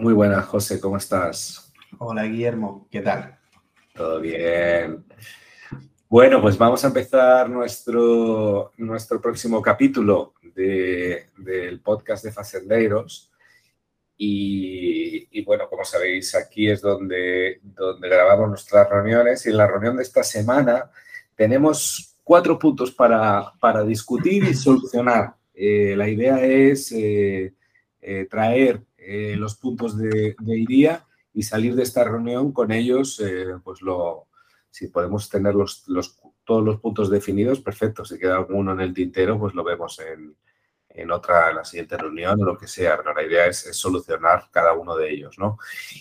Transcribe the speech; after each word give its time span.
Muy 0.00 0.14
buenas, 0.14 0.46
José, 0.46 0.80
¿cómo 0.80 0.96
estás? 0.96 1.74
Hola, 1.98 2.24
Guillermo, 2.24 2.88
¿qué 2.90 3.02
tal? 3.02 3.38
Todo 3.94 4.18
bien. 4.18 5.04
Bueno, 6.08 6.40
pues 6.40 6.56
vamos 6.56 6.82
a 6.82 6.86
empezar 6.86 7.50
nuestro, 7.50 8.72
nuestro 8.78 9.20
próximo 9.20 9.60
capítulo 9.60 10.32
del 10.54 11.82
podcast 11.84 12.24
de 12.24 12.32
Facendeiros. 12.32 13.30
Y, 14.16 15.28
y, 15.38 15.44
bueno, 15.44 15.68
como 15.68 15.84
sabéis, 15.84 16.34
aquí 16.34 16.70
es 16.70 16.80
donde, 16.80 17.60
donde 17.62 18.08
grabamos 18.08 18.48
nuestras 18.48 18.88
reuniones. 18.88 19.44
Y 19.44 19.50
en 19.50 19.58
la 19.58 19.66
reunión 19.66 19.98
de 19.98 20.02
esta 20.02 20.22
semana 20.22 20.90
tenemos 21.34 22.16
cuatro 22.24 22.58
puntos 22.58 22.90
para, 22.90 23.52
para 23.60 23.84
discutir 23.84 24.44
y 24.44 24.54
solucionar. 24.54 25.34
Eh, 25.52 25.94
la 25.94 26.08
idea 26.08 26.42
es 26.42 26.90
eh, 26.90 27.52
eh, 28.00 28.26
traer 28.30 28.82
los 29.36 29.56
puntos 29.56 29.96
de, 29.96 30.36
de 30.38 30.58
IRIA 30.58 31.06
y 31.32 31.42
salir 31.42 31.74
de 31.74 31.82
esta 31.82 32.04
reunión 32.04 32.52
con 32.52 32.70
ellos, 32.70 33.22
pues 33.64 33.82
lo, 33.82 34.28
si 34.70 34.88
podemos 34.88 35.28
tener 35.28 35.54
los, 35.54 35.88
los, 35.88 36.20
todos 36.44 36.64
los 36.64 36.80
puntos 36.80 37.10
definidos, 37.10 37.60
perfecto. 37.60 38.04
Si 38.04 38.18
queda 38.18 38.36
alguno 38.36 38.72
en 38.72 38.80
el 38.80 38.94
tintero, 38.94 39.38
pues 39.38 39.54
lo 39.54 39.64
vemos 39.64 39.98
en, 40.00 40.36
en 40.88 41.10
otra, 41.10 41.52
la 41.52 41.64
siguiente 41.64 41.96
reunión 41.96 42.40
o 42.40 42.44
lo 42.44 42.58
que 42.58 42.68
sea. 42.68 42.96
Pero 42.96 43.14
la 43.14 43.24
idea 43.24 43.46
es, 43.46 43.58
solucionar 43.76 44.48
cada 44.50 44.72
uno 44.72 44.96
de 44.96 45.12
ellos, 45.12 45.38
¿no? 45.38 45.58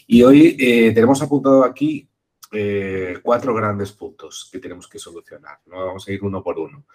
Y 0.07 0.23
hoy 0.23 0.55
eh, 0.59 0.91
tenemos 0.93 1.21
apuntado 1.21 1.63
aquí 1.63 2.07
eh, 2.51 3.19
cuatro 3.21 3.53
grandes 3.53 3.91
puntos 3.91 4.49
que 4.51 4.59
tenemos 4.59 4.87
que 4.87 4.99
solucionar, 4.99 5.59
¿no? 5.65 5.85
Vamos 5.87 6.07
a 6.07 6.11
ir 6.11 6.23
uno 6.23 6.43
por 6.43 6.59
uno. 6.59 6.85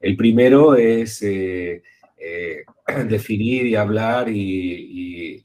El 0.00 0.16
primero 0.16 0.74
es 0.76 1.22
eh, 1.22 1.82
definir 3.08 3.66
y 3.66 3.76
hablar 3.76 4.28
y, 4.28 5.44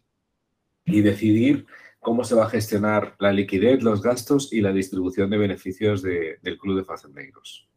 y 0.89 1.01
decidir 1.01 1.65
cómo 1.99 2.23
se 2.23 2.35
va 2.35 2.45
a 2.45 2.49
gestionar 2.49 3.15
la 3.19 3.31
liquidez, 3.31 3.83
los 3.83 4.01
gastos 4.01 4.53
y 4.53 4.61
la 4.61 4.71
distribución 4.71 5.29
de 5.29 5.37
beneficios 5.37 6.01
de, 6.01 6.39
del 6.41 6.57
Club 6.57 6.77
de 6.77 6.85
Facendeiros. 6.85 7.69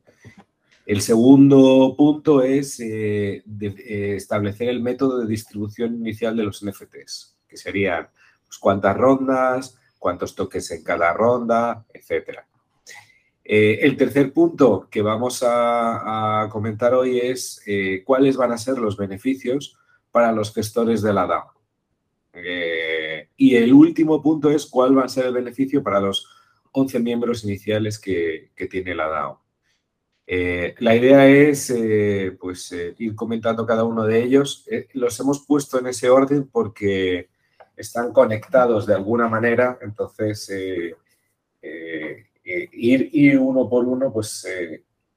El 0.85 1.01
segundo 1.01 1.95
punto 1.97 2.43
es 2.43 2.81
eh, 2.81 3.45
eh, 3.61 4.15
establecer 4.17 4.69
el 4.69 4.83
método 4.83 5.21
de 5.21 5.29
distribución 5.29 5.95
inicial 5.95 6.37
de 6.37 6.43
los 6.43 6.65
NFTs, 6.65 7.37
que 7.49 7.57
serían 7.57 8.09
pues, 8.45 8.59
cuántas 8.59 8.97
rondas, 8.97 9.79
cuántos 9.99 10.35
toques 10.35 10.71
en 10.73 10.83
cada 10.83 11.13
ronda, 11.13 11.87
etc. 11.95 12.41
Eh, 13.45 13.79
el 13.83 13.97
tercer 13.97 14.33
punto 14.33 14.89
que 14.91 15.03
vamos 15.03 15.45
a, 15.45 16.43
a 16.43 16.49
comentar 16.49 16.95
hoy 16.95 17.19
es 17.19 17.63
cuáles 18.05 18.37
van 18.37 18.53
a 18.53 18.59
ser 18.59 18.79
los 18.79 18.97
beneficios 18.97 19.79
para 20.11 20.33
los 20.33 20.53
gestores 20.53 21.01
de 21.01 21.13
la 21.13 21.27
DAO. 21.27 21.62
Eh, 22.33 23.29
y 23.37 23.57
el 23.57 23.73
último 23.73 24.23
punto 24.23 24.51
es 24.51 24.67
cuál 24.67 24.97
va 24.97 25.05
a 25.05 25.09
ser 25.09 25.27
el 25.27 25.35
beneficio 25.35 25.83
para 25.83 26.01
los 26.01 26.27
11 26.73 27.01
miembros 27.01 27.45
iniciales 27.45 27.99
que, 27.99 28.51
tiene 28.71 28.95
la 28.95 29.09
DAO. 29.09 29.43
Eh, 30.27 30.75
la 30.79 30.95
idea 30.95 31.29
es 31.29 31.69
eh, 31.71 32.37
pues, 32.41 32.73
ir 32.99 33.15
comentando 33.15 33.67
cada 33.67 33.85
uno 33.85 34.05
de 34.05 34.23
ellos. 34.23 34.67
Los 34.95 35.19
hemos 35.21 35.45
puesto 35.47 35.79
en 35.79 35.89
ese 35.89 36.09
orden 36.09 36.49
porque 36.49 37.29
están 37.77 38.13
conectados 38.13 38.87
de 38.87 38.95
alguna 38.95 39.29
manera, 39.29 39.79
entonces 39.83 40.51
ir, 42.45 43.39
uno 43.39 43.69
por 43.69 43.85
uno 43.85 44.13
pues 44.13 44.47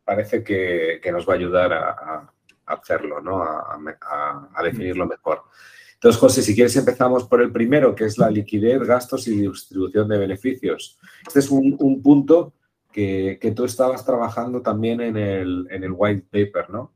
parece 0.03 0.43
que, 0.43 1.01
nos 1.11 1.27
va 1.27 1.33
a 1.33 1.37
ayudar 1.37 1.73
a, 1.73 2.31
hacerlo, 2.65 3.21
¿no? 3.21 3.43
a 3.43 4.63
definirlo 4.63 5.05
mejor. 5.05 5.43
Entonces, 6.05 6.21
José, 6.21 6.43
si 6.43 6.53
quieres 6.53 6.75
empezamos 6.75 7.23
por 7.23 7.41
el 7.41 7.51
primero, 7.51 7.95
que 7.95 8.05
es 8.05 8.19
la 8.19 8.29
liquidez, 8.29 8.79
gastos 8.83 9.27
y 9.27 9.39
distribución 9.39 10.07
de 10.07 10.19
beneficios. 10.19 10.99
Este 11.25 11.39
es 11.39 11.49
un, 11.49 11.75
un 11.79 11.99
punto 12.03 12.53
que, 12.91 13.53
tú 13.55 13.65
estabas 13.65 14.05
trabajando 14.05 14.61
también 14.61 15.01
en 15.01 15.17
el, 15.17 15.91
white 15.91 16.27
paper, 16.31 16.69
¿no? 16.69 16.91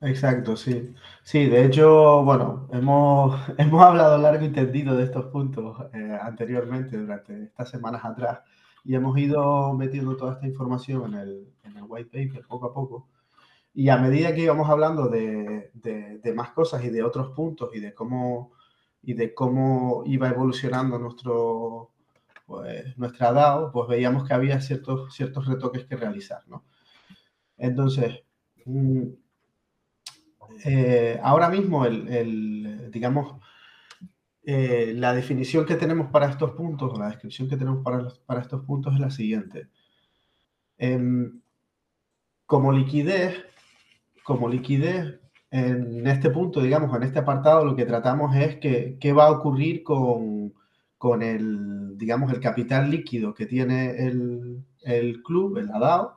Exacto, 0.00 0.56
sí. 0.56 0.94
Sí, 1.22 1.44
de 1.44 1.66
hecho, 1.66 2.22
bueno, 2.24 2.70
hemos, 2.72 3.38
hemos 3.58 3.82
hablado 3.82 4.16
largo 4.16 4.46
y 4.46 4.48
tendido 4.48 4.96
de 4.96 5.04
estos 5.04 5.26
puntos 5.26 5.76
eh, 5.92 6.18
anteriormente, 6.18 6.96
durante 6.96 7.42
estas 7.42 7.68
semanas 7.68 8.02
atrás, 8.02 8.40
y 8.82 8.94
hemos 8.94 9.18
ido 9.18 9.74
metiendo 9.74 10.16
toda 10.16 10.32
esta 10.32 10.46
información 10.46 11.12
en 11.12 11.76
el 11.76 11.82
white 11.86 12.08
paper 12.10 12.46
poco 12.48 12.64
a 12.64 12.72
poco. 12.72 13.08
Y 13.74 13.88
a 13.88 13.96
medida 13.96 14.34
que 14.34 14.42
íbamos 14.42 14.68
hablando 14.68 15.08
de, 15.08 15.70
de, 15.74 16.34
más 16.34 16.50
cosas 16.50 16.84
y 16.84 16.90
de 16.90 17.02
otros 17.02 17.30
puntos 17.34 17.70
y 17.74 17.80
de 17.80 17.94
cómo, 17.94 18.52
y 19.02 19.14
de 19.14 19.32
cómo 19.34 20.02
iba 20.06 20.28
evolucionando 20.28 20.98
nuestro, 20.98 21.90
pues, 22.46 22.96
nuestra 22.98 23.32
DAO, 23.32 23.72
pues 23.72 23.88
veíamos 23.88 24.26
que 24.26 24.34
había 24.34 24.60
ciertos, 24.60 25.14
ciertos 25.14 25.46
retoques 25.46 25.86
que 25.86 25.96
realizar. 25.96 26.42
¿no? 26.48 26.64
Entonces, 27.56 28.20
mm, 28.66 29.04
eh, 30.66 31.18
ahora 31.22 31.48
mismo, 31.48 31.86
el, 31.86 32.90
digamos, 32.90 33.40
eh, 34.44 34.92
la 34.96 35.14
definición 35.14 35.64
que 35.64 35.76
tenemos 35.76 36.10
para 36.10 36.28
estos 36.28 36.50
puntos, 36.52 36.92
o 36.92 36.98
la 36.98 37.08
descripción 37.08 37.48
que 37.48 37.56
tenemos 37.56 37.82
para, 37.82 38.06
para 38.26 38.42
estos 38.42 38.64
puntos 38.66 38.92
es 38.94 39.00
la 39.00 39.10
siguiente. 39.10 39.68
Eh, 40.76 41.30
como 42.44 42.70
liquidez, 42.70 43.46
como 44.24 44.48
liquidez, 44.48 45.20
en 45.50 46.06
este 46.06 46.30
punto, 46.30 46.62
digamos, 46.62 46.96
en 46.96 47.02
este 47.02 47.18
apartado, 47.18 47.64
lo 47.64 47.76
que 47.76 47.84
tratamos 47.84 48.34
es 48.36 48.56
que, 48.56 48.96
qué 48.98 49.12
va 49.12 49.26
a 49.26 49.32
ocurrir 49.32 49.82
con, 49.82 50.54
con, 50.96 51.22
el, 51.22 51.98
digamos, 51.98 52.32
el 52.32 52.40
capital 52.40 52.90
líquido 52.90 53.34
que 53.34 53.46
tiene 53.46 54.06
el, 54.06 54.64
el 54.82 55.22
club, 55.22 55.58
el 55.58 55.70
ADAO, 55.70 56.16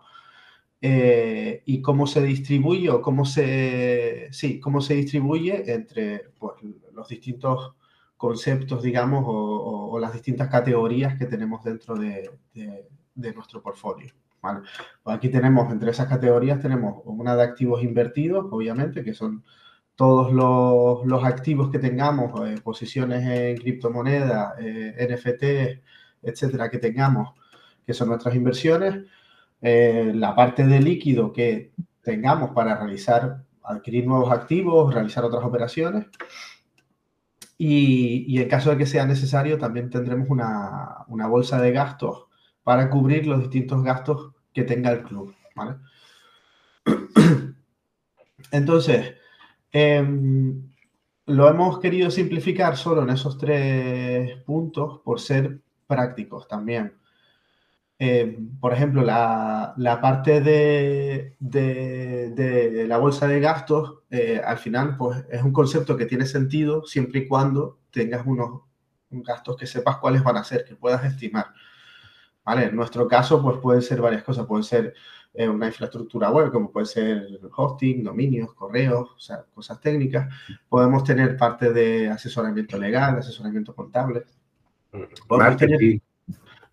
eh, 0.82 1.64
y 1.66 1.82
cómo 1.82 2.08
se 2.08 2.22
distribuye 2.22 2.90
o 2.90 3.02
cómo 3.02 3.26
se, 3.26 4.30
sí, 4.32 4.60
cómo 4.60 4.80
se 4.82 4.96
distribuye 4.96 5.74
entre 5.74 6.30
pues, 6.40 6.54
los 6.94 7.08
distintos 7.10 7.74
conceptos, 8.16 8.84
digamos, 8.84 9.26
o, 9.28 10.00
las 10.00 10.14
distintas 10.14 10.50
categorías 10.50 11.18
que 11.18 11.26
tenemos 11.26 11.64
dentro 11.64 11.96
de, 11.96 12.30
de, 12.54 12.88
de 13.16 13.34
nuestro 13.34 13.62
portfolio. 13.62 14.14
Pues 15.04 15.18
aquí 15.18 15.30
tenemos, 15.30 15.72
entre 15.72 15.92
esas 15.92 16.08
categorías, 16.08 16.60
tenemos 16.60 17.02
una 17.06 17.36
de 17.36 17.44
activos 17.44 17.84
invertidos, 17.84 18.46
obviamente, 18.52 19.04
que 19.04 19.14
son 19.14 19.44
todos 19.96 20.32
los, 20.34 21.24
activos 21.24 21.72
que 21.72 21.80
tengamos, 21.80 22.32
eh, 22.48 22.60
posiciones 22.62 23.24
en 23.26 23.58
criptomonedas, 23.58 24.54
eh, 24.60 25.08
NFT, 25.10 25.82
etcétera, 26.24 26.70
que 26.70 26.80
tengamos, 26.80 27.34
que 27.86 27.94
son 27.94 28.10
nuestras 28.10 28.36
inversiones. 28.36 29.06
Eh, 29.62 30.12
la 30.14 30.36
parte 30.36 30.66
de 30.66 30.82
líquido 30.82 31.32
que 31.32 31.72
tengamos 32.02 32.52
para 32.52 32.76
realizar, 32.76 33.44
adquirir 33.64 34.06
nuevos 34.06 34.32
activos, 34.32 34.94
realizar 34.94 35.24
otras 35.24 35.44
operaciones. 35.44 36.08
Y, 37.58 38.26
y 38.28 38.42
en 38.42 38.50
caso 38.50 38.70
de 38.70 38.78
que 38.78 38.86
sea 38.86 39.06
necesario, 39.06 39.58
también 39.58 39.90
tendremos 39.90 40.30
una, 40.30 41.06
una 41.08 41.28
bolsa 41.28 41.62
de 41.62 41.72
gastos 41.72 42.26
para 42.64 42.90
cubrir 42.90 43.28
los 43.28 43.40
distintos 43.40 43.82
gastos 43.84 44.35
que 44.56 44.64
tenga 44.64 44.90
el 44.92 45.04
club. 45.04 45.36
¿vale? 45.56 45.76
Entonces, 48.52 49.14
eh, 49.72 50.04
lo 51.28 51.50
hemos 51.50 51.80
querido 51.80 52.10
simplificar 52.10 52.78
solo 52.78 53.04
en 53.04 53.10
esos 53.10 53.38
tres 53.38 54.42
puntos 54.44 55.02
por 55.04 55.20
ser 55.20 55.60
prácticos 55.86 56.48
también. 56.48 56.94
Eh, 57.98 58.38
por 58.60 58.74
ejemplo, 58.74 59.02
la, 59.04 59.74
parte 60.02 60.42
de, 60.42 61.36
la 62.88 62.98
bolsa 62.98 63.28
de 63.28 63.40
gastos, 63.40 64.04
eh, 64.10 64.42
al 64.44 64.58
final, 64.58 64.98
pues 64.98 65.26
es 65.30 65.42
un 65.44 65.54
concepto 65.54 65.96
que 65.98 66.06
tiene 66.06 66.26
sentido 66.26 66.86
siempre 66.86 67.22
y 67.22 67.28
cuando 67.28 67.80
tengas 67.92 68.26
unos 68.26 68.62
gastos 69.10 69.56
que 69.58 69.68
sepas 69.68 69.98
cuáles 69.98 70.24
van 70.24 70.38
a 70.38 70.44
ser, 70.44 70.66
que 70.66 70.76
puedas 70.76 71.04
estimar. 71.06 71.48
¿Vale? 72.46 72.66
En 72.66 72.76
nuestro 72.76 73.08
caso, 73.08 73.42
pues 73.42 73.58
pueden 73.58 73.82
ser 73.82 74.02
varias 74.02 74.24
cosas. 74.24 74.46
Pueden 74.46 74.64
ser 74.64 74.94
eh, 75.34 75.50
una 75.50 75.68
infraestructura 75.68 76.30
web, 76.30 76.52
como 76.52 76.72
puede 76.72 76.86
ser 76.86 77.28
hosting, 77.56 78.04
dominios, 78.04 78.54
correos, 78.54 79.12
o 79.16 79.20
sea, 79.20 79.44
cosas 79.54 79.82
técnicas. 79.82 80.34
Podemos 80.70 81.04
tener 81.04 81.36
parte 81.36 81.74
de 81.74 82.08
asesoramiento 82.08 82.78
legal, 82.78 83.18
asesoramiento 83.18 83.76
contable. 83.76 84.24
marketing. 85.30 86.00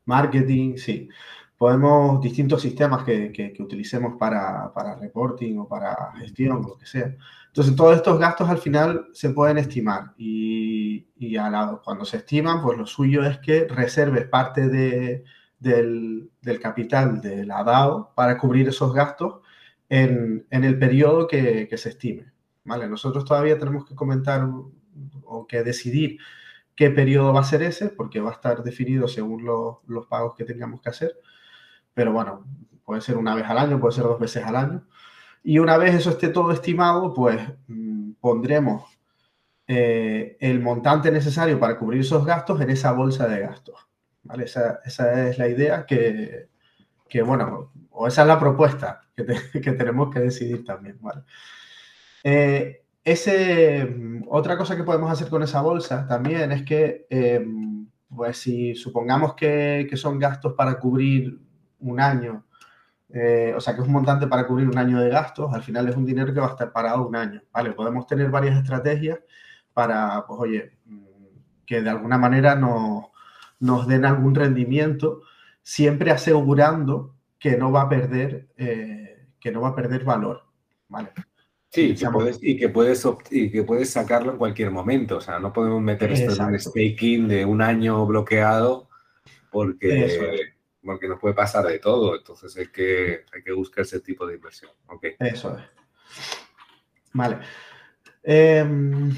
marketing, 0.04 0.76
sí. 0.76 1.08
Podemos, 1.56 2.20
distintos 2.20 2.60
sistemas 2.60 3.04
que, 3.04 3.32
que, 3.32 3.52
que 3.52 3.62
utilicemos 3.62 4.16
para, 4.18 4.72
para, 4.72 4.96
reporting 4.96 5.58
o 5.58 5.68
para 5.68 6.12
gestión, 6.18 6.62
lo 6.62 6.76
que 6.76 6.86
sea. 6.86 7.16
Entonces, 7.46 7.74
todos 7.76 7.96
estos 7.96 8.18
gastos 8.18 8.48
al 8.48 8.58
final 8.58 9.08
se 9.12 9.30
pueden 9.30 9.58
estimar 9.58 10.12
y, 10.16 11.08
y 11.16 11.30
la, 11.34 11.80
cuando 11.84 12.04
se 12.04 12.18
estiman, 12.18 12.62
pues 12.62 12.78
lo 12.78 12.86
suyo 12.86 13.24
es 13.24 13.38
que 13.38 13.66
reserves 13.68 14.26
parte 14.26 14.68
de, 14.68 15.24
del, 15.62 16.30
capital 16.60 17.20
de 17.20 17.46
la 17.46 17.62
DAO 17.64 18.12
para 18.14 18.36
cubrir 18.38 18.68
esos 18.68 18.92
gastos 18.92 19.40
en, 19.88 20.46
el 20.50 20.78
periodo 20.78 21.26
que, 21.26 21.68
que, 21.68 21.78
se 21.78 21.90
estime. 21.90 22.32
¿vale? 22.64 22.88
Nosotros 22.88 23.24
todavía 23.24 23.58
tenemos 23.58 23.84
que 23.84 23.94
comentar 23.94 24.48
o 25.24 25.46
que 25.46 25.62
decidir 25.62 26.18
qué 26.74 26.90
periodo 26.90 27.32
va 27.32 27.40
a 27.40 27.44
ser 27.44 27.62
ese, 27.62 27.88
porque 27.88 28.20
va 28.20 28.30
a 28.30 28.34
estar 28.34 28.62
definido 28.62 29.08
según 29.08 29.44
los 29.44 30.06
pagos 30.06 30.34
que 30.36 30.44
tengamos 30.44 30.80
que 30.80 30.90
hacer. 30.90 31.16
Pero 31.94 32.12
bueno, 32.12 32.44
puede 32.84 33.00
ser 33.00 33.16
una 33.16 33.34
vez 33.34 33.44
al 33.46 33.58
año, 33.58 33.80
puede 33.80 33.94
ser 33.94 34.04
dos 34.04 34.18
veces 34.18 34.44
al 34.44 34.56
año. 34.56 34.86
Y 35.44 35.58
una 35.58 35.76
vez 35.76 35.94
eso 35.94 36.10
esté 36.10 36.28
todo 36.28 36.52
estimado, 36.52 37.12
pues 37.14 37.40
mm, 37.68 38.12
pondremos 38.20 38.84
eh, 39.66 40.36
el 40.40 40.60
montante 40.60 41.10
necesario 41.10 41.58
para 41.58 41.78
cubrir 41.78 42.00
esos 42.00 42.24
gastos 42.24 42.60
en 42.60 42.70
esa 42.70 42.92
bolsa 42.92 43.26
de 43.28 43.40
gastos. 43.40 43.91
Esa, 44.38 44.80
esa 44.84 45.28
es 45.28 45.38
la 45.38 45.48
idea 45.48 45.84
que, 45.86 46.48
que, 47.08 47.22
bueno, 47.22 47.72
o 47.90 48.06
esa 48.06 48.22
es 48.22 48.28
la 48.28 48.38
propuesta 48.38 49.02
que, 49.14 49.24
que 49.60 49.72
tenemos 49.72 50.12
que 50.12 50.20
decidir 50.20 50.64
también. 50.64 50.98
¿vale? 51.00 51.22
Eh, 52.24 52.84
ese, 53.04 54.22
otra 54.28 54.56
cosa 54.56 54.76
que 54.76 54.84
podemos 54.84 55.10
hacer 55.10 55.28
con 55.28 55.42
esa 55.42 55.60
bolsa 55.60 56.06
también 56.06 56.52
es 56.52 56.62
que, 56.62 57.06
em, 57.10 57.88
pues 58.08 58.38
si 58.38 58.74
supongamos 58.74 59.34
que, 59.34 59.86
que, 59.90 59.96
son 59.96 60.18
gastos 60.18 60.54
para 60.54 60.78
cubrir 60.78 61.38
un 61.80 62.00
año, 62.00 62.44
eh, 63.08 63.52
o 63.56 63.60
sea 63.60 63.74
que 63.74 63.80
es 63.80 63.86
un 63.86 63.92
montante 63.92 64.26
para 64.26 64.46
cubrir 64.46 64.68
un 64.68 64.78
año 64.78 65.00
de 65.00 65.08
gastos, 65.10 65.52
al 65.52 65.62
final 65.62 65.88
es 65.88 65.96
un 65.96 66.06
dinero 66.06 66.32
que 66.32 66.40
va 66.40 66.46
a 66.46 66.50
estar 66.50 66.72
parado 66.72 67.06
un 67.06 67.16
año, 67.16 67.42
¿vale? 67.52 67.72
Podemos 67.72 68.06
tener 68.06 68.30
varias 68.30 68.56
estrategias 68.56 69.18
para, 69.74 70.24
pues 70.26 70.38
oye, 70.40 70.72
mm, 70.86 71.04
que 71.66 71.82
de 71.82 71.90
alguna 71.90 72.18
manera 72.18 72.54
nos, 72.54 73.06
nos 73.62 73.86
den 73.86 74.04
algún 74.04 74.34
rendimiento, 74.34 75.22
siempre 75.62 76.10
asegurando 76.10 77.14
que 77.38 77.56
no 77.56 77.70
va 77.70 77.82
a 77.82 77.88
perder, 77.88 78.48
eh, 78.56 79.28
que 79.40 79.52
no 79.52 79.60
va 79.60 79.68
a 79.68 79.76
perder 79.76 80.02
valor, 80.04 80.42
¿vale? 80.88 81.10
Sí, 81.68 81.94
y 81.94 81.94
que 81.94 82.10
puedes 82.10 82.40
y 83.30 83.50
que 83.50 83.62
puedes 83.62 83.88
sacarlo 83.90 84.32
en 84.32 84.38
cualquier 84.38 84.72
momento. 84.72 85.18
O 85.18 85.20
sea, 85.20 85.38
no 85.38 85.52
podemos 85.52 85.80
meter 85.80 86.10
esto 86.12 86.32
en 86.34 86.48
un 86.48 86.58
staking 86.58 87.28
de 87.28 87.44
un 87.46 87.62
año 87.62 88.04
bloqueado 88.04 88.90
porque, 89.50 90.52
porque 90.84 91.08
nos 91.08 91.20
puede 91.20 91.34
pasar 91.34 91.64
de 91.64 91.78
todo. 91.78 92.16
Entonces 92.16 92.54
hay 92.56 92.66
que, 92.66 93.24
hay 93.32 93.42
que 93.44 93.52
buscar 93.52 93.82
ese 93.82 94.00
tipo 94.00 94.26
de 94.26 94.34
inversión. 94.34 94.72
Okay. 94.86 95.14
Eso 95.20 95.56
es. 95.56 95.64
Vale. 97.12 97.38
Em, 98.24 99.14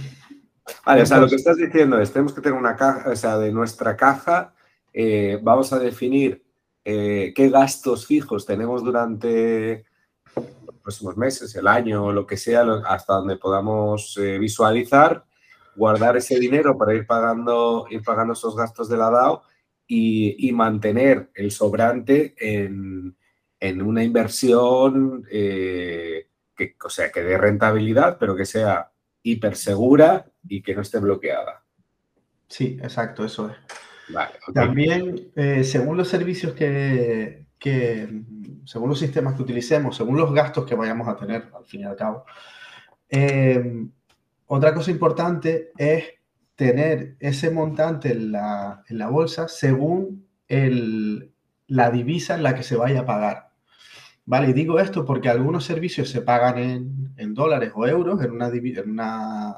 vale, 0.85 1.03
o 1.03 1.07
sea, 1.07 1.19
lo 1.19 1.29
que 1.29 1.37
estás 1.37 1.57
diciendo 1.57 1.99
es, 2.01 2.13
tenemos 2.13 2.33
que 2.33 2.41
tener 2.41 2.59
una 2.59 2.77
caja, 2.77 3.11
o 3.11 3.17
sea, 3.17 3.39
de 3.39 3.53
nuestra 3.53 3.97
caja, 3.97 4.55
eh, 4.97 5.41
vamos 5.43 5.73
a 5.73 5.81
definir 5.81 6.45
eh, 6.85 7.33
qué 7.35 7.51
gastos 7.51 8.07
fijos 8.07 8.47
tenemos 8.47 8.85
durante 8.85 9.85
próximos 10.83 11.17
meses, 11.17 11.55
el 11.57 11.67
año, 11.67 12.05
o 12.05 12.13
lo 12.13 12.27
que 12.27 12.37
sea, 12.37 12.63
hasta 12.87 13.15
donde 13.15 13.37
podamos 13.37 14.17
eh, 14.19 14.39
visualizar, 14.39 15.25
guardar 15.75 16.17
ese 16.17 16.39
dinero 16.39 16.79
para 16.79 16.95
ir 16.95 17.07
pagando, 17.07 17.87
ir 17.91 18.03
pagando 18.03 18.35
esos 18.35 18.55
gastos 18.55 18.89
de 18.89 18.99
la 18.99 19.11
DAO 19.11 19.43
y, 19.87 20.53
mantener 20.53 21.31
el 21.35 21.51
sobrante 21.51 22.35
en, 22.39 23.17
una 23.83 24.05
inversión 24.05 25.25
que, 25.25 26.29
o 26.85 26.91
sea, 26.91 27.11
que 27.11 27.23
dé 27.23 27.39
rentabilidad, 27.39 28.19
pero 28.19 28.37
que 28.37 28.45
sea 28.45 28.93
hiper 29.25 29.57
segura 29.57 30.31
y 30.47 30.63
que 30.63 30.75
no 30.75 30.83
esté 30.83 31.01
bloqueada. 31.01 31.65
Sí, 32.47 32.79
exacto, 32.81 33.25
eso 33.25 33.51
es. 33.51 33.57
También, 34.53 35.33
eh, 35.35 35.65
según 35.65 35.97
los 35.97 36.09
servicios 36.09 36.53
que, 36.53 37.47
que, 37.59 38.23
según 38.65 38.91
los 38.91 38.99
sistemas 38.99 39.35
que 39.35 39.43
utilicemos, 39.43 39.97
según 39.97 40.19
los 40.19 40.33
gastos 40.33 40.67
que 40.67 40.75
vayamos 40.75 41.09
a 41.09 41.17
tener, 41.17 41.49
al 41.57 41.65
fin 41.65 41.81
y 41.81 41.85
al 41.85 41.97
cabo. 41.97 42.25
Eh, 43.09 43.87
otra 44.47 44.75
cosa 44.75 44.91
importante 44.91 45.73
es 45.77 46.05
tener 46.55 47.17
ese 47.19 47.51
montante 47.51 48.13
en 48.13 48.33
la, 48.33 48.85
en 48.89 48.99
la 48.99 49.09
bolsa 49.09 49.49
según 49.49 50.29
el, 50.47 51.33
la 51.67 51.91
divisa 51.91 52.35
en 52.35 52.43
la 52.43 52.55
que 52.55 52.63
se 52.63 52.77
vaya 52.77 53.01
a 53.01 53.07
pagar. 53.07 53.54
Vale, 54.27 54.51
y 54.51 54.53
digo 54.55 54.79
esto 54.79 55.05
porque 55.05 55.29
algunos 55.29 55.65
servicios 55.65 56.09
se 56.09 56.23
pagan 56.23 56.59
en, 56.59 57.15
en 57.17 57.35
dólares 57.35 57.73
o 57.75 57.87
euros, 57.87 58.23
en 58.23 58.31
una, 58.31 58.49
en 58.49 58.91
una, 58.91 59.55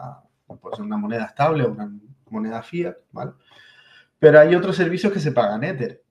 pues 0.60 0.78
una 0.80 0.96
moneda 0.96 1.26
estable 1.26 1.64
o 1.64 1.70
una 1.70 1.92
moneda 2.30 2.62
fiat, 2.62 2.96
¿vale? 3.12 3.32
Pero 4.18 4.40
hay 4.40 4.54
otros 4.54 4.74
servicios 4.74 5.12
que 5.12 5.20
se 5.20 5.30
pagan 5.32 5.62
Ether. 5.62 6.02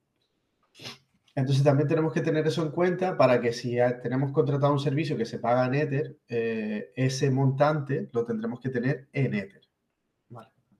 Entonces 1.35 1.65
también 1.65 1.89
tenemos 1.89 2.13
que 2.13 2.21
tener 2.21 2.47
eso 2.47 2.63
en 2.63 2.71
cuenta 2.71 3.17
para 3.17 3.41
que 3.41 3.51
si 3.51 3.75
tenemos 4.01 4.31
contratado 4.31 4.71
un 4.71 4.79
servicio 4.79 5.17
que 5.17 5.25
se 5.25 5.39
paga 5.39 5.65
en 5.65 5.75
Ether, 5.75 6.17
eh, 6.29 6.93
ese 6.95 7.29
montante 7.29 8.09
lo 8.13 8.23
tendremos 8.23 8.61
que 8.61 8.69
tener 8.69 9.09
en 9.11 9.33
Ether. 9.33 9.61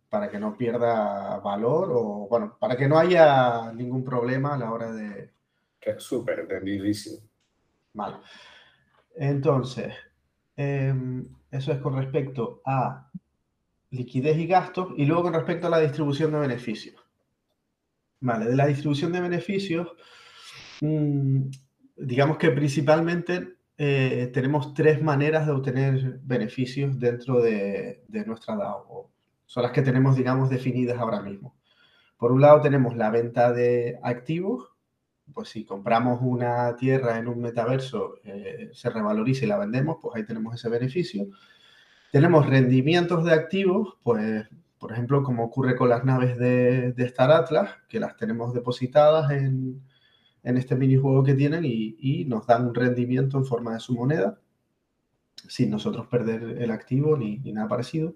Para 0.07 0.29
que 0.29 0.39
no 0.39 0.55
pierda 0.55 1.39
valor 1.39 1.89
o, 1.91 2.27
bueno, 2.29 2.55
para 2.57 2.77
que 2.77 2.87
no 2.87 2.97
haya 2.97 3.73
ningún 3.73 4.05
problema 4.05 4.53
a 4.53 4.57
la 4.57 4.71
hora 4.71 4.93
de... 4.93 5.33
Que 5.77 5.99
súper 5.99 6.39
entendidísimo. 6.39 7.17
Vale. 7.95 8.17
Entonces, 9.15 9.93
em, 10.55 11.27
eso 11.49 11.71
es 11.71 11.79
con 11.79 11.95
respecto 11.95 12.61
a 12.65 13.09
liquidez 13.89 14.37
y 14.37 14.47
gastos 14.47 14.93
y 14.97 15.05
luego 15.05 15.23
con 15.23 15.33
respecto 15.33 15.67
a 15.67 15.71
la 15.71 15.79
distribución 15.79 16.31
de 16.31 16.39
beneficios. 16.39 16.95
Vale, 18.19 18.45
de 18.45 18.55
la 18.55 18.67
distribución 18.67 19.11
de 19.11 19.21
beneficios 19.21 19.87
Mm, 20.81 21.49
digamos 21.95 22.37
que 22.37 22.51
principalmente 22.51 23.55
eh, 23.77 24.29
tenemos 24.33 24.73
tres 24.73 25.01
maneras 25.01 25.45
de 25.45 25.53
obtener 25.53 26.19
beneficios 26.23 26.99
dentro 26.99 27.41
de, 27.41 28.03
nuestra 28.25 28.55
DAO. 28.55 29.11
Son 29.45 29.63
las 29.63 29.71
que 29.71 29.81
tenemos, 29.81 30.15
digamos, 30.15 30.49
definidas 30.49 30.97
ahora 30.97 31.21
mismo. 31.21 31.55
Por 32.17 32.31
un 32.31 32.41
lado 32.41 32.61
tenemos 32.61 32.95
la 32.95 33.09
venta 33.09 33.51
de 33.51 33.99
activos. 34.03 34.69
Pues 35.35 35.49
si 35.49 35.65
compramos 35.65 36.19
una 36.23 36.75
tierra 36.75 37.19
en 37.19 37.27
un 37.27 37.39
metaverso, 37.41 38.15
eh, 38.23 38.71
se 38.73 38.89
revaloriza 38.89 39.45
y 39.45 39.49
la 39.49 39.59
vendemos, 39.59 39.97
pues 40.01 40.15
ahí 40.15 40.25
tenemos 40.25 40.55
ese 40.55 40.69
beneficio. 40.69 41.27
Tenemos 42.11 42.47
rendimientos 42.47 43.23
de 43.23 43.33
activos, 43.33 43.97
pues 44.01 44.47
por 44.79 44.91
ejemplo, 44.91 45.23
como 45.23 45.43
ocurre 45.43 45.75
con 45.75 45.89
las 45.89 46.03
naves 46.03 46.37
de, 46.37 46.93
Star 46.97 47.31
Atlas, 47.31 47.69
que 47.87 47.99
las 47.99 48.15
tenemos 48.17 48.53
depositadas 48.53 49.31
en, 49.31 49.81
en 50.45 50.57
este 50.57 50.75
minijuego 50.75 51.23
que 51.23 51.33
tienen 51.33 51.65
y, 51.65 52.23
nos 52.25 52.45
dan 52.45 52.67
un 52.67 52.75
rendimiento 52.75 53.37
en 53.37 53.45
forma 53.45 53.73
de 53.73 53.79
su 53.79 53.93
moneda, 53.93 54.39
sin 55.47 55.71
nosotros 55.71 56.07
perder 56.07 56.61
el 56.61 56.71
activo 56.71 57.17
ni, 57.17 57.39
nada 57.51 57.67
parecido. 57.67 58.15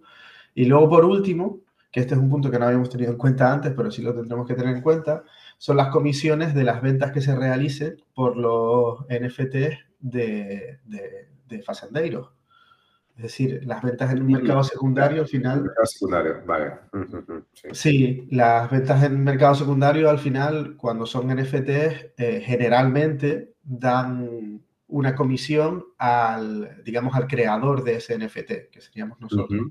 Y 0.54 0.66
luego, 0.66 0.90
por 0.90 1.06
último, 1.06 1.60
que 1.92 2.02
este 2.02 2.14
es 2.14 2.20
un 2.20 2.30
punto 2.30 2.52
que 2.52 2.60
no 2.60 2.66
habíamos 2.66 2.90
tenido 2.90 3.12
en 3.12 3.18
cuenta 3.18 3.52
antes, 3.52 3.74
pero 3.76 3.90
sí 3.90 4.02
lo 4.02 4.14
tendremos 4.14 4.48
que 4.48 4.56
tener 4.56 4.76
en 4.76 4.82
cuenta, 4.82 5.24
son 5.58 5.78
las 5.78 5.90
comisiones 5.90 6.54
de 6.54 6.64
las 6.64 6.82
ventas 6.82 7.12
que 7.12 7.22
se 7.22 7.36
realicen 7.36 7.98
por 8.14 8.38
los 8.38 9.02
NFTs 9.10 9.78
de, 10.00 10.80
de, 10.86 11.30
de 11.48 11.62
Facendeiros. 11.64 12.32
Es 13.20 13.24
decir, 13.24 13.66
las 13.66 13.84
ventas 13.84 14.14
en 14.14 14.22
un 14.22 14.32
mercado 14.32 14.64
secundario 14.64 15.24
al 15.24 15.28
final... 15.28 15.64
Mercado 15.64 15.86
secundario, 15.88 16.42
vale. 16.46 16.72
Sí. 17.74 18.26
las 18.32 18.72
ventas 18.72 19.04
en 19.04 19.22
mercado 19.22 19.56
secundario 19.56 20.10
al 20.10 20.20
final, 20.20 20.78
cuando 20.78 21.06
son 21.06 21.28
NFTs, 21.28 22.14
eh, 22.18 22.42
generalmente 22.46 23.56
dan 23.62 24.62
una 24.88 25.16
comisión 25.16 25.84
al, 25.98 26.82
digamos, 26.86 27.14
al 27.14 27.28
creador 27.28 27.84
de 27.84 27.96
ese 27.96 28.18
NFT, 28.18 28.70
que 28.72 28.80
seríamos 28.80 29.20
nosotros. 29.20 29.64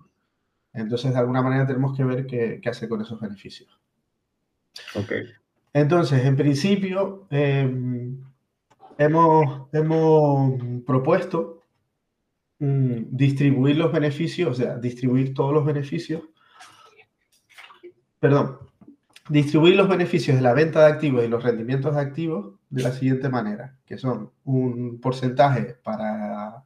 Entonces, 0.73 1.13
de 1.13 1.19
alguna 1.19 1.43
manera 1.43 1.67
tenemos 1.67 1.97
que 1.97 2.05
ver 2.05 2.27
qué, 2.27 2.61
qué 2.63 2.69
hacer 2.69 2.89
con 2.89 3.01
esos 3.01 3.21
beneficios. 3.21 3.81
Ok. 4.95 5.13
Entonces, 5.73 6.25
en 6.25 6.37
principio, 6.37 7.27
em, 7.31 8.23
hemos, 8.99 9.69
hemos 9.73 10.83
propuesto 10.85 11.59
Mm, 12.61 13.17
distribuir 13.17 13.77
los 13.77 13.93
beneficios, 13.93 14.51
o 14.51 14.55
sea, 14.55 14.77
distribuir 14.79 15.33
todos 15.33 15.55
los 15.55 15.65
beneficios, 15.65 16.23
perdón, 18.19 18.59
distribuir 19.29 19.77
los 19.77 19.89
beneficios 19.89 20.37
de 20.37 20.43
la 20.43 20.55
venta 20.55 20.81
de 20.81 20.93
activos 20.93 21.25
y 21.25 21.29
los 21.29 21.43
rendimientos 21.45 21.95
de 21.95 22.01
activos 22.01 22.55
de 22.69 22.83
la 22.83 22.91
siguiente 22.91 23.29
manera, 23.29 23.79
que 23.87 23.97
son 23.97 24.33
un 24.45 25.01
porcentaje 25.01 25.77
para, 25.85 26.65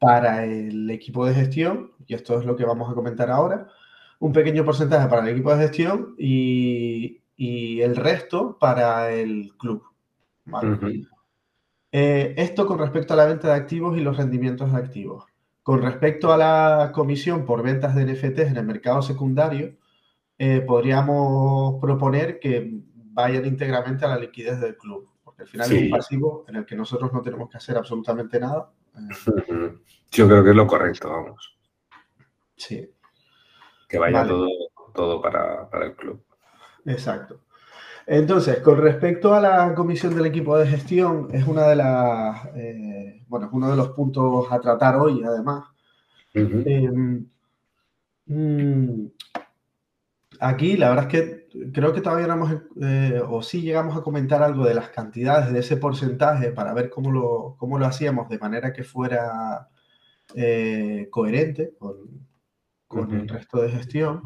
para 0.00 0.44
el 0.44 0.90
equipo 0.90 1.26
de 1.26 1.34
gestión, 1.34 1.92
y 2.06 2.14
esto 2.14 2.38
es 2.38 2.46
lo 2.46 2.56
que 2.56 2.64
vamos 2.64 2.90
a 2.90 2.94
comentar 2.94 3.30
ahora, 3.30 3.68
un 4.18 4.32
pequeño 4.32 4.64
porcentaje 4.64 5.08
para 5.08 5.22
el 5.22 5.28
equipo 5.28 5.54
de 5.54 5.62
gestión 5.62 6.14
y, 6.18 7.20
y 7.36 7.80
el 7.82 7.96
resto 7.96 8.58
para 8.58 9.10
el 9.10 9.52
club. 9.56 9.84
¿vale? 10.46 11.06
Eh, 11.92 12.34
esto 12.36 12.66
con 12.66 12.78
respecto 12.78 13.14
a 13.14 13.16
la 13.16 13.26
venta 13.26 13.48
de 13.48 13.54
activos 13.54 13.96
y 13.96 14.00
los 14.00 14.16
rendimientos 14.16 14.72
de 14.72 14.78
activos. 14.78 15.24
Con 15.62 15.82
respecto 15.82 16.32
a 16.32 16.36
la 16.36 16.92
comisión 16.92 17.44
por 17.44 17.62
ventas 17.62 17.94
de 17.94 18.04
NFTs 18.04 18.50
en 18.50 18.56
el 18.56 18.66
mercado 18.66 19.02
secundario, 19.02 19.76
eh, 20.38 20.60
podríamos 20.60 21.80
proponer 21.80 22.38
que 22.38 22.80
vayan 23.12 23.44
íntegramente 23.44 24.04
a 24.04 24.08
la 24.08 24.18
liquidez 24.18 24.60
del 24.60 24.76
club, 24.76 25.08
porque 25.22 25.42
al 25.42 25.48
final 25.48 25.72
es 25.72 25.82
un 25.82 25.90
pasivo 25.90 26.44
en 26.48 26.56
el 26.56 26.66
que 26.66 26.76
nosotros 26.76 27.12
no 27.12 27.20
tenemos 27.20 27.50
que 27.50 27.58
hacer 27.58 27.76
absolutamente 27.76 28.40
nada. 28.40 28.70
Yo 30.10 30.26
creo 30.26 30.44
que 30.44 30.50
es 30.50 30.56
lo 30.56 30.66
correcto, 30.66 31.08
vamos. 31.08 31.58
Sí. 32.56 32.90
Que 33.88 33.98
vaya 33.98 34.26
todo 34.26 34.48
todo 34.92 35.20
para, 35.20 35.68
el 35.84 35.94
club. 35.94 36.22
Exacto. 36.84 37.40
Entonces, 38.06 38.58
con 38.60 38.78
respecto 38.78 39.34
a 39.34 39.40
la 39.40 39.74
comisión 39.74 40.14
del 40.14 40.26
equipo 40.26 40.58
de 40.58 40.66
gestión, 40.66 41.28
es 41.32 41.46
una 41.46 41.68
de 41.68 41.76
las, 41.76 42.46
eh, 42.54 43.22
bueno, 43.28 43.46
es 43.46 43.52
uno 43.52 43.70
de 43.70 43.76
los 43.76 43.90
puntos 43.90 44.50
a 44.50 44.60
tratar 44.60 44.96
hoy, 44.96 45.22
además. 45.24 45.64
Mm, 48.26 49.06
aquí, 50.40 50.76
la 50.76 50.88
verdad 50.88 51.06
es 51.06 51.12
que 51.12 51.70
creo 51.72 51.92
que 51.92 52.00
todavía 52.00 52.26
no 52.26 52.34
hemos, 52.34 52.52
eh, 52.82 53.22
o 53.28 53.42
sí 53.42 53.60
llegamos 53.60 53.96
a 53.96 54.02
comentar 54.02 54.42
algo 54.42 54.64
de 54.64 54.74
las 54.74 54.88
cantidades 54.88 55.52
de 55.52 55.60
ese 55.60 55.76
porcentaje 55.76 56.50
para 56.52 56.72
ver 56.74 56.90
cómo 56.90 57.12
lo, 57.12 57.56
cómo 57.58 57.78
lo 57.78 57.86
hacíamos 57.86 58.28
de 58.28 58.38
manera 58.38 58.72
que 58.72 58.82
fuera 58.82 59.68
eh, 60.34 61.08
coherente 61.10 61.74
con, 61.78 61.96
con 62.88 63.12
el 63.12 63.28
resto 63.28 63.60
de 63.62 63.70
gestión. 63.70 64.22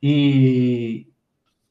Y, 0.00 1.12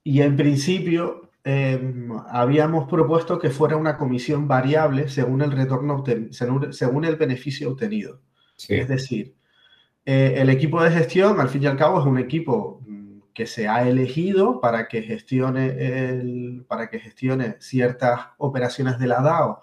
y 0.03 0.21
en 0.21 0.35
principio 0.35 1.31
em, 1.43 2.11
habíamos 2.29 2.89
propuesto 2.89 3.39
que 3.39 3.49
fuera 3.49 3.77
una 3.77 3.97
comisión 3.97 4.47
variable 4.47 5.07
según 5.07 5.41
el 5.41 5.51
retorno 5.51 6.03
según, 6.31 6.73
según, 6.73 7.05
el 7.05 7.15
beneficio 7.15 7.71
obtenido. 7.71 8.21
Es 8.67 8.87
decir, 8.87 9.35
eh, 10.05 10.35
el 10.37 10.49
equipo 10.49 10.81
de 10.81 10.91
gestión, 10.91 11.39
al 11.39 11.49
fin 11.49 11.63
y 11.63 11.67
al 11.67 11.77
cabo, 11.77 11.99
es 11.99 12.05
un 12.05 12.17
equipo 12.17 12.81
que 13.37 13.45
se 13.45 13.67
ha 13.67 13.87
elegido 13.87 14.59
para 14.59 14.87
que 14.87 15.03
gestione, 15.03 15.67
el, 16.09 16.65
para 16.67 16.89
que 16.89 16.97
gestione 16.97 17.57
ciertas 17.59 18.29
operaciones 18.39 18.97
de 18.97 19.05
la 19.05 19.21
DAO 19.21 19.59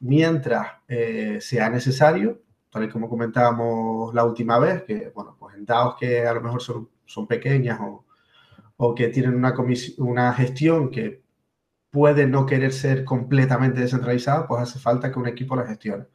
mientras 0.00 0.68
eh, 0.88 1.36
sea 1.42 1.68
necesario 1.68 2.40
tal 2.70 2.84
y 2.84 2.88
como 2.88 3.10
comentábamos 3.10 4.14
la 4.14 4.24
última 4.24 4.58
vez, 4.58 4.84
que, 4.84 5.12
bueno, 5.14 5.36
pues 5.38 5.54
en 5.54 5.66
DAOs 5.66 5.96
que 6.00 6.26
a 6.26 6.32
lo 6.32 6.40
mejor 6.40 6.62
son, 6.62 6.88
son 7.04 7.26
pequeñas 7.26 7.78
o, 7.82 8.06
o 8.78 8.94
que 8.94 9.08
tienen 9.08 9.34
una, 9.34 9.54
una 9.98 10.32
gestión 10.32 10.90
que 10.90 11.22
puede 11.90 12.26
no 12.26 12.46
querer 12.46 12.72
ser 12.72 13.04
completamente 13.04 13.80
descentralizada, 13.82 14.48
pues 14.48 14.62
hace 14.62 14.78
falta 14.78 15.12
que 15.12 15.18
un 15.18 15.28
equipo 15.28 15.56
la 15.56 15.66
gestione. 15.66 16.06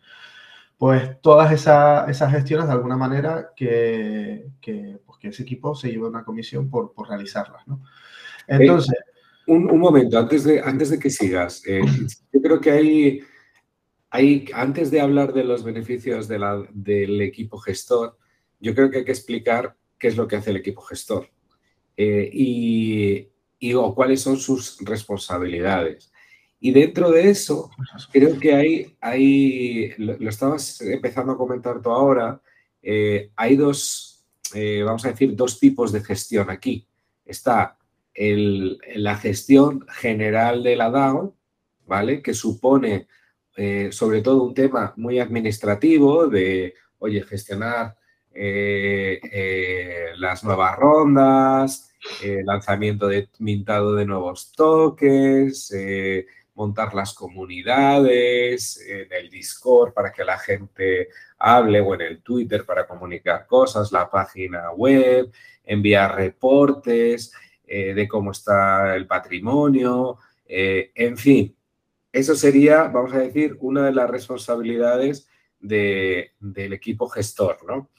Pues 0.79 1.21
todas 1.21 1.51
esas, 1.51 2.09
esas 2.09 2.31
gestiones, 2.31 2.65
de 2.65 2.73
alguna 2.73 2.97
manera, 2.97 3.51
que, 3.55 4.47
que, 4.59 4.99
que 5.19 5.29
ese 5.29 5.43
equipo 5.43 5.75
se 5.75 5.89
lleve 5.89 6.07
una 6.07 6.23
comisión 6.23 6.69
por, 6.69 6.93
por 6.93 7.09
realizarlas, 7.09 7.67
¿no? 7.67 7.83
Entonces... 8.47 8.97
un, 9.47 9.69
un, 9.69 9.79
momento, 9.79 10.17
antes 10.17 10.43
de, 10.43 10.61
antes 10.61 10.89
de 10.89 10.99
que 10.99 11.09
sigas, 11.09 11.63
eh, 11.67 11.81
yo 12.33 12.41
creo 12.41 12.59
que 12.59 12.71
hay 12.71 13.23
antes 14.53 14.89
de 14.91 15.01
hablar 15.01 15.33
de 15.33 15.43
los 15.43 15.63
beneficios 15.63 16.27
del 16.27 17.21
equipo 17.21 17.59
gestor, 17.59 18.17
yo 18.59 18.73
creo 18.73 18.89
que 18.89 18.99
hay 18.99 19.05
que 19.05 19.11
explicar 19.11 19.75
qué 19.97 20.07
es 20.07 20.17
lo 20.17 20.27
que 20.27 20.37
hace 20.37 20.49
el 20.49 20.57
equipo 20.57 20.81
gestor 20.81 21.29
eh, 21.95 22.29
y, 22.33 23.73
o 23.73 23.93
cuáles 23.93 24.21
son 24.21 24.37
sus 24.37 24.77
responsabilidades. 24.81 26.11
Y 26.59 26.71
dentro 26.71 27.11
de 27.11 27.29
eso, 27.29 27.69
creo 28.11 28.37
que 28.37 28.53
hay, 28.53 28.97
hay 28.99 29.93
lo, 29.97 30.29
estabas 30.29 30.81
empezando 30.81 31.33
a 31.33 31.37
comentar 31.37 31.81
tú 31.81 31.89
ahora, 31.89 32.41
eh, 32.81 33.31
hay 33.35 33.55
dos, 33.55 34.18
eh, 34.55 34.81
vamos 34.83 35.05
a 35.05 35.09
decir, 35.09 35.35
dos 35.35 35.59
tipos 35.59 35.91
de 35.91 36.03
gestión 36.03 36.49
aquí. 36.49 36.87
Está 37.25 37.77
la 38.15 39.15
gestión 39.15 39.85
general 39.87 40.61
de 40.63 40.75
la 40.75 40.89
DAO, 40.89 41.35
¿vale? 41.85 42.21
Que 42.21 42.33
supone 42.33 43.07
eh, 43.55 43.89
sobre 43.91 44.21
todo 44.21 44.43
un 44.43 44.53
tema 44.53 44.93
muy 44.97 45.19
administrativo 45.19 46.27
de, 46.27 46.73
oye, 46.97 47.23
gestionar 47.23 47.95
eh, 48.33 50.11
las 50.17 50.43
nuevas 50.43 50.77
rondas, 50.77 51.91
lanzamiento 52.43 53.07
de 53.07 53.29
mintado 53.39 53.95
de 53.95 54.05
nuevos 54.05 54.51
toques, 54.53 55.73
montar 56.59 56.93
las 56.93 57.13
comunidades, 57.13 58.79
en 58.85 59.11
el 59.13 59.29
Discord 59.29 59.93
para 59.93 60.11
que 60.11 60.25
la 60.25 60.37
gente 60.37 61.07
hable 61.37 61.79
o 61.79 61.95
en 61.95 62.01
el 62.01 62.21
Twitter 62.21 62.65
para 62.65 62.85
comunicar 62.85 63.47
cosas, 63.47 63.93
la 63.93 64.09
página 64.09 64.71
web, 64.73 65.31
enviar 65.63 66.15
reportes 66.15 67.31
de 67.65 68.07
cómo 68.09 68.31
está 68.31 68.95
el 68.95 69.07
patrimonio, 69.07 70.17
en 70.45 71.15
fin, 71.17 71.55
eso 72.11 72.35
sería, 72.35 72.83
vamos 72.89 73.13
a 73.13 73.19
decir, 73.19 73.55
una 73.61 73.85
de 73.85 73.93
las 73.93 74.09
responsabilidades 74.09 75.29
del 75.59 76.73
equipo 76.73 77.07
gestor, 77.07 77.63
¿no? 77.65 77.89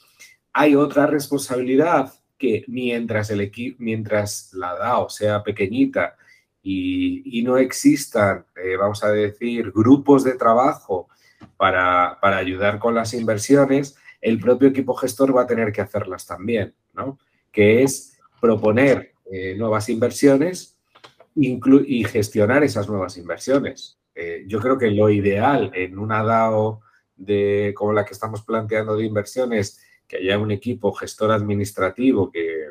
Hay 0.52 0.75
otra 0.75 1.07
responsabilidad 1.07 2.12
que 2.37 2.64
mientras, 2.67 3.31
el 3.31 3.50
mientras 3.79 4.52
la 4.52 4.75
DAO 4.75 5.09
sea 5.09 5.43
pequeñita 5.43 6.17
y, 6.62 7.43
no 7.43 7.57
existan, 7.57 8.45
eh, 8.62 8.76
vamos 8.76 9.02
a 9.02 9.11
decir, 9.11 9.73
grupos 9.73 10.25
de 10.25 10.35
trabajo 10.35 11.09
para, 11.57 12.19
ayudar 12.23 12.79
con 12.79 12.95
las 12.95 13.14
inversiones, 13.14 13.97
el 14.21 14.38
propio 14.38 14.69
equipo 14.69 14.95
gestor 14.95 15.35
va 15.35 15.43
a 15.43 15.47
tener 15.47 15.73
que 15.73 15.81
hacerlas 15.81 16.26
también, 16.26 16.75
¿no? 16.93 17.19
Que 17.50 17.83
es 17.83 18.19
proponer 18.40 19.14
eh, 19.31 19.55
nuevas 19.57 19.88
inversiones 19.88 20.76
y 21.35 22.05
gestionar 22.05 22.62
esas 22.64 22.88
nuevas 22.88 23.17
inversiones. 23.17 24.00
Eh, 24.14 24.45
yo 24.47 24.61
creo 24.61 24.76
que 24.76 24.90
lo 24.90 25.09
ideal 25.09 25.71
en 25.75 25.99
una 25.99 26.23
DAO 26.23 26.83
de, 27.17 27.73
como 27.75 27.95
la 27.95 28.05
que 28.05 28.12
estamos 28.12 28.43
planteando 28.43 28.97
de 28.97 29.07
inversiones, 29.07 29.81
que 30.07 30.19
haya 30.19 30.38
un 30.38 30.50
equipo 30.50 30.93
gestor 30.93 31.31
administrativo 31.31 32.31
que, 32.31 32.67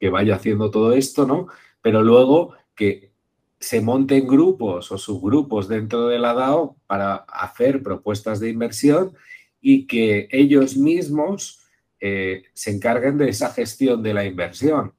que 0.00 0.10
vaya 0.10 0.34
haciendo 0.34 0.70
todo 0.70 0.94
esto, 0.94 1.26
¿no? 1.26 1.46
Pero 1.80 2.02
luego 2.02 2.54
que 2.74 3.12
se 3.58 3.80
monten 3.80 4.26
grupos 4.26 4.90
o 4.90 4.98
subgrupos 4.98 5.68
dentro 5.68 6.08
de 6.08 6.18
la 6.18 6.34
DAO 6.34 6.76
para 6.86 7.16
hacer 7.28 7.82
propuestas 7.82 8.40
de 8.40 8.50
inversión 8.50 9.14
y 9.60 9.86
que 9.86 10.28
ellos 10.30 10.76
mismos 10.76 11.60
eh, 12.00 12.44
se 12.52 12.72
encarguen 12.72 13.18
de 13.18 13.28
esa 13.28 13.52
gestión 13.52 14.02
de 14.02 14.14
la 14.14 14.24
inversión 14.24 14.94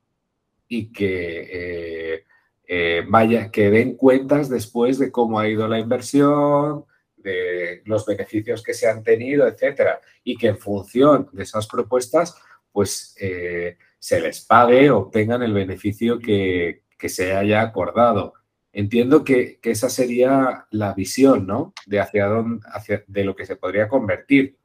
y 0.67 0.93
que 0.93 1.49
eh, 1.51 2.23
eh, 2.67 3.03
vaya, 3.07 3.51
que 3.51 3.69
den 3.69 3.95
cuentas 3.95 4.49
después 4.49 4.97
de 4.97 5.11
cómo 5.11 5.39
ha 5.39 5.49
ido 5.49 5.67
la 5.67 5.79
inversión, 5.79 6.85
de 7.23 7.81
los 7.85 8.05
beneficios 8.05 8.61
que 8.61 8.73
se 8.73 8.87
han 8.87 9.03
tenido, 9.03 9.47
etcétera, 9.47 10.01
y 10.23 10.35
que 10.37 10.47
en 10.47 10.57
función 10.57 11.29
de 11.31 11.43
esas 11.43 11.67
propuestas, 11.67 12.35
pues 12.71 13.15
eh, 13.19 13.77
se 13.97 14.19
les 14.19 14.41
pague 14.41 14.89
o 14.89 14.99
obtengan 14.99 15.41
el 15.41 15.53
beneficio 15.53 16.19
que, 16.19 16.82
se 17.09 17.35
haya 17.35 17.61
acordado. 17.61 18.33
Entiendo 18.71 19.23
que, 19.23 19.59
esa 19.61 19.89
sería 19.89 20.65
la 20.71 20.93
visión, 20.93 21.45
¿no? 21.45 21.73
De 21.85 21.99
hacia 21.99 22.25
dónde, 22.25 22.65
hacia, 22.71 23.03
de 23.07 23.23
lo 23.23 23.35
que 23.35 23.45
se 23.45 23.55
podría 23.55 23.87
convertir. 23.87 24.57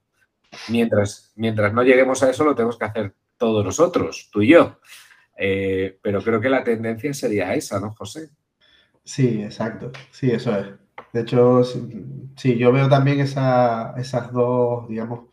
Mientras, 0.68 1.32
mientras 1.36 1.74
no 1.74 1.82
lleguemos 1.82 2.22
a 2.22 2.30
eso, 2.30 2.44
lo 2.44 2.54
tenemos 2.54 2.78
que 2.78 2.86
hacer 2.86 3.14
todos 3.36 3.64
nosotros, 3.64 4.30
tú 4.32 4.42
y 4.42 4.48
yo. 4.48 4.78
Eh, 5.36 5.98
pero 6.02 6.22
creo 6.22 6.40
que 6.40 6.48
la 6.48 6.64
tendencia 6.64 7.12
sería 7.14 7.54
esa, 7.54 7.78
¿no, 7.78 7.92
José? 7.92 8.30
Sí, 9.04 9.42
exacto. 9.42 9.92
Sí, 10.10 10.30
eso 10.30 10.58
es. 10.58 10.66
De 11.12 11.20
hecho, 11.20 11.62
sí, 11.64 12.58
yo 12.58 12.72
veo 12.72 12.88
también 12.88 13.20
esas 13.20 14.32
dos, 14.32 14.88
digamos, 14.88 15.27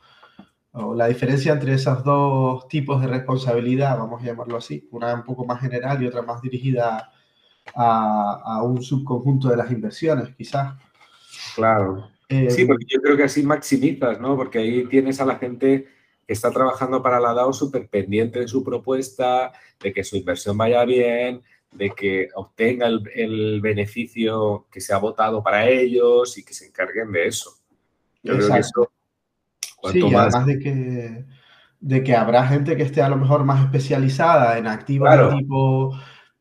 la 0.95 1.07
diferencia 1.07 1.53
entre 1.53 1.73
esos 1.73 2.03
dos 2.03 2.67
tipos 2.67 3.01
de 3.01 3.07
responsabilidad, 3.07 3.97
vamos 3.97 4.21
a 4.21 4.25
llamarlo 4.25 4.57
así, 4.57 4.87
una 4.91 5.13
un 5.13 5.23
poco 5.23 5.45
más 5.45 5.61
general 5.61 6.01
y 6.03 6.07
otra 6.07 6.21
más 6.21 6.41
dirigida 6.41 7.11
a, 7.75 8.61
un 8.63 8.81
subconjunto 8.81 9.49
de 9.49 9.57
las 9.57 9.71
inversiones, 9.71 10.35
quizás. 10.35 10.75
Claro. 11.55 12.09
Eh, 12.27 12.49
sí, 12.49 12.65
porque 12.65 12.85
yo 12.87 13.01
creo 13.01 13.15
que 13.15 13.23
así 13.23 13.43
maximizas, 13.43 14.19
¿no? 14.19 14.35
Porque 14.35 14.59
ahí 14.59 14.85
tienes 14.87 15.21
a 15.21 15.25
la 15.25 15.35
gente 15.35 15.87
está 16.27 16.51
trabajando 16.51 17.01
para 17.01 17.19
la 17.19 17.33
DAO 17.33 17.53
súper 17.53 17.87
pendiente 17.87 18.39
de 18.39 18.47
su 18.47 18.63
propuesta, 18.63 19.53
de 19.79 19.93
que 19.93 20.03
su 20.03 20.17
inversión 20.17 20.57
vaya 20.57 20.83
bien, 20.85 21.41
de 21.71 21.91
que 21.91 22.29
obtenga 22.35 22.87
el, 22.87 23.61
beneficio 23.61 24.65
que 24.71 24.81
se 24.81 24.93
ha 24.93 24.97
votado 24.97 25.43
para 25.43 25.69
ellos 25.69 26.37
y 26.37 26.43
que 26.43 26.53
se 26.53 26.67
encarguen 26.67 27.11
de 27.11 27.27
eso. 27.27 27.51
Yo 28.23 28.37
creo 28.37 28.53
que 28.53 28.59
eso, 28.59 28.91
sí, 29.91 30.01
además 30.01 30.45
de 30.45 30.59
que, 30.59 31.25
de 31.79 32.03
que 32.03 32.15
habrá 32.15 32.47
gente 32.47 32.75
que 32.75 32.83
esté 32.83 33.01
a 33.01 33.09
lo 33.09 33.17
mejor 33.17 33.43
más 33.43 33.63
especializada 33.63 34.57
en 34.57 34.67
activos 34.67 35.09
de 35.11 35.37
tipo 35.37 35.95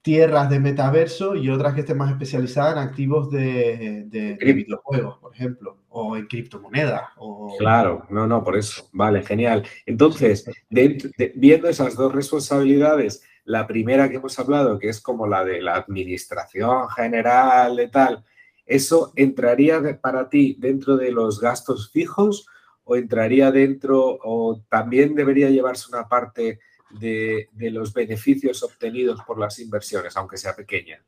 tierras 0.05 0.51
de 0.51 0.61
metaverso 0.61 1.35
y 1.35 1.49
otras 1.49 1.73
que 1.73 1.81
estén 1.81 1.97
más 1.97 2.11
especializadas 2.11 2.75
en 2.75 2.79
activos 2.79 3.31
de, 3.31 4.05
de, 4.09 4.53
videojuegos, 4.53 5.17
por 5.17 5.35
ejemplo, 5.35 5.79
o 5.89 6.15
en 6.15 6.27
criptomonedas. 6.27 7.05
O... 7.17 7.57
Claro, 7.59 8.05
no, 8.11 8.27
no, 8.27 8.45
por 8.45 8.59
eso. 8.59 8.87
Vale, 8.93 9.23
genial. 9.23 9.65
Entonces, 9.87 10.45
viendo 10.69 11.71
esas 11.71 11.97
dos 11.97 12.15
responsabilidades, 12.15 13.23
la 13.45 13.67
primera 13.67 14.11
que 14.11 14.17
hemos 14.17 14.39
hablado, 14.39 14.79
que 14.79 14.91
es 14.91 15.01
como 15.01 15.27
la 15.27 15.43
de 15.43 15.63
la 15.63 15.77
administración 15.77 16.91
general 16.91 17.75
de 17.75 17.89
tal, 17.89 18.25
¿eso 18.67 19.11
entraría 19.17 20.01
para 20.03 20.29
ti 20.29 20.55
dentro 20.59 20.99
de 20.99 21.13
los 21.13 21.41
gastos 21.41 21.91
fijos 21.91 22.47
o 22.85 22.97
entraría 22.97 23.51
dentro 23.51 24.19
o 24.23 24.61
también 24.69 25.15
debería 25.15 25.51
llevarse 25.51 25.89
una 25.91 26.09
parte 26.09 26.61
de, 26.91 27.49
los 27.71 27.93
beneficios 27.93 28.63
obtenidos 28.63 29.21
por 29.27 29.39
las 29.39 29.59
inversiones, 29.59 30.17
aunque 30.17 30.37
sea 30.37 30.55
pequeña? 30.55 31.03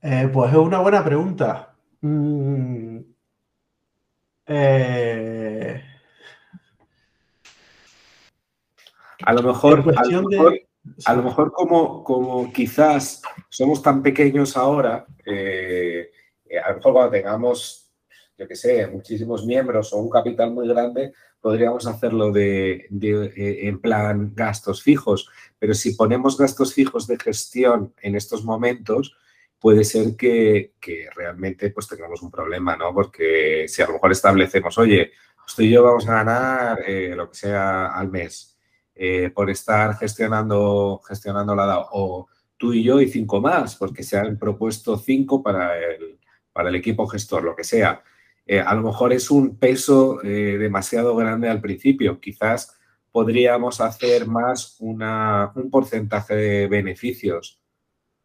Eh, 0.00 0.30
pues 0.32 0.50
es 0.52 0.58
una 0.58 0.78
buena 0.80 1.04
pregunta. 1.04 1.74
Mm, 2.00 2.98
eh, 4.46 5.82
a 9.24 9.32
lo 9.32 9.42
mejor, 9.42 9.84
a 11.04 11.14
lo 11.14 11.22
mejor, 11.22 11.52
como, 11.52 12.04
como, 12.04 12.52
quizás 12.52 13.20
somos 13.48 13.82
tan 13.82 14.02
pequeños 14.02 14.56
ahora, 14.56 15.04
eh, 15.26 16.10
a 16.64 16.70
lo 16.70 16.76
mejor 16.76 16.92
cuando 16.92 17.10
tengamos, 17.10 17.87
yo 18.38 18.46
qué 18.46 18.54
sé, 18.54 18.86
muchísimos 18.86 19.44
miembros 19.44 19.92
o 19.92 19.98
un 19.98 20.08
capital 20.08 20.52
muy 20.52 20.68
grande, 20.68 21.12
podríamos 21.40 21.86
hacerlo 21.88 22.30
de, 22.30 22.86
eh, 23.00 23.58
en 23.62 23.80
plan 23.80 24.32
gastos 24.34 24.82
fijos, 24.82 25.28
pero 25.58 25.74
si 25.74 25.94
ponemos 25.94 26.38
gastos 26.38 26.72
fijos 26.72 27.08
de 27.08 27.18
gestión 27.18 27.92
en 28.00 28.14
estos 28.14 28.44
momentos, 28.44 29.16
puede 29.58 29.82
ser 29.82 30.14
que, 30.16 30.72
realmente 31.16 31.70
pues 31.70 31.88
tengamos 31.88 32.22
un 32.22 32.30
problema, 32.30 32.76
¿no? 32.76 32.94
Porque 32.94 33.66
si 33.66 33.82
a 33.82 33.86
lo 33.86 33.94
mejor 33.94 34.12
establecemos, 34.12 34.78
oye, 34.78 35.10
usted 35.44 35.64
y 35.64 35.70
yo 35.70 35.82
vamos 35.82 36.08
a 36.08 36.14
ganar 36.14 36.78
eh, 36.86 37.14
lo 37.16 37.28
que 37.30 37.36
sea 37.36 37.88
al 37.88 38.08
mes 38.08 38.56
eh, 38.94 39.30
por 39.34 39.50
estar 39.50 39.96
gestionando, 39.96 41.00
gestionando 41.06 41.56
la 41.56 41.66
DAO, 41.66 41.88
o 41.92 42.28
tú 42.56 42.72
y 42.72 42.84
yo 42.84 43.00
y 43.00 43.08
cinco 43.08 43.40
más, 43.40 43.74
porque 43.74 44.04
se 44.04 44.16
han 44.16 44.38
propuesto 44.38 44.96
cinco 44.96 45.42
para 45.42 45.76
el, 45.76 46.20
para 46.52 46.68
el 46.68 46.76
equipo 46.76 47.06
gestor, 47.08 47.42
lo 47.42 47.56
que 47.56 47.64
sea. 47.64 48.02
Eh, 48.50 48.60
a 48.60 48.74
lo 48.74 48.82
mejor 48.82 49.12
es 49.12 49.30
un 49.30 49.56
peso 49.56 50.24
eh, 50.24 50.56
demasiado 50.58 51.14
grande 51.14 51.50
al 51.50 51.60
principio. 51.60 52.18
Quizás 52.18 52.74
podríamos 53.12 53.82
hacer 53.82 54.26
más 54.26 54.76
una, 54.80 55.52
un 55.54 55.70
porcentaje 55.70 56.34
de 56.34 56.66
beneficios. 56.66 57.60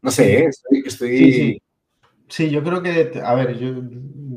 No 0.00 0.10
sé, 0.10 0.44
¿eh? 0.44 0.50
estoy... 0.86 1.60
Sí, 2.26 2.50
yo 2.50 2.64
creo 2.64 2.82
que, 2.82 3.20
a 3.22 3.34
ver, 3.34 3.58
yo, 3.58 3.82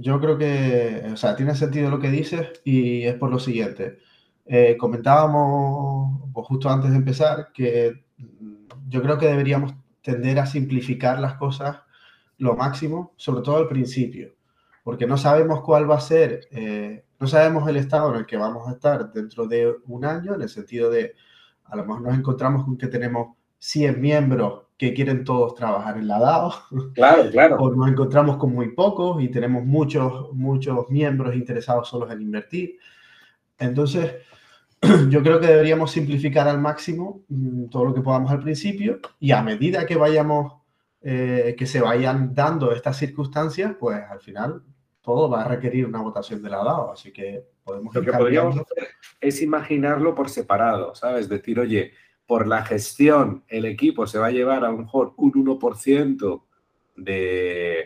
yo, 0.01 0.20
creo 0.20 0.38
que, 0.38 1.03
o 1.13 1.15
sea, 1.15 1.38
tiene 1.38 1.56
sentido 1.56 1.89
lo 1.89 2.00
que 2.00 2.12
dices 2.12 2.62
y 2.65 3.03
es 3.03 3.15
por 3.15 3.32
lo 3.32 3.39
siguiente. 3.39 4.00
comentábamos 4.77 6.29
pues, 6.34 6.48
justo 6.48 6.70
antes 6.70 6.91
de 6.91 6.98
empezar 6.98 7.53
que 7.53 8.03
yo 8.89 9.01
creo 9.01 9.17
que 9.17 9.27
deberíamos 9.27 9.74
tender 10.01 10.38
a 10.39 10.46
simplificar 10.46 11.20
las 11.20 11.36
cosas 11.36 11.79
lo 12.39 12.56
máximo, 12.58 13.13
sobre 13.15 13.41
todo 13.41 13.56
al 13.56 13.70
principio 13.70 14.37
porque 14.88 15.06
no 15.06 15.17
sabemos 15.17 15.63
cuál 15.63 15.91
va 15.91 15.98
a 15.98 16.00
ser, 16.00 16.48
eh, 16.50 17.03
no 17.20 17.27
sabemos 17.27 17.67
el 17.67 17.75
estado 17.75 18.10
en 18.10 18.20
el 18.22 18.25
que 18.25 18.38
vamos 18.38 18.70
a 18.70 18.72
estar 18.72 19.12
dentro 19.12 19.46
de 19.46 19.75
un 19.86 20.06
año, 20.06 20.34
en 20.34 20.41
el 20.41 20.48
sentido 20.48 20.89
de, 20.89 21.13
a 21.65 21.75
lo 21.75 21.84
mejor 21.84 22.03
nos 22.03 22.17
encontramos 22.17 22.63
con 22.63 22.77
que 22.77 22.88
tenemos 22.88 23.36
100 23.60 24.00
miembros 24.00 24.67
que 24.77 24.94
quieren 24.94 25.25
todos 25.25 25.56
trabajar 25.56 25.98
en 25.98 26.08
la 26.08 26.20
DAO. 26.20 26.53
Claro, 26.96 27.29
claro. 27.29 27.58
O 27.58 27.70
nos 27.75 27.89
encontramos 27.89 28.38
con 28.38 28.53
muy 28.53 28.74
pocos 28.74 29.22
y 29.22 29.27
tenemos 29.27 29.65
muchos, 29.65 30.32
muchos 30.32 30.89
miembros 30.89 31.36
interesados 31.36 31.89
solos 31.89 32.10
en 32.10 32.22
invertir. 32.22 32.77
Entonces, 33.60 34.15
yo 35.10 35.22
creo 35.22 35.41
que 35.41 35.48
deberíamos 35.48 35.91
simplificar 35.91 36.48
al 36.48 36.62
máximo 36.62 37.24
mm, 37.27 37.65
todo 37.65 37.84
lo 37.84 37.94
que 37.94 38.00
podamos 38.00 38.32
al 38.32 38.39
principio 38.39 39.01
y 39.20 39.32
a 39.32 39.41
medida 39.41 39.86
que 39.86 39.98
vayamos, 39.98 40.53
eh, 41.01 41.58
que 41.60 41.65
se 41.65 41.82
vayan 41.82 42.34
dando 42.34 42.72
estas 42.72 42.96
circunstancias, 42.96 43.75
pues 43.77 44.01
al 44.10 44.22
final 44.22 44.63
todo 45.07 45.29
va 45.29 45.43
a 45.43 45.47
requerir 45.47 45.85
una 45.85 46.01
votación 46.01 46.43
de 46.43 46.49
la 46.49 46.57
DAO, 46.57 46.91
así 46.91 47.13
que 47.13 47.41
podemos... 47.63 47.95
Lo 47.95 48.01
que 48.01 48.11
podríamos 48.11 48.57
hacer 48.57 48.89
es 49.21 49.41
imaginarlo 49.41 50.13
por 50.13 50.29
separado, 50.29 50.95
¿sabes? 50.95 51.29
Decir, 51.29 51.61
oye, 51.61 51.93
por 52.25 52.45
la 52.45 52.65
gestión 52.65 53.45
el 53.47 53.63
equipo 53.63 54.05
se 54.05 54.19
va 54.19 54.25
a 54.27 54.31
llevar 54.31 54.65
a 54.65 54.69
lo 54.69 54.79
mejor 54.79 55.13
un 55.15 55.31
1% 55.31 56.43
de... 56.97 57.86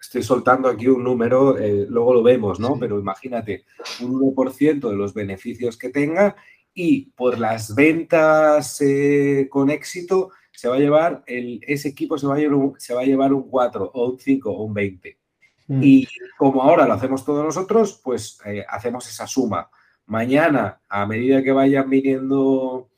Estoy 0.00 0.22
soltando 0.22 0.68
aquí 0.68 0.86
un 0.86 1.02
número, 1.02 1.58
eh, 1.58 1.86
luego 1.88 2.14
lo 2.14 2.22
vemos, 2.22 2.60
¿no? 2.60 2.78
Pero 2.78 3.00
imagínate, 3.00 3.64
un 4.00 4.20
1% 4.20 4.90
de 4.90 4.96
los 4.96 5.12
beneficios 5.12 5.76
que 5.76 5.88
tenga 5.88 6.36
y 6.72 7.06
por 7.16 7.36
las 7.36 7.74
ventas 7.74 8.80
eh, 8.80 9.48
con 9.50 9.70
éxito 9.70 10.30
se 10.52 10.68
va 10.68 10.76
a 10.76 10.78
llevar, 10.78 11.24
el, 11.26 11.58
ese 11.66 11.88
equipo 11.88 12.16
se 12.16 12.28
va, 12.28 12.36
a 12.36 12.38
llevar 12.38 12.74
se 12.78 12.94
va 12.94 13.00
a 13.00 13.06
llevar 13.06 13.32
un 13.32 13.50
4 13.50 13.90
o 13.92 14.10
un 14.10 14.20
5 14.20 14.50
o 14.52 14.62
un 14.62 14.72
20. 14.72 15.23
Mm. 15.66 15.80
Y 15.82 16.08
como 16.36 16.62
ahora 16.62 16.86
lo 16.86 16.94
hacemos 16.94 17.24
todos 17.24 17.44
nosotros, 17.44 18.00
pues 18.02 18.38
eh, 18.44 18.64
hacemos 18.68 19.08
esa 19.08 19.26
suma. 19.26 19.70
Mañana, 20.06 20.80
a 20.88 21.06
medida 21.06 21.42
que 21.42 21.52
vayan 21.52 21.88
viniendo 21.88 22.90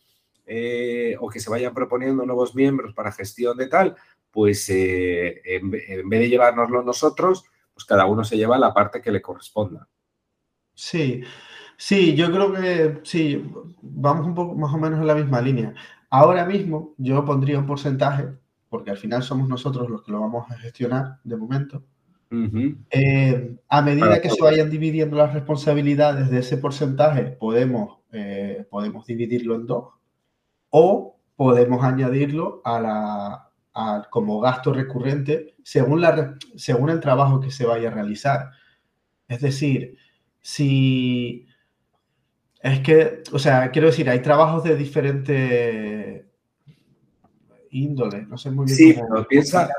eh, 0.47 1.17
o 1.21 1.29
que 1.29 1.41
se 1.41 1.51
vayan 1.51 1.75
proponiendo 1.75 2.27
nuevos 2.27 2.55
miembros 2.55 2.95
para 2.95 3.13
gestión 3.13 3.57
de 3.57 3.69
tal, 3.69 3.97
pues 4.31 4.69
eh, 4.69 5.41
en, 5.45 5.71
vez 5.71 6.21
de 6.21 6.29
llevárnoslo 6.29 6.83
nosotros, 6.83 7.45
pues 7.73 7.85
cada 7.85 8.07
uno 8.07 8.25
se 8.25 8.37
lleva 8.37 8.59
la 8.59 8.75
parte 8.75 9.01
que 9.01 9.13
le 9.13 9.23
corresponda. 9.23 9.89
Sí, 10.75 11.23
sí, 11.77 12.15
yo 12.15 12.31
creo 12.31 12.53
que 12.53 13.01
sí, 13.05 13.51
vamos 13.81 14.27
un 14.27 14.35
poco 14.35 14.55
más 14.57 14.75
o 14.75 14.79
menos 14.79 15.01
en 15.01 15.07
la 15.07 15.15
misma 15.15 15.41
línea. 15.41 15.75
Ahora 16.11 16.45
mismo 16.45 16.95
yo 16.99 17.25
pondría 17.25 17.59
un 17.59 17.67
porcentaje, 17.67 18.29
porque 18.69 18.91
al 18.91 18.99
final 18.99 19.23
somos 19.23 19.49
nosotros 19.49 19.89
los 19.89 20.03
que 20.03 20.13
lo 20.13 20.21
vamos 20.21 20.51
a 20.51 20.59
gestionar 20.59 21.21
de 21.23 21.37
momento 21.37 21.83
eh, 22.31 23.57
a 23.69 23.83
medida 23.83 24.21
que 24.21 24.31
se 24.31 24.43
vayan 24.43 24.71
dividiendo 24.71 25.17
las 25.17 25.33
responsabilidades 25.33 26.31
de 26.31 26.41
ese 26.41 26.59
porcentaje, 26.59 27.25
podemos, 27.25 27.99
eh, 28.13 28.67
podemos 28.69 29.07
dividirlo 29.07 29.55
en 29.55 29.67
dos 29.67 29.95
o 30.71 31.17
podemos 31.37 31.85
añadirlo 31.85 32.61
a 32.65 32.81
la, 32.81 34.07
como 34.11 34.41
gasto 34.41 34.73
recurrente 34.73 35.55
según, 35.63 36.01
la, 36.01 36.37
según 36.57 36.91
el 36.91 37.01
trabajo 37.01 37.41
que 37.41 37.51
se 37.51 37.67
vaya 37.67 37.89
a 37.89 37.95
realizar. 37.95 38.51
Es 39.29 39.41
decir, 39.41 39.97
si 40.41 41.47
es 42.61 42.81
que, 42.81 43.23
o 43.33 43.39
sea, 43.39 43.71
quiero 43.71 43.89
decir, 43.89 44.09
hay 44.11 44.21
trabajos 44.21 44.65
de 44.65 44.77
diferente 44.77 46.26
índole. 47.83 48.23
No 48.27 48.39
sé 48.39 48.51
muy 48.51 48.67
bien. 48.67 48.77
Sí, 48.77 48.95
pero 48.95 49.27
piensa, 49.27 49.71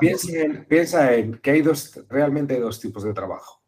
piensa, 0.68 1.14
en, 1.14 1.38
que 1.40 1.52
hay 1.52 1.62
dos, 1.62 2.00
realmente 2.10 2.60
dos 2.60 2.80
tipos 2.80 3.04
de 3.04 3.14
trabajo. 3.14 3.62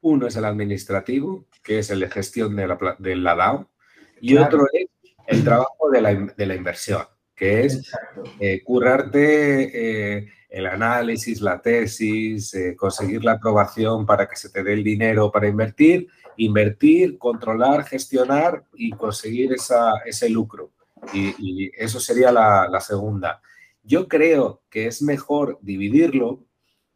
Uno 0.00 0.26
es 0.26 0.36
el 0.36 0.44
administrativo, 0.44 1.46
que 1.62 1.78
es 1.78 1.90
el 1.90 2.00
de 2.00 2.10
gestión 2.10 2.54
de 2.56 2.68
la, 2.68 2.96
de 2.98 3.16
la 3.16 3.34
DAO, 3.34 3.70
y 4.20 4.36
otro 4.36 4.66
es 4.72 4.86
el 5.26 5.44
trabajo 5.44 5.90
de 5.90 6.00
la, 6.00 6.14
de 6.14 6.46
la 6.46 6.54
inversión, 6.54 7.02
que 7.34 7.64
es 7.64 7.92
eh, 8.40 8.62
currarte 8.62 10.18
eh, 10.18 10.28
el 10.48 10.66
análisis, 10.66 11.40
la 11.40 11.60
tesis, 11.60 12.54
eh, 12.54 12.76
conseguir 12.76 13.24
la 13.24 13.32
aprobación 13.32 14.06
para 14.06 14.28
que 14.28 14.36
se 14.36 14.50
te 14.50 14.62
dé 14.62 14.74
el 14.74 14.84
dinero 14.84 15.30
para 15.30 15.48
invertir, 15.48 16.08
invertir, 16.36 17.18
controlar, 17.18 17.84
gestionar 17.84 18.64
y 18.74 18.90
conseguir 18.90 19.52
esa, 19.52 19.92
ese 20.04 20.28
lucro. 20.28 20.72
Y, 21.12 21.70
eso 21.76 22.00
sería 22.00 22.32
la, 22.32 22.68
la 22.68 22.80
segunda. 22.80 23.40
Yo 23.86 24.08
creo 24.08 24.62
que 24.68 24.88
es 24.88 25.00
mejor 25.00 25.60
dividirlo, 25.62 26.44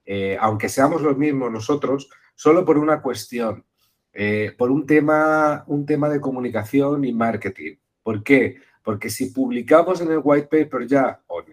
eh, 0.04 0.36
aunque 0.40 0.68
seamos 0.68 1.02
los 1.02 1.16
mismos 1.16 1.52
nosotros, 1.52 2.10
solo 2.34 2.64
por 2.64 2.78
una 2.78 3.00
cuestión, 3.00 3.64
eh, 4.12 4.52
por 4.58 4.72
un 4.72 4.86
tema, 4.86 5.62
un 5.68 5.86
tema 5.86 6.08
de 6.08 6.20
comunicación 6.20 7.04
y 7.04 7.12
marketing. 7.12 7.76
¿Por 8.02 8.24
qué? 8.24 8.56
Porque 8.82 9.08
si 9.08 9.26
publicamos 9.26 10.00
en 10.00 10.10
el 10.10 10.20
white 10.22 10.48
paper 10.48 10.88
ya, 10.88 11.20
o, 11.28 11.44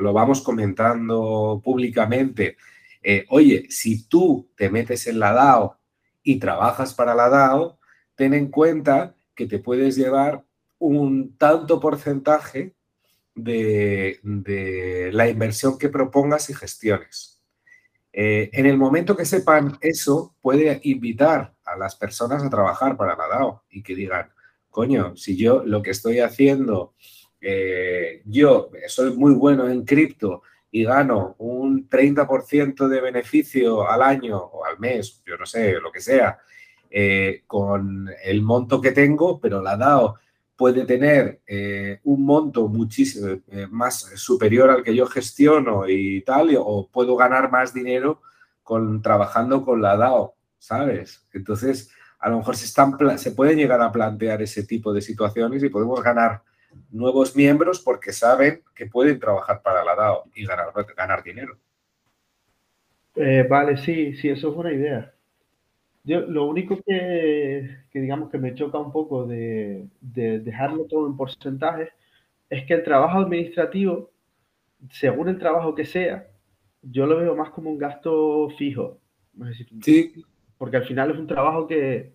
lo 0.00 0.12
vamos 0.12 0.42
comentando 0.42 1.60
públicamente, 1.62 2.56
eh, 3.00 3.26
oye, 3.28 3.66
si 3.70 4.08
tú 4.08 4.50
te 4.56 4.70
metes 4.70 5.06
en 5.06 5.20
la 5.20 5.32
DAO 5.32 5.78
y 6.24 6.40
trabajas 6.40 6.94
para 6.94 7.14
la 7.14 7.28
DAO, 7.28 7.78
ten 8.16 8.34
en 8.34 8.48
cuenta 8.48 9.14
que 9.36 9.46
te 9.46 9.60
puedes 9.60 9.94
llevar 9.94 10.44
un 10.78 11.36
tanto 11.36 11.78
porcentaje 11.78 12.74
de, 13.34 15.10
la 15.12 15.28
inversión 15.28 15.78
que 15.78 15.88
propongas 15.88 16.50
y 16.50 16.54
gestiones. 16.54 17.42
Eh, 18.12 18.50
en 18.52 18.66
el 18.66 18.78
momento 18.78 19.16
que 19.16 19.24
sepan 19.24 19.76
eso, 19.80 20.36
puede 20.40 20.80
invitar 20.84 21.54
a 21.64 21.76
las 21.76 21.96
personas 21.96 22.44
a 22.44 22.50
trabajar 22.50 22.96
para 22.96 23.16
la 23.16 23.26
DAO 23.26 23.64
y 23.70 23.82
que 23.82 23.94
digan, 23.94 24.30
coño, 24.70 25.16
si 25.16 25.36
yo 25.36 25.64
lo 25.64 25.82
que 25.82 25.90
estoy 25.90 26.20
haciendo, 26.20 26.94
eh, 27.40 28.22
yo 28.24 28.70
soy 28.86 29.16
muy 29.16 29.34
bueno 29.34 29.68
en 29.68 29.84
cripto 29.84 30.42
y 30.70 30.84
gano 30.84 31.36
un 31.38 31.88
30% 31.88 32.88
de 32.88 33.00
beneficio 33.00 33.88
al 33.88 34.02
año 34.02 34.38
o 34.38 34.64
al 34.64 34.78
mes, 34.78 35.22
yo 35.26 35.36
no 35.36 35.46
sé, 35.46 35.74
lo 35.74 35.92
que 35.92 36.00
sea, 36.00 36.38
eh, 36.90 37.42
con 37.46 38.08
el 38.22 38.42
monto 38.42 38.80
que 38.80 38.92
tengo, 38.92 39.40
pero 39.40 39.60
la 39.60 39.76
DAO 39.76 40.16
puede 40.56 40.84
tener 40.84 41.40
eh, 41.46 42.00
un 42.04 42.24
monto 42.24 42.68
muchísimo 42.68 43.40
eh, 43.50 43.66
más 43.70 44.00
superior 44.16 44.70
al 44.70 44.82
que 44.82 44.94
yo 44.94 45.06
gestiono 45.06 45.88
y 45.88 46.22
tal, 46.22 46.56
o 46.58 46.88
puedo 46.90 47.16
ganar 47.16 47.50
más 47.50 47.74
dinero 47.74 48.22
con, 48.62 49.02
trabajando 49.02 49.64
con 49.64 49.82
la 49.82 49.96
DAO, 49.96 50.34
¿sabes? 50.58 51.26
Entonces, 51.32 51.90
a 52.18 52.28
lo 52.28 52.38
mejor 52.38 52.56
se, 52.56 52.66
están, 52.66 52.96
se 53.18 53.32
pueden 53.32 53.58
llegar 53.58 53.80
a 53.80 53.92
plantear 53.92 54.42
ese 54.42 54.64
tipo 54.64 54.92
de 54.92 55.02
situaciones 55.02 55.62
y 55.62 55.68
podemos 55.68 56.02
ganar 56.02 56.42
nuevos 56.90 57.36
miembros 57.36 57.80
porque 57.80 58.12
saben 58.12 58.62
que 58.74 58.86
pueden 58.86 59.18
trabajar 59.18 59.62
para 59.62 59.84
la 59.84 59.94
DAO 59.94 60.24
y 60.34 60.46
ganar, 60.46 60.68
ganar 60.96 61.22
dinero. 61.22 61.58
Eh, 63.16 63.46
vale, 63.48 63.76
sí, 63.76 64.14
sí, 64.14 64.28
eso 64.28 64.50
es 64.50 64.56
una 64.56 64.72
idea. 64.72 65.13
Yo, 66.04 66.20
lo 66.20 66.44
único 66.44 66.78
que, 66.86 67.78
digamos 67.94 68.30
que 68.30 68.38
me 68.38 68.54
choca 68.54 68.78
un 68.78 68.92
poco 68.92 69.26
de, 69.26 69.88
dejarlo 70.00 70.84
todo 70.84 71.06
en 71.06 71.16
porcentajes 71.16 71.88
es 72.50 72.66
que 72.66 72.74
el 72.74 72.84
trabajo 72.84 73.20
administrativo, 73.20 74.10
según 74.90 75.28
el 75.28 75.38
trabajo 75.38 75.74
que 75.74 75.86
sea, 75.86 76.28
yo 76.82 77.06
lo 77.06 77.16
veo 77.16 77.34
más 77.34 77.50
como 77.50 77.70
un 77.70 77.78
gasto 77.78 78.50
fijo. 78.58 78.98
sí. 79.80 80.12
Porque 80.58 80.76
al 80.76 80.84
final 80.84 81.10
es 81.10 81.18
un 81.18 81.26
trabajo 81.26 81.66
que, 81.66 82.14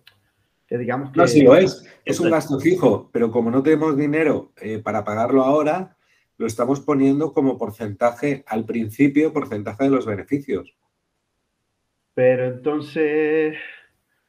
digamos 0.68 1.10
que... 1.10 1.20
No, 1.20 1.26
sí 1.26 1.42
lo 1.42 1.56
es. 1.56 1.84
Es 2.04 2.20
un 2.20 2.30
gasto 2.30 2.58
fijo, 2.58 3.10
pero 3.12 3.30
como 3.30 3.50
no 3.50 3.62
tenemos 3.62 3.96
dinero 3.96 4.52
eh, 4.60 4.78
para 4.78 5.04
pagarlo 5.04 5.42
ahora, 5.42 5.96
lo 6.38 6.46
estamos 6.46 6.80
poniendo 6.80 7.32
como 7.32 7.58
porcentaje 7.58 8.44
al 8.46 8.64
principio, 8.64 9.32
porcentaje 9.32 9.84
de 9.84 9.90
los 9.90 10.06
beneficios. 10.06 10.74
Pero 12.14 12.46
entonces, 12.46 13.56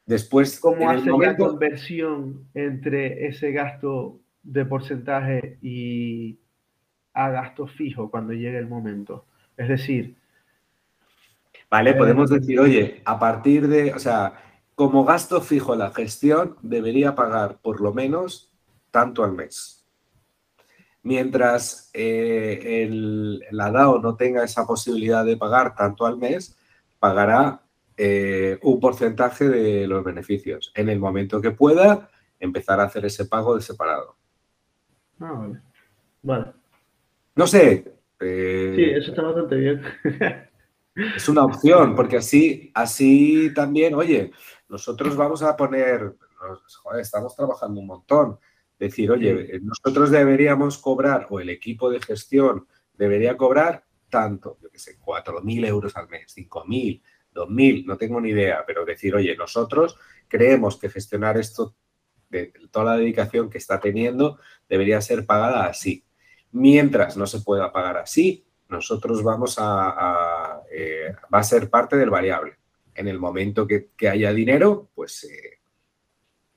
después, 0.06 0.58
¿cómo 0.60 0.90
hace 0.90 1.10
la 1.10 1.36
conversión 1.36 2.48
entre 2.54 3.26
ese 3.26 3.52
gasto 3.52 4.20
de 4.42 4.64
porcentaje 4.64 5.58
y 5.62 6.38
a 7.14 7.30
gasto 7.30 7.66
fijo 7.66 8.10
cuando 8.10 8.32
llegue 8.32 8.58
el 8.58 8.68
momento? 8.68 9.26
Es 9.56 9.68
decir, 9.68 10.16
Vale, 11.72 11.94
podemos 11.94 12.28
decir, 12.28 12.60
oye, 12.60 13.00
a 13.06 13.18
partir 13.18 13.66
de, 13.66 13.94
o 13.94 13.98
sea, 13.98 14.34
como 14.74 15.06
gasto 15.06 15.40
fijo 15.40 15.74
la 15.74 15.90
gestión 15.90 16.58
debería 16.60 17.14
pagar 17.14 17.60
por 17.62 17.80
lo 17.80 17.94
menos 17.94 18.52
tanto 18.90 19.24
al 19.24 19.32
mes. 19.32 19.86
Mientras 21.02 21.88
eh, 21.94 22.82
el, 22.84 23.42
la 23.52 23.70
DAO 23.70 24.02
no 24.02 24.16
tenga 24.16 24.44
esa 24.44 24.66
posibilidad 24.66 25.24
de 25.24 25.38
pagar 25.38 25.74
tanto 25.74 26.04
al 26.04 26.18
mes, 26.18 26.58
pagará 26.98 27.61
eh, 27.96 28.58
un 28.62 28.80
porcentaje 28.80 29.48
de 29.48 29.86
los 29.86 30.04
beneficios. 30.04 30.72
En 30.74 30.88
el 30.88 30.98
momento 30.98 31.40
que 31.40 31.50
pueda, 31.50 32.10
empezar 32.40 32.80
a 32.80 32.84
hacer 32.84 33.04
ese 33.04 33.26
pago 33.26 33.54
de 33.54 33.62
separado. 33.62 34.16
Ah, 35.20 35.32
vale. 35.32 35.60
Vale. 36.22 36.52
No 37.34 37.46
sé. 37.46 37.92
Eh, 38.20 38.72
sí, 38.76 38.84
eso 38.84 39.10
está 39.10 39.22
bastante 39.22 39.56
bien. 39.56 39.82
Es 40.94 41.26
una 41.28 41.44
opción, 41.44 41.96
porque 41.96 42.18
así, 42.18 42.70
así 42.74 43.50
también, 43.54 43.94
oye, 43.94 44.30
nosotros 44.68 45.16
vamos 45.16 45.42
a 45.42 45.56
poner, 45.56 46.16
joder, 46.82 47.00
estamos 47.00 47.34
trabajando 47.34 47.80
un 47.80 47.86
montón. 47.86 48.38
Decir, 48.78 49.10
oye, 49.10 49.58
nosotros 49.62 50.10
deberíamos 50.10 50.76
cobrar, 50.76 51.28
o 51.30 51.40
el 51.40 51.48
equipo 51.48 51.88
de 51.88 52.00
gestión 52.00 52.66
debería 52.92 53.38
cobrar 53.38 53.86
tanto, 54.10 54.58
yo 54.60 54.68
qué 54.68 54.78
sé, 54.78 54.98
4.000 55.00 55.66
euros 55.66 55.96
al 55.96 56.08
mes, 56.08 56.36
5.000, 56.36 57.00
2.000, 57.34 57.84
no 57.86 57.96
tengo 57.96 58.20
ni 58.20 58.30
idea, 58.30 58.64
pero 58.66 58.84
decir, 58.84 59.14
oye, 59.14 59.36
nosotros 59.36 59.98
creemos 60.28 60.78
que 60.78 60.88
gestionar 60.88 61.36
esto, 61.36 61.74
de 62.30 62.52
toda 62.70 62.92
la 62.92 62.96
dedicación 62.96 63.50
que 63.50 63.58
está 63.58 63.78
teniendo, 63.78 64.38
debería 64.68 65.00
ser 65.00 65.26
pagada 65.26 65.66
así. 65.66 66.04
Mientras 66.52 67.16
no 67.16 67.26
se 67.26 67.40
pueda 67.40 67.72
pagar 67.72 67.98
así, 67.98 68.46
nosotros 68.68 69.22
vamos 69.22 69.56
a, 69.58 70.62
eh, 70.72 71.14
va 71.32 71.38
a 71.38 71.44
ser 71.44 71.68
parte 71.68 71.96
del 71.96 72.10
variable. 72.10 72.54
En 72.94 73.06
el 73.06 73.18
momento 73.18 73.66
que, 73.66 73.90
haya 74.08 74.32
dinero, 74.32 74.88
pues, 74.94 75.24
eh, 75.24 75.60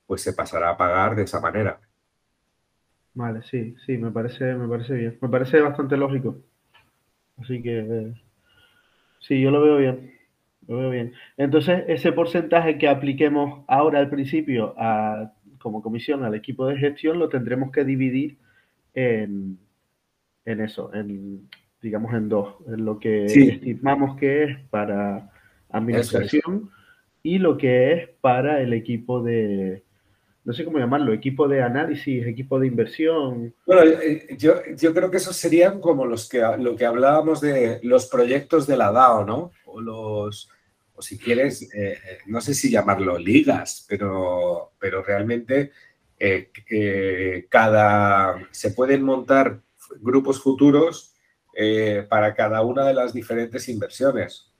pues 0.07 0.21
se 0.21 0.33
pasará 0.33 0.71
a 0.71 0.77
pagar 0.77 1.15
de 1.15 1.23
esa 1.23 1.39
manera. 1.39 1.79
Vale, 3.13 3.43
sí, 3.43 3.75
sí, 3.85 3.97
me 3.97 4.11
parece, 4.11 4.53
me 4.55 4.67
parece 4.67 4.93
bien. 4.93 5.17
Me 5.21 5.29
parece 5.29 5.61
bastante 5.61 5.95
lógico. 5.95 6.37
Así 7.37 7.61
que 7.61 8.13
sí, 9.19 9.41
yo 9.41 9.51
lo 9.51 9.61
veo 9.61 9.77
bien. 9.77 10.14
Veo 10.67 10.89
bien. 10.89 11.13
Entonces, 11.37 11.83
ese 11.87 12.11
porcentaje 12.11 12.77
que 12.77 12.87
apliquemos 12.87 13.63
ahora 13.67 13.99
al 13.99 14.09
principio 14.09 14.73
a, 14.77 15.31
como 15.59 15.81
comisión 15.81 16.23
al 16.23 16.35
equipo 16.35 16.67
de 16.67 16.77
gestión 16.77 17.19
lo 17.19 17.29
tendremos 17.29 17.71
que 17.71 17.83
dividir 17.83 18.37
en, 18.93 19.57
en 20.45 20.61
eso, 20.61 20.93
en 20.93 21.49
digamos, 21.81 22.13
en 22.13 22.29
dos, 22.29 22.55
en 22.67 22.85
lo 22.85 22.99
que 22.99 23.25
estimamos 23.25 24.17
que 24.17 24.43
es 24.43 24.59
para 24.69 25.31
administración 25.69 26.69
y 27.21 27.37
lo 27.37 27.57
que 27.57 27.93
es 27.93 28.09
para 28.21 28.61
el 28.61 28.73
equipo 28.73 29.21
de, 29.21 29.83
no 30.43 30.53
sé 30.53 30.63
cómo 30.63 30.77
llamarlo, 30.77 31.13
equipo 31.13 31.47
de 31.47 31.63
análisis, 31.63 32.25
equipo 32.25 32.59
de 32.59 32.67
inversión. 32.67 33.53
Bueno, 33.65 33.81
eh, 33.83 34.35
yo, 34.37 34.53
yo 34.77 34.93
creo 34.93 35.09
que 35.09 35.17
esos 35.17 35.35
serían 35.35 35.81
como 35.81 36.05
los 36.05 36.29
que, 36.29 36.43
lo 36.59 36.75
que 36.75 36.85
hablábamos 36.85 37.41
de 37.41 37.79
los 37.81 38.07
proyectos 38.07 38.67
de 38.67 38.77
la 38.77 38.91
DAO, 38.91 39.25
¿no? 39.25 39.51
O 39.65 39.81
los, 39.81 40.49
o 40.95 41.01
si 41.01 41.17
quieres, 41.17 41.67
eh, 41.73 41.97
no 42.27 42.41
sé 42.41 42.53
si 42.53 42.69
llamarlo 42.69 43.17
ligas, 43.17 43.85
pero, 43.87 44.73
pero 44.79 45.03
realmente 45.03 45.71
cada, 47.49 48.47
se 48.51 48.71
pueden 48.71 49.03
montar 49.03 49.61
grupos 50.01 50.41
futuros 50.41 51.15
eh, 51.57 52.05
para 52.09 52.33
cada 52.33 52.61
una 52.63 52.85
de 52.85 52.93
las 52.93 53.13
diferentes 53.13 53.69
inversiones. 53.69 54.51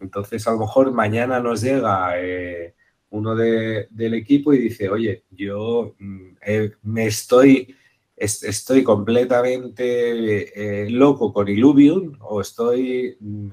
Entonces, 0.00 0.46
a 0.46 0.52
lo 0.52 0.58
mejor 0.58 0.92
mañana 0.92 1.40
nos 1.40 1.62
llega 1.62 2.12
eh, 2.18 2.74
uno 3.08 3.34
del 3.34 4.14
equipo 4.14 4.52
y 4.52 4.58
dice, 4.58 4.90
oye, 4.90 5.24
yo 5.30 5.94
mm, 5.98 6.32
eh, 6.46 6.72
me 6.82 7.06
estoy, 7.06 7.74
estoy 8.16 8.84
completamente 8.84 10.90
loco 10.90 11.32
con 11.32 11.48
Illuvium 11.48 12.18
o 12.20 12.42
estoy 12.42 13.16
mm, 13.18 13.50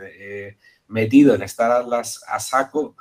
metido 0.88 1.36
en 1.36 1.42
Star 1.44 1.72
Atlas 1.72 2.24
a 2.28 2.40
saco 2.40 2.96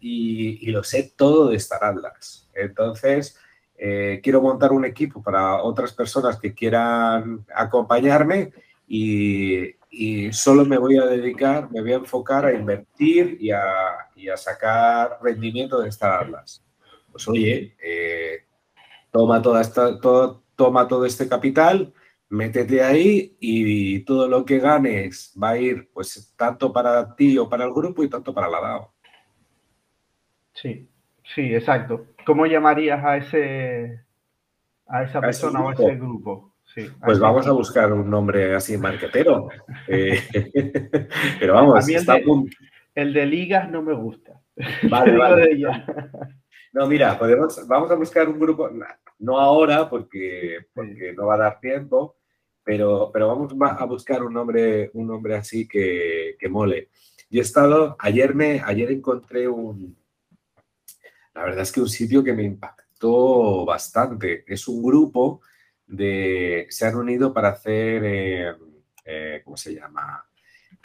y, 0.00 0.70
lo 0.70 0.82
sé 0.84 1.12
todo 1.16 1.48
de 1.48 1.56
Star 1.56 1.84
Atlas. 1.84 2.48
Entonces, 2.54 3.38
quiero 4.22 4.40
montar 4.40 4.72
un 4.72 4.84
equipo 4.84 5.22
para 5.22 5.62
otras 5.62 5.92
personas 5.92 6.38
que 6.38 6.54
quieran 6.54 7.44
acompañarme 7.54 8.52
y, 8.86 10.32
solo 10.32 10.64
me 10.64 10.78
voy 10.78 10.96
a 10.96 11.06
dedicar, 11.06 11.70
me 11.70 11.80
voy 11.80 11.92
a 11.92 11.96
enfocar 11.96 12.46
a 12.46 12.52
invertir 12.52 13.38
y 13.40 13.50
a, 13.50 14.36
sacar 14.36 15.18
rendimiento 15.22 15.80
de 15.80 15.88
estas 15.88 16.10
armas. 16.10 16.64
Pues 17.12 17.28
oye, 17.28 17.76
eh, 17.80 18.44
toma, 19.12 19.40
toda 19.40 19.60
esta, 19.60 20.00
toma 20.00 20.88
todo 20.88 21.06
este 21.06 21.28
capital, 21.28 21.92
métete 22.34 22.82
ahí 22.82 23.36
y 23.40 24.00
todo 24.00 24.28
lo 24.28 24.44
que 24.44 24.58
ganes 24.58 25.32
va 25.40 25.50
a 25.50 25.58
ir 25.58 25.88
pues 25.92 26.34
tanto 26.36 26.72
para 26.72 27.14
ti 27.14 27.38
o 27.38 27.48
para 27.48 27.64
el 27.64 27.72
grupo 27.72 28.02
y 28.02 28.10
tanto 28.10 28.34
para 28.34 28.48
la 28.48 28.60
DAO. 28.60 28.92
Sí, 30.52 30.88
sí, 31.34 31.54
exacto. 31.54 32.06
¿Cómo 32.26 32.46
llamarías 32.46 33.04
a 33.04 33.16
ese 33.16 34.04
a 34.86 35.02
esa 35.04 35.20
persona 35.20 35.60
o 35.62 35.70
a 35.70 35.72
ese 35.72 35.94
grupo? 35.94 36.50
pues 37.04 37.20
vamos 37.20 37.46
a 37.46 37.52
buscar 37.52 37.92
un 37.92 38.10
nombre 38.10 38.54
así 38.54 38.76
marquetero. 38.76 39.48
Eh, 39.86 40.18
pero 41.38 41.54
vamos, 41.54 41.86
el, 41.88 42.06
de, 42.06 42.24
el, 42.94 43.12
de, 43.12 43.26
ligas 43.26 43.70
no 43.70 43.82
me 43.82 43.92
gusta. 43.92 44.40
Vale, 44.88 45.16
vale. 45.18 45.58
No, 46.72 46.86
mira, 46.86 47.18
podemos, 47.18 47.68
vamos 47.68 47.90
a 47.90 47.94
buscar 47.94 48.28
un 48.28 48.38
grupo, 48.38 48.70
no 49.18 49.38
ahora 49.38 49.88
porque, 49.90 50.66
porque 50.74 51.12
no 51.12 51.26
va 51.26 51.34
a 51.34 51.38
dar 51.38 51.60
tiempo, 51.60 52.16
pero, 52.64 53.10
pero 53.12 53.28
vamos 53.28 53.54
a 53.60 53.84
buscar 53.84 54.22
un 54.22 54.32
nombre, 54.32 54.90
un 54.94 55.06
nombre 55.06 55.36
así 55.36 55.68
que, 55.68 56.36
mole. 56.48 56.88
Yo 57.30 57.40
he 57.40 57.42
estado, 57.42 57.96
ayer, 57.98 58.34
me, 58.34 58.60
ayer 58.64 58.90
encontré 58.90 59.48
un, 59.48 59.96
la 61.34 61.44
verdad 61.44 61.62
es 61.62 61.72
que 61.72 61.80
un 61.80 61.88
sitio 61.88 62.22
que 62.22 62.32
me 62.32 62.44
impactó 62.44 63.64
bastante. 63.64 64.44
Es 64.46 64.68
un 64.68 64.82
grupo 64.82 65.40
se 65.86 66.86
han 66.86 66.96
unido 66.96 67.32
para 67.32 67.50
hacer, 67.50 68.02
eh, 68.04 68.54
eh, 69.04 69.42
¿cómo 69.44 69.56
se 69.56 69.74
llama? 69.74 70.24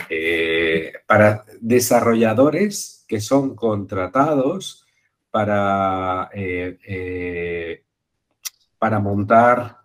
Eh, 0.10 0.94
para 1.06 1.44
desarrolladores 1.60 3.06
que 3.08 3.20
son 3.20 3.56
contratados 3.56 4.86
para, 5.30 6.30
para 8.78 9.00
montar 9.00 9.79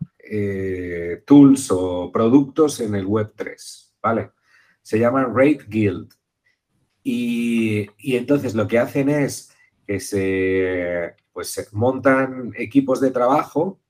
tools 1.25 1.71
o 1.71 2.11
productos 2.13 2.81
en 2.81 2.95
el 2.95 3.07
Web3, 3.07 3.93
¿vale? 4.03 4.31
Se 4.83 4.99
llaman 4.99 5.35
Rate 5.35 5.65
Guild. 5.69 6.13
Y, 7.03 7.87
y 7.99 8.17
entonces 8.17 8.55
lo 8.55 8.67
que 8.67 8.79
hacen 8.79 9.09
es 9.09 9.55
que 9.87 10.01
se, 10.01 11.15
pues, 11.33 11.49
se 11.51 11.67
montan 11.73 12.53
equipos 12.57 13.01
de 13.01 13.11
trabajo 13.11 13.81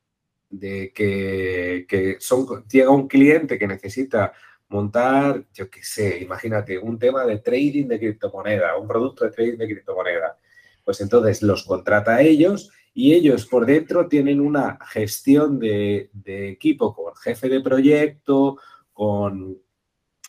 de 0.51 0.92
que, 0.92 2.16
son, 2.20 2.64
llega 2.66 2.90
un 2.90 3.09
cliente 3.09 3.59
que 3.59 3.66
necesita 3.66 4.33
montar, 4.68 5.44
yo 5.53 5.68
qué 5.70 5.83
sé, 5.83 6.18
imagínate, 6.18 6.79
un 6.79 6.99
tema 6.99 7.25
de 7.25 7.38
trading 7.38 7.87
de 7.87 7.99
criptomoneda, 7.99 8.77
un 8.77 8.88
producto 8.88 9.25
de 9.25 9.31
trading 9.31 9.59
de 9.59 9.66
criptomoneda. 9.66 10.38
Pues 10.85 11.01
entonces 11.01 11.42
los 11.42 11.64
contrata 11.64 12.16
a 12.16 12.23
ellos 12.23 12.70
Y 12.94 13.12
ellos 13.12 13.46
por 13.46 13.66
dentro 13.66 14.09
tienen 14.09 14.40
una 14.40 14.78
gestión 14.87 15.59
de, 15.59 16.11
equipo 16.24 16.94
con 16.94 17.14
jefe 17.16 17.48
de 17.48 17.61
proyecto, 17.61 18.59
con 18.92 19.59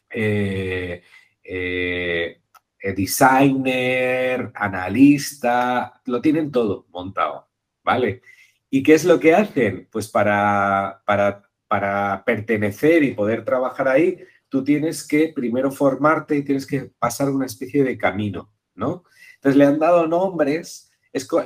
eh, 0.09 1.03
eh, 1.43 2.41
designer, 2.93 4.51
analista, 4.55 6.01
lo 6.05 6.21
tienen 6.21 6.51
todo 6.51 6.87
montado, 6.89 7.47
¿vale? 7.83 8.21
¿Y 8.69 8.83
qué 8.83 8.95
es 8.95 9.05
lo 9.05 9.19
que 9.19 9.33
hacen? 9.33 9.87
Pues 9.91 10.07
para, 10.07 11.01
para, 11.05 11.49
para 11.67 12.23
pertenecer 12.25 13.03
y 13.03 13.13
poder 13.13 13.45
trabajar 13.45 13.87
ahí, 13.87 14.19
tú 14.49 14.63
tienes 14.63 15.07
que 15.07 15.31
primero 15.33 15.71
formarte 15.71 16.35
y 16.35 16.43
tienes 16.43 16.65
que 16.65 16.91
pasar 16.99 17.29
una 17.29 17.45
especie 17.45 17.83
de 17.83 17.97
camino, 17.97 18.51
¿no? 18.73 19.03
Entonces 19.35 19.57
le 19.57 19.65
han 19.65 19.79
dado 19.79 20.07
nombres, 20.07 20.91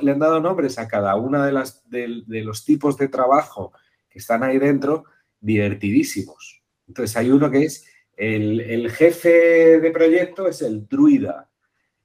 le 0.02 0.10
han 0.10 0.18
dado 0.18 0.40
nombres 0.40 0.78
a 0.78 0.88
cada 0.88 1.14
una 1.16 1.46
de, 1.46 2.22
de, 2.26 2.42
los 2.42 2.64
tipos 2.64 2.96
de 2.96 3.08
trabajo 3.08 3.72
que 4.08 4.18
están 4.18 4.42
ahí 4.42 4.58
dentro, 4.58 5.04
divertidísimos. 5.40 6.62
Entonces 6.88 7.16
hay 7.16 7.30
uno 7.30 7.50
que 7.50 7.64
es 7.64 7.86
el, 8.16 8.90
jefe 8.90 9.80
de 9.80 9.90
proyecto, 9.90 10.48
es 10.48 10.62
el 10.62 10.86
druida. 10.86 11.48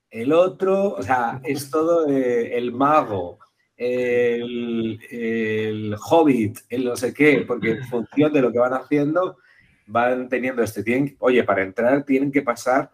El 0.09 0.31
otro, 0.31 0.93
o 0.93 1.01
sea, 1.01 1.41
es 1.43 1.69
todo 1.69 2.05
el 2.07 2.71
mago, 2.71 3.39
el, 3.75 4.99
el, 5.09 5.95
hobbit, 6.09 6.59
el 6.69 6.85
no 6.85 6.95
sé 6.95 7.13
qué, 7.13 7.43
porque 7.45 7.71
en 7.71 7.83
función 7.83 8.31
de 8.31 8.41
lo 8.41 8.51
que 8.51 8.59
van 8.59 8.73
haciendo, 8.73 9.37
van 9.87 10.29
teniendo 10.29 10.63
este 10.63 10.83
tiempo. 10.83 11.25
Oye, 11.25 11.43
para 11.43 11.63
entrar 11.63 12.03
tienen 12.03 12.31
que 12.31 12.41
pasar 12.41 12.91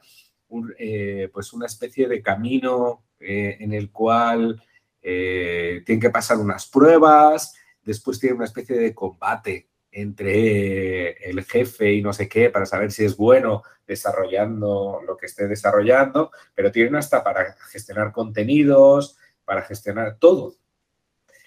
eh, 0.78 1.30
pues 1.32 1.54
una 1.54 1.66
especie 1.66 2.08
de 2.08 2.22
camino 2.22 3.04
eh, 3.20 3.58
en 3.60 3.74
el 3.74 3.92
cual 3.92 4.62
eh, 5.02 5.82
tienen 5.86 6.02
que 6.02 6.10
pasar 6.10 6.38
unas 6.38 6.68
pruebas, 6.68 7.56
después 7.84 8.20
tienen 8.20 8.38
una 8.38 8.46
especie 8.46 8.78
de 8.78 8.94
combate 8.94 9.68
entre 9.92 11.12
el 11.30 11.44
jefe 11.44 11.94
y 11.94 12.02
no 12.02 12.14
sé 12.14 12.30
qué 12.30 12.50
para 12.50 12.66
saber 12.66 12.92
si 12.92 13.04
es 13.04 13.18
bueno 13.18 13.64
desarrollando 13.86 15.02
lo 15.06 15.18
que 15.18 15.26
esté 15.26 15.48
desarrollando, 15.48 16.32
pero 16.56 16.72
tienen 16.72 16.96
hasta 16.96 17.24
para 17.24 17.54
gestionar 17.72 18.12
contenidos, 18.12 19.18
para 19.44 19.64
gestionar 19.64 20.18
todo. 20.18 20.56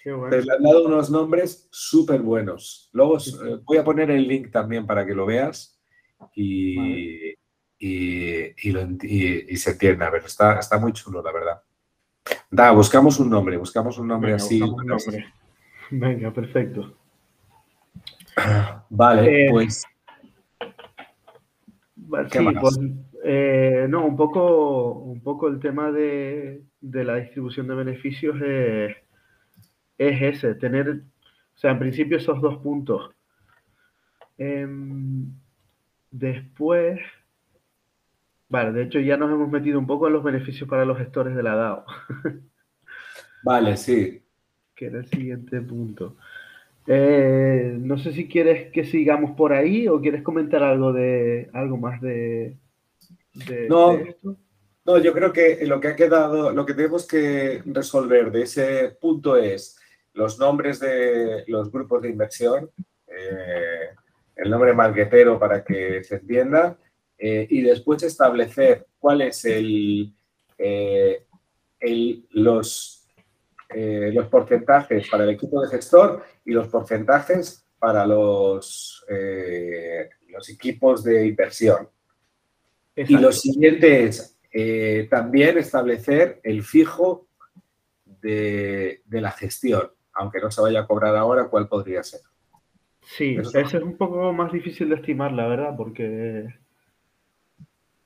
Les 0.05 0.47
han 0.47 0.61
dado 0.61 0.85
unos 0.85 1.09
nombres 1.09 1.67
súper 1.71 2.21
buenos. 2.21 2.89
Luego 2.93 3.17
eh, 3.17 3.59
voy 3.63 3.77
a 3.77 3.83
poner 3.83 4.11
el 4.11 4.27
link 4.27 4.51
también 4.51 4.85
para 4.85 5.03
que 5.03 5.15
lo 5.15 5.25
veas 5.25 5.79
y, 6.35 7.33
se 7.79 9.71
entienda. 9.71 10.07
A 10.07 10.09
ver, 10.11 10.23
está, 10.25 10.59
está 10.59 10.79
muy 10.79 10.93
chulo, 10.93 11.21
la 11.21 11.31
verdad. 11.31 11.61
Da, 12.49 12.71
buscamos 12.71 13.19
un 13.19 13.29
nombre, 13.29 13.57
buscamos 13.57 13.97
un 13.97 14.07
nombre 14.07 14.33
así. 14.33 14.61
Venga, 15.91 16.31
perfecto. 16.31 16.97
Vale, 18.89 19.45
eh, 19.45 19.49
pues. 19.51 19.83
¿qué 22.31 22.39
más? 22.39 22.55
Pues, 22.59 22.79
eh, 23.23 23.87
no, 23.89 24.05
un 24.05 24.15
poco, 24.15 24.93
un 24.93 25.21
poco 25.21 25.47
el 25.47 25.59
tema 25.59 25.91
de, 25.91 26.63
de 26.81 27.03
la 27.03 27.15
distribución 27.15 27.67
de 27.67 27.75
beneficios 27.75 28.35
es 28.41 28.95
es 29.97 30.21
ese, 30.21 30.55
tener, 30.55 30.89
o 30.89 31.57
sea, 31.57 31.71
en 31.71 31.79
principio 31.79 32.17
esos 32.17 32.41
dos 32.41 32.57
puntos. 32.57 33.11
Em, 34.37 35.31
después, 36.11 36.99
vale, 38.49 38.71
de 38.71 38.83
hecho 38.83 38.99
ya 38.99 39.17
nos 39.17 39.31
hemos 39.31 39.49
metido 39.49 39.79
un 39.79 39.87
poco 39.87 40.07
en 40.07 40.13
los 40.13 40.23
beneficios 40.23 40.69
para 40.69 40.85
los 40.85 40.97
gestores 40.97 41.35
de 41.35 41.43
la 41.43 41.55
DAO. 41.55 41.85
Vale, 43.43 43.77
sí. 43.77 44.23
Que 44.73 44.87
era 44.87 44.97
el 44.97 45.05
siguiente 45.05 45.61
punto. 45.61 46.17
Eh, 46.87 47.75
no 47.79 47.99
sé 47.99 48.11
si 48.11 48.27
quieres 48.27 48.71
que 48.71 48.85
sigamos 48.85 49.37
por 49.37 49.53
ahí 49.53 49.87
o 49.87 50.01
quieres 50.01 50.23
comentar 50.23 50.63
algo 50.63 50.91
de 50.93 51.49
algo 51.53 51.77
más 51.77 52.01
de, 52.01 52.57
no, 53.69 53.91
esto. 53.93 54.37
No, 54.85 54.99
yo 54.99 55.13
creo 55.13 55.33
que 55.33 55.65
lo 55.65 55.79
que 55.79 55.87
ha 55.89 55.95
quedado, 55.95 56.51
lo 56.51 56.65
que 56.65 56.73
tenemos 56.73 57.07
que 57.07 57.63
resolver 57.65 58.31
de 58.31 58.43
ese 58.43 58.97
punto 59.01 59.35
es 59.35 59.79
los 60.13 60.39
nombres 60.39 60.79
de 60.79 61.43
los 61.47 61.71
grupos 61.71 62.03
de 62.03 62.09
inversión, 62.09 62.69
eh, 63.07 63.89
el 64.35 64.49
nombre 64.49 64.73
malguetero 64.73 65.39
para 65.39 65.63
que 65.63 66.03
se 66.03 66.15
entienda, 66.15 66.77
eh, 67.17 67.47
y 67.49 67.61
después 67.61 68.03
establecer 68.03 68.87
cuál 68.99 69.21
es 69.21 69.45
el, 69.45 70.13
eh, 70.57 71.25
los, 72.31 73.07
los 73.69 74.27
porcentajes 74.27 75.09
para 75.09 75.23
el 75.23 75.31
equipo 75.31 75.61
de 75.61 75.69
gestor 75.69 76.23
y 76.45 76.51
los 76.51 76.67
porcentajes 76.67 77.65
para 77.77 78.05
los, 78.05 79.05
los 80.29 80.49
equipos 80.49 81.03
de 81.03 81.27
inversión. 81.27 81.89
Y 82.95 83.17
lo 83.17 83.31
siguiente 83.31 84.05
es 84.05 84.37
también 85.09 85.57
establecer 85.57 86.39
el 86.43 86.63
fijo 86.63 87.27
de, 88.21 89.01
de 89.05 89.21
la 89.21 89.31
gestión 89.31 89.91
aunque 90.15 90.39
no 90.39 90.49
se 90.49 90.61
vaya 90.61 90.81
a 90.81 90.87
cobrar 90.87 91.15
ahora, 91.15 91.47
¿cuál 91.49 91.67
podría 91.67 92.01
ser? 92.01 92.21
Sí, 93.01 93.35
eso 93.35 93.59
es 93.59 93.73
un 93.75 93.97
poco 93.97 94.33
más 94.33 94.51
difícil 94.51 94.89
de 94.89 94.95
estimar, 94.95 95.31
la 95.31 95.47
verdad, 95.47 95.75
porque 95.77 96.47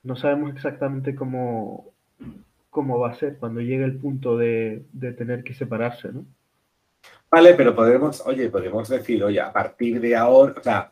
no 0.09 0.15
sabemos 0.15 0.55
exactamente 0.55 1.13
cómo, 1.13 1.93
cómo 2.71 2.97
va 2.97 3.11
a 3.11 3.15
ser 3.15 3.37
cuando 3.37 3.61
llegue 3.61 3.83
el 3.83 3.99
punto 3.99 4.35
de, 4.35 4.83
tener 5.15 5.43
que 5.43 5.53
separarse, 5.53 6.11
¿no? 6.11 6.25
Vale, 7.29 7.53
pero 7.53 7.75
podemos, 7.75 8.25
oye, 8.25 8.49
podemos 8.49 8.89
decir, 8.89 9.23
oye, 9.23 9.39
a 9.39 9.53
partir 9.53 10.01
de 10.01 10.15
ahora, 10.15 10.55
o 10.57 10.63
sea, 10.63 10.91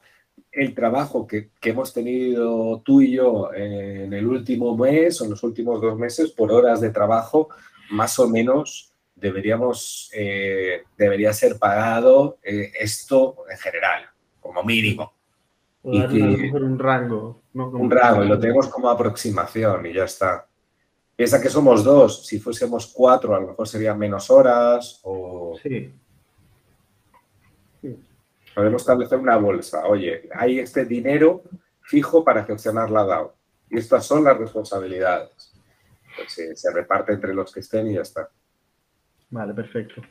el 0.52 0.76
trabajo 0.76 1.26
que, 1.26 1.50
que, 1.60 1.72
hemos 1.72 1.92
tenido 1.92 2.80
tú 2.86 3.02
y 3.02 3.14
yo 3.14 3.52
en 3.56 4.14
el 4.14 4.28
último 4.28 4.78
mes 4.78 5.20
o 5.20 5.24
en 5.24 5.32
los 5.32 5.42
últimos 5.42 5.82
dos 5.82 5.98
meses 5.98 6.32
por 6.32 6.52
horas 6.52 6.80
de 6.80 6.92
trabajo, 6.92 7.50
más 7.90 8.20
o 8.20 8.30
menos 8.30 8.94
deberíamos, 9.16 10.12
eh, 10.14 10.84
debería 10.96 11.34
ser 11.34 11.58
pagado 11.58 12.38
eh, 12.44 12.72
esto 12.80 13.38
en 13.50 13.58
general, 13.58 14.04
como 14.40 14.64
mínimo. 14.64 15.12
Y 15.84 16.02
un 16.02 16.78
rango. 16.78 17.42
Un 17.60 17.92
rango, 17.92 18.24
y 18.24 18.28
lo 18.28 18.40
tenemos 18.40 18.68
como 18.68 18.90
aproximación 18.90 19.86
y 19.86 19.94
ya 19.94 20.04
está. 20.04 20.48
Piensa 21.16 21.42
que 21.42 21.50
somos 21.50 21.84
dos, 21.84 22.26
si 22.26 22.40
fuésemos 22.40 22.88
cuatro 22.94 23.36
a 23.36 23.40
lo 23.40 23.48
mejor 23.48 23.68
serían 23.68 23.98
menos 23.98 24.30
horas 24.30 25.00
o... 25.04 25.58
Sí. 25.62 25.94
Podemos 28.54 28.82
establecer 28.82 29.20
una 29.20 29.38
bolsa. 29.38 29.86
Oye, 29.86 30.30
hay 30.34 30.60
este 30.60 30.86
dinero 30.86 31.44
fijo 31.82 32.24
para 32.24 32.44
gestionar 32.44 32.90
la 32.90 33.04
DAO. 33.04 33.36
Y 33.70 33.78
estas 33.78 34.06
son 34.06 34.24
las 34.24 34.38
responsabilidades. 34.38 35.54
Pues, 36.16 36.60
se 36.60 36.72
reparte 36.72 37.14
entre 37.14 37.34
los 37.34 37.54
que 37.54 37.60
estén 37.60 37.88
y 37.88 37.96
ya 37.96 38.02
está. 38.02 38.30
Vale, 39.30 39.54
perfecto. 39.54 40.02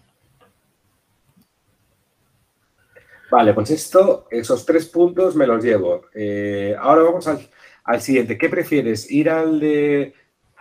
Vale, 3.30 3.54
pues 3.54 3.70
esto, 3.70 4.26
esos 4.30 4.64
tres 4.64 4.86
puntos 4.86 5.34
me 5.34 5.46
los 5.46 5.62
llevo. 5.62 6.02
Eh, 6.14 6.76
ahora 6.78 7.02
vamos 7.02 7.26
al, 7.26 8.00
siguiente. 8.00 8.38
¿Qué 8.38 8.48
prefieres? 8.48 9.10
¿Ir 9.10 9.30
al 9.30 9.60
de 9.60 10.14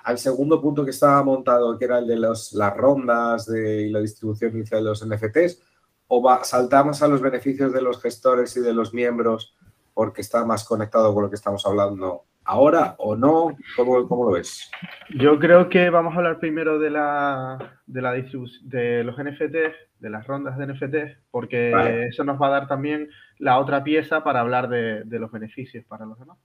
al 0.03 0.19
segundo 0.19 0.61
punto 0.61 0.85
que 0.85 0.91
estaba 0.91 1.23
montado, 1.23 1.79
que 1.79 1.85
era 1.85 1.97
el 1.97 2.05
de 2.05 2.17
los, 2.17 2.53
las 2.53 2.77
rondas 2.77 3.47
de, 3.47 3.87
y 3.87 3.89
la 3.89 3.99
distribución 3.99 4.55
inicial 4.55 4.83
de 4.83 4.89
los 4.89 5.05
NFTs? 5.05 5.61
¿O 6.07 6.21
va, 6.21 6.43
saltamos 6.43 7.01
a 7.01 7.07
los 7.07 7.21
beneficios 7.21 7.73
de 7.73 7.81
los 7.81 7.99
gestores 8.01 8.55
y 8.55 8.61
de 8.61 8.73
los 8.73 8.93
miembros 8.93 9.55
porque 9.95 10.21
está 10.21 10.45
más 10.45 10.63
conectado 10.63 11.13
con 11.13 11.23
lo 11.23 11.29
que 11.29 11.35
estamos 11.35 11.65
hablando 11.65 12.25
ahora 12.43 12.95
o 12.99 13.15
no? 13.15 13.57
¿Cómo, 13.75 14.07
cómo 14.07 14.25
lo 14.25 14.31
ves? 14.31 14.69
Yo 15.17 15.39
creo 15.39 15.69
que 15.69 15.89
vamos 15.89 16.13
a 16.13 16.17
hablar 16.17 16.39
primero 16.39 16.77
de 16.77 16.91
la, 16.91 17.81
de 17.87 18.01
la 18.01 18.13
distribución 18.13 18.69
de 18.69 19.03
los 19.03 19.15
NFTs, 19.17 19.75
de 20.05 20.11
las 20.11 20.27
rondas 20.27 20.55
de 20.55 20.67
NFTs, 20.67 21.17
porque 21.31 21.73
eso 22.07 22.23
nos 22.23 22.39
va 22.39 22.45
a 22.45 22.51
dar 22.51 22.67
también 22.67 23.09
la 23.39 23.57
otra 23.57 23.83
pieza 23.83 24.23
para 24.23 24.41
hablar 24.41 24.69
de, 24.69 25.03
los 25.19 25.31
beneficios 25.31 25.83
para 25.85 26.05
los 26.05 26.19
demás. 26.19 26.37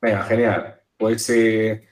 Venga, 0.00 0.24
genial. 0.24 0.80
Pues 0.96 1.30
eh, 1.30 1.86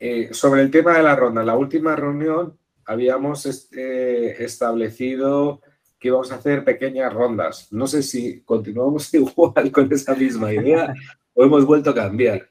eh, 0.00 0.34
sobre 0.34 0.62
el 0.62 0.72
tema 0.72 0.96
de 0.96 1.04
la 1.04 1.14
ronda, 1.14 1.44
la 1.44 1.56
última 1.56 1.94
reunión 1.94 2.58
habíamos 2.84 3.46
este, 3.46 4.42
establecido 4.42 5.60
que 6.00 6.08
íbamos 6.08 6.32
a 6.32 6.36
hacer 6.36 6.64
pequeñas 6.64 7.12
rondas. 7.12 7.72
No 7.72 7.86
sé 7.86 8.02
si 8.02 8.42
continuamos 8.42 9.14
igual 9.14 9.70
con 9.70 9.92
esa 9.92 10.16
misma 10.16 10.52
idea 10.52 10.92
o 11.32 11.44
hemos 11.44 11.64
vuelto 11.64 11.90
a 11.90 11.94
cambiar. 11.94 12.48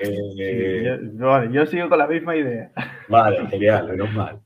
Eh, 0.00 1.00
yo, 1.52 1.66
sigo 1.66 1.90
con 1.90 1.98
la 1.98 2.06
misma 2.06 2.34
idea. 2.34 2.72
Vale, 3.08 3.46
genial, 3.48 3.90
menos 3.90 4.10
mal. 4.14 4.40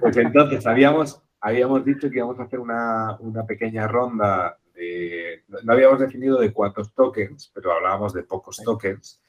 Pues 0.00 0.16
entonces, 0.16 0.66
habíamos, 0.66 1.23
habíamos 1.44 1.84
dicho 1.84 2.08
que 2.08 2.16
íbamos 2.16 2.40
a 2.40 2.44
hacer 2.44 2.58
una, 2.58 3.18
pequeña 3.46 3.86
ronda 3.86 4.58
de, 4.74 5.44
no 5.62 5.74
habíamos 5.74 6.00
definido 6.00 6.40
de 6.40 6.54
cuántos 6.54 6.94
tokens, 6.94 7.50
pero 7.54 7.70
hablábamos 7.70 8.14
de 8.14 8.22
pocos 8.22 8.56
tokens, 8.64 9.20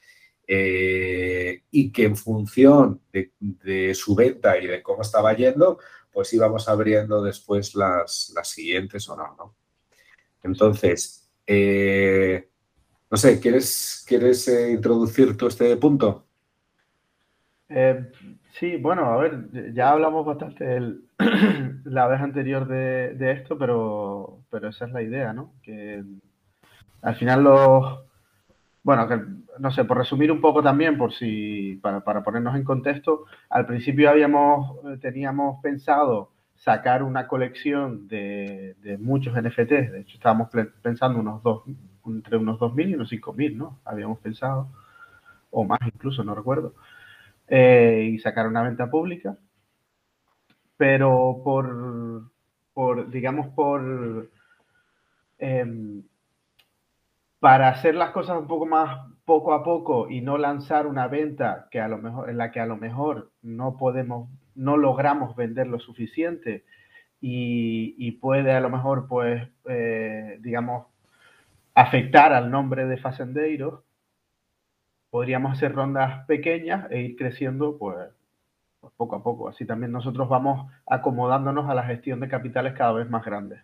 eh, 0.46 1.62
y 1.70 1.92
que 1.92 2.04
en 2.04 2.16
función 2.16 3.02
de, 3.12 3.94
su 3.94 4.14
venta 4.14 4.56
y 4.56 4.66
de 4.66 4.82
cómo 4.82 5.02
estaba 5.02 5.34
yendo, 5.34 5.78
pues 6.10 6.32
íbamos 6.32 6.66
abriendo 6.70 7.22
después 7.22 7.74
las, 7.74 8.32
las 8.34 8.48
siguientes 8.48 9.06
o 9.10 9.16
no, 9.16 9.36
¿no? 9.36 9.54
Entonces, 10.42 11.30
eh, 11.46 12.48
no 13.10 13.16
sé, 13.18 13.38
¿quieres, 13.40 14.06
quieres 14.08 14.48
eh, 14.48 14.70
introducir 14.70 15.36
tú 15.36 15.48
este 15.48 15.76
punto? 15.76 16.24
Sí, 18.58 18.76
bueno, 18.76 19.04
a 19.04 19.18
ver, 19.18 19.74
ya 19.74 19.90
hablamos 19.90 20.24
bastante 20.24 20.76
el, 20.76 21.05
la 21.84 22.06
vez 22.06 22.20
anterior 22.20 22.66
de, 22.66 23.32
esto, 23.32 23.58
pero, 23.58 24.40
pero 24.50 24.68
esa 24.68 24.86
es 24.86 24.92
la 24.92 25.02
idea, 25.02 25.32
¿no? 25.32 25.52
Que 25.62 26.04
al 27.02 27.14
final 27.16 27.44
los... 27.44 28.00
Bueno, 28.82 29.08
que, 29.08 29.20
no 29.58 29.70
sé, 29.72 29.84
por 29.84 29.98
resumir 29.98 30.30
un 30.30 30.40
poco 30.40 30.62
también, 30.62 30.96
por 30.96 31.12
si, 31.12 31.78
para, 31.82 32.04
para 32.04 32.22
ponernos 32.22 32.54
en 32.54 32.62
contexto, 32.62 33.24
al 33.50 33.66
principio 33.66 34.08
habíamos, 34.08 34.78
teníamos 35.00 35.60
pensado 35.60 36.30
sacar 36.54 37.02
una 37.02 37.26
colección 37.26 38.06
de, 38.08 38.76
de 38.82 38.96
muchos 38.98 39.34
NFTs, 39.34 39.92
de 39.92 40.00
hecho 40.00 40.16
estábamos 40.16 40.50
pensando 40.82 41.18
unos 41.18 41.42
dos, 41.42 41.64
entre 42.06 42.36
unos 42.36 42.58
2.000 42.58 42.90
y 42.90 42.94
unos 42.94 43.12
5.000, 43.12 43.56
¿no? 43.56 43.80
Habíamos 43.84 44.18
pensado, 44.20 44.68
o 45.50 45.64
más 45.64 45.80
incluso, 45.84 46.24
no 46.24 46.34
recuerdo, 46.34 46.74
eh, 47.48 48.10
y 48.12 48.18
sacar 48.18 48.46
una 48.46 48.62
venta 48.62 48.90
pública, 48.90 49.36
pero 50.76 51.40
por, 51.44 52.30
por 52.74 53.10
digamos, 53.10 53.48
por... 53.48 54.30
Eh, 55.38 56.02
para 57.38 57.68
hacer 57.68 57.94
las 57.94 58.10
cosas 58.10 58.38
un 58.38 58.46
poco 58.46 58.66
más 58.66 59.06
poco 59.24 59.52
a 59.52 59.62
poco 59.62 60.08
y 60.08 60.20
no 60.20 60.38
lanzar 60.38 60.86
una 60.86 61.08
venta 61.08 61.68
que 61.70 61.80
a 61.80 61.88
lo 61.88 61.98
mejor, 61.98 62.30
en 62.30 62.38
la 62.38 62.50
que 62.50 62.60
a 62.60 62.66
lo 62.66 62.76
mejor 62.76 63.30
no 63.42 63.76
podemos, 63.76 64.30
no 64.54 64.76
logramos 64.76 65.36
vender 65.36 65.66
lo 65.66 65.78
suficiente 65.78 66.64
y, 67.20 67.94
y 67.98 68.12
puede 68.12 68.52
a 68.52 68.60
lo 68.60 68.70
mejor, 68.70 69.08
pues, 69.08 69.48
eh, 69.68 70.38
digamos, 70.40 70.86
afectar 71.74 72.32
al 72.32 72.50
nombre 72.50 72.86
de 72.86 72.96
Facendeiros, 72.96 73.82
podríamos 75.10 75.52
hacer 75.52 75.74
rondas 75.74 76.24
pequeñas 76.26 76.90
e 76.90 77.00
ir 77.00 77.16
creciendo 77.16 77.78
pues, 77.78 78.08
pues, 78.86 78.94
poco 78.96 79.16
a 79.16 79.22
poco. 79.22 79.48
Así 79.48 79.66
también 79.66 79.92
nosotros 79.92 80.28
vamos 80.28 80.70
acomodándonos 80.86 81.68
a 81.68 81.74
la 81.74 81.84
gestión 81.84 82.20
de 82.20 82.28
capitales 82.28 82.74
cada 82.74 82.92
vez 82.92 83.08
más 83.10 83.24
grandes. 83.24 83.60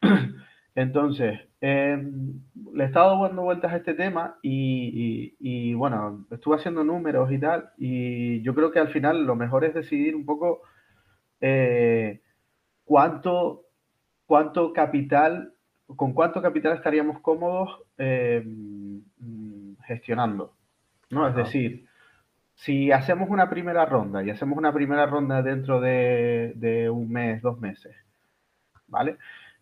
Entonces, 0.74 1.40
em, 1.60 2.40
le 2.72 2.84
he 2.84 2.86
estado 2.86 3.22
dando 3.22 3.42
vueltas 3.42 3.72
a 3.72 3.76
este 3.76 3.94
tema 3.94 4.38
y, 4.42 5.34
y, 5.40 5.74
bueno, 5.74 6.26
estuve 6.30 6.56
haciendo 6.56 6.84
números 6.84 7.32
y 7.32 7.38
tal, 7.38 7.70
y 7.76 8.42
yo 8.42 8.54
creo 8.54 8.70
que 8.70 8.78
al 8.78 8.88
final 8.88 9.24
lo 9.24 9.34
mejor 9.34 9.64
es 9.64 9.74
decidir 9.74 10.14
un 10.14 10.24
poco 10.24 10.62
eh, 11.40 12.20
cuánto, 12.84 13.64
cuánto 14.26 14.72
capital 14.72 15.52
¿con 15.96 16.12
cuánto 16.12 16.42
capital 16.42 16.76
estaríamos 16.76 17.20
cómodos 17.20 17.80
eh, 17.96 18.44
gestionando? 19.86 20.54
¿no? 21.10 21.26
Es 21.28 21.34
decir, 21.34 21.87
si 22.58 22.90
hacemos 22.90 23.30
una 23.30 23.48
primera 23.48 23.86
ronda 23.86 24.22
y 24.24 24.30
hacemos 24.30 24.58
una 24.58 24.72
primera 24.72 25.06
ronda 25.06 25.42
dentro 25.42 25.80
de, 25.80 26.90
un 26.92 27.08
mes, 27.08 27.40
dos 27.40 27.60
meses, 27.60 27.94
¿vale? 28.88 29.16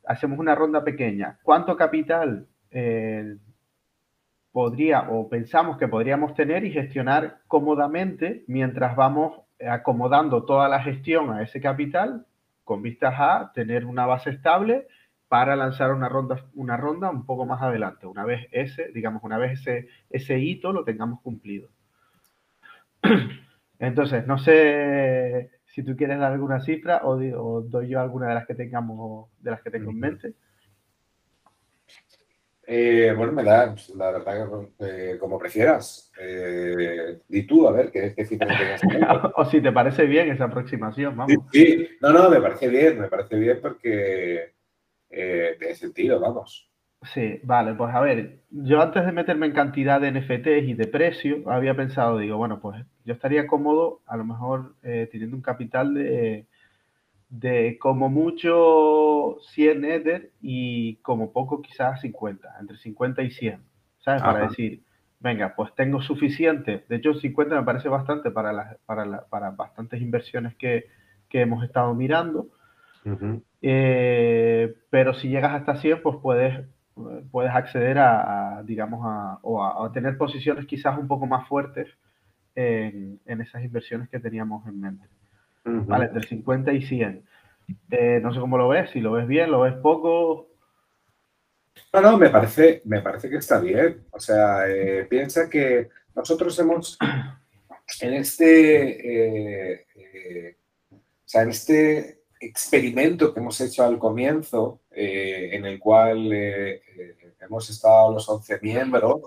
Hacemos 0.06 0.38
una 0.38 0.54
ronda 0.54 0.82
pequeña. 0.82 1.38
¿Cuánto 1.42 1.76
capital 1.76 2.46
eh, 2.70 3.36
podría 4.50 5.10
o 5.10 5.28
pensamos 5.28 5.76
que 5.76 5.88
podríamos 5.88 6.34
tener 6.34 6.64
y 6.64 6.72
gestionar 6.72 7.40
cómodamente 7.48 8.44
mientras 8.46 8.96
vamos 8.96 9.42
acomodando 9.68 10.44
toda 10.44 10.66
la 10.68 10.82
gestión 10.82 11.30
a 11.30 11.42
ese 11.42 11.60
capital 11.60 12.24
con 12.64 12.80
vistas 12.80 13.14
a 13.18 13.52
tener 13.54 13.84
una 13.84 14.06
base 14.06 14.30
estable 14.30 14.86
para 15.28 15.54
lanzar 15.54 15.92
una 15.92 16.08
ronda, 16.08 16.46
una 16.54 16.78
ronda 16.78 17.10
un 17.10 17.26
poco 17.26 17.44
más 17.44 17.60
adelante, 17.60 18.06
una 18.06 18.24
vez 18.24 18.48
ese, 18.52 18.90
digamos, 18.94 19.22
una 19.22 19.36
vez 19.36 19.60
ese, 19.60 19.88
ese 20.08 20.38
hito 20.38 20.72
lo 20.72 20.82
tengamos 20.84 21.20
cumplido. 21.20 21.68
Entonces, 23.78 24.26
no 24.26 24.38
sé 24.38 25.50
si 25.66 25.82
tú 25.82 25.96
quieres 25.96 26.18
dar 26.18 26.32
alguna 26.32 26.60
cifra 26.60 27.02
o, 27.04 27.16
doy 27.62 27.88
yo 27.88 28.00
alguna 28.00 28.28
de 28.28 28.34
las 28.34 28.46
que 28.46 28.54
tengamos, 28.54 29.28
de 29.40 29.50
las 29.50 29.62
que 29.62 29.70
tengo 29.70 29.90
en 29.90 30.00
mente. 30.00 30.34
Eh, 32.68 33.14
bueno, 33.16 33.32
me 33.32 33.44
da, 33.44 33.76
la 33.94 34.10
verdad, 34.10 34.48
eh, 34.80 35.16
como 35.20 35.38
prefieras. 35.38 36.10
Eh, 36.20 37.20
y 37.28 37.46
tú, 37.46 37.68
a 37.68 37.72
ver, 37.72 37.92
¿qué, 37.92 38.12
qué 38.14 38.24
cifra 38.24 38.48
tengas 38.48 38.80
O 39.36 39.44
si 39.44 39.60
te 39.60 39.70
parece 39.70 40.06
bien 40.06 40.30
esa 40.30 40.44
aproximación, 40.44 41.16
vamos. 41.16 41.36
sí, 41.52 41.88
no, 42.00 42.12
no, 42.12 42.28
me 42.28 42.40
parece 42.40 42.68
bien, 42.68 42.98
me 42.98 43.08
parece 43.08 43.36
bien 43.36 43.60
porque 43.62 44.56
eh, 45.10 45.56
de 45.58 45.74
sentido, 45.74 46.18
vamos. 46.18 46.70
Sí, 47.12 47.40
vale, 47.42 47.74
pues 47.74 47.94
a 47.94 48.00
ver, 48.00 48.40
yo 48.50 48.80
antes 48.80 49.04
de 49.04 49.12
meterme 49.12 49.46
en 49.46 49.52
cantidad 49.52 50.00
de 50.00 50.10
NFTs 50.10 50.68
y 50.68 50.74
de 50.74 50.86
precio, 50.86 51.48
había 51.50 51.76
pensado, 51.76 52.18
digo, 52.18 52.36
bueno, 52.36 52.60
pues 52.60 52.84
yo 53.04 53.14
estaría 53.14 53.46
cómodo 53.46 54.00
a 54.06 54.16
lo 54.16 54.24
mejor 54.24 54.74
eh, 54.82 55.08
teniendo 55.10 55.36
un 55.36 55.42
capital 55.42 55.94
de, 55.94 56.46
de 57.28 57.78
como 57.78 58.08
mucho 58.08 59.36
100 59.52 59.84
Ether 59.84 60.30
y 60.40 60.96
como 60.96 61.32
poco 61.32 61.62
quizás 61.62 62.00
50, 62.00 62.56
entre 62.60 62.76
50 62.76 63.22
y 63.22 63.30
100, 63.30 63.60
¿sabes? 63.98 64.22
Para 64.22 64.48
decir, 64.48 64.82
venga, 65.20 65.54
pues 65.54 65.74
tengo 65.74 66.02
suficiente, 66.02 66.84
de 66.88 66.96
hecho 66.96 67.14
50 67.14 67.54
me 67.54 67.64
parece 67.64 67.88
bastante 67.88 68.30
para, 68.30 68.52
las, 68.52 68.76
para, 68.86 69.26
para 69.26 69.50
bastantes 69.50 70.00
inversiones 70.00 70.54
que, 70.56 70.86
que 71.28 71.42
hemos 71.42 71.64
estado 71.64 71.94
mirando. 71.94 72.48
Eh, 73.62 74.74
pero 74.90 75.14
si 75.14 75.28
llegas 75.28 75.54
hasta 75.54 75.76
100, 75.76 76.02
pues 76.02 76.16
puedes, 76.20 76.66
puedes 77.30 77.52
acceder 77.52 77.98
a, 77.98 78.62
digamos, 78.64 79.00
a, 79.04 79.38
o 79.42 79.62
a, 79.62 79.92
tener 79.92 80.16
posiciones 80.16 80.66
quizás 80.66 80.98
un 80.98 81.06
poco 81.06 81.26
más 81.26 81.46
fuertes 81.46 81.88
en, 82.54 83.20
en 83.26 83.40
esas 83.40 83.62
inversiones 83.62 84.08
que 84.08 84.18
teníamos 84.18 84.66
en 84.66 84.80
mente. 84.80 85.06
Vale, 85.64 86.06
entre 86.06 86.26
50 86.26 86.72
y 86.72 86.82
100. 86.82 87.24
Eh, 87.90 88.20
no 88.22 88.32
sé 88.32 88.38
cómo 88.38 88.56
lo 88.56 88.68
ves, 88.68 88.90
si 88.90 89.00
lo 89.00 89.12
ves 89.12 89.26
bien, 89.26 89.50
lo 89.50 89.62
ves 89.62 89.74
poco. 89.74 90.48
No, 91.92 92.00
no, 92.00 92.16
me 92.16 92.30
parece, 92.30 92.82
me 92.84 93.02
parece 93.02 93.28
que 93.28 93.36
está 93.36 93.58
bien. 93.58 94.04
O 94.12 94.20
sea, 94.20 94.68
eh, 94.68 95.04
piensa 95.10 95.50
que 95.50 95.88
nosotros 96.14 96.56
hemos, 96.60 96.96
en 98.00 98.14
este, 98.14 99.84
o 100.92 100.96
sea, 101.24 101.42
en 101.42 101.50
este 101.50 102.20
experimento 102.40 103.32
que 103.32 103.40
hemos 103.40 103.60
hecho 103.60 103.84
al 103.84 103.98
comienzo, 103.98 104.80
eh, 104.90 105.50
en 105.52 105.64
el 105.64 105.78
cual 105.78 106.32
eh, 106.32 106.82
eh, 106.96 107.34
hemos 107.40 107.68
estado 107.70 108.12
los 108.12 108.28
11 108.28 108.58
miembros, 108.62 109.20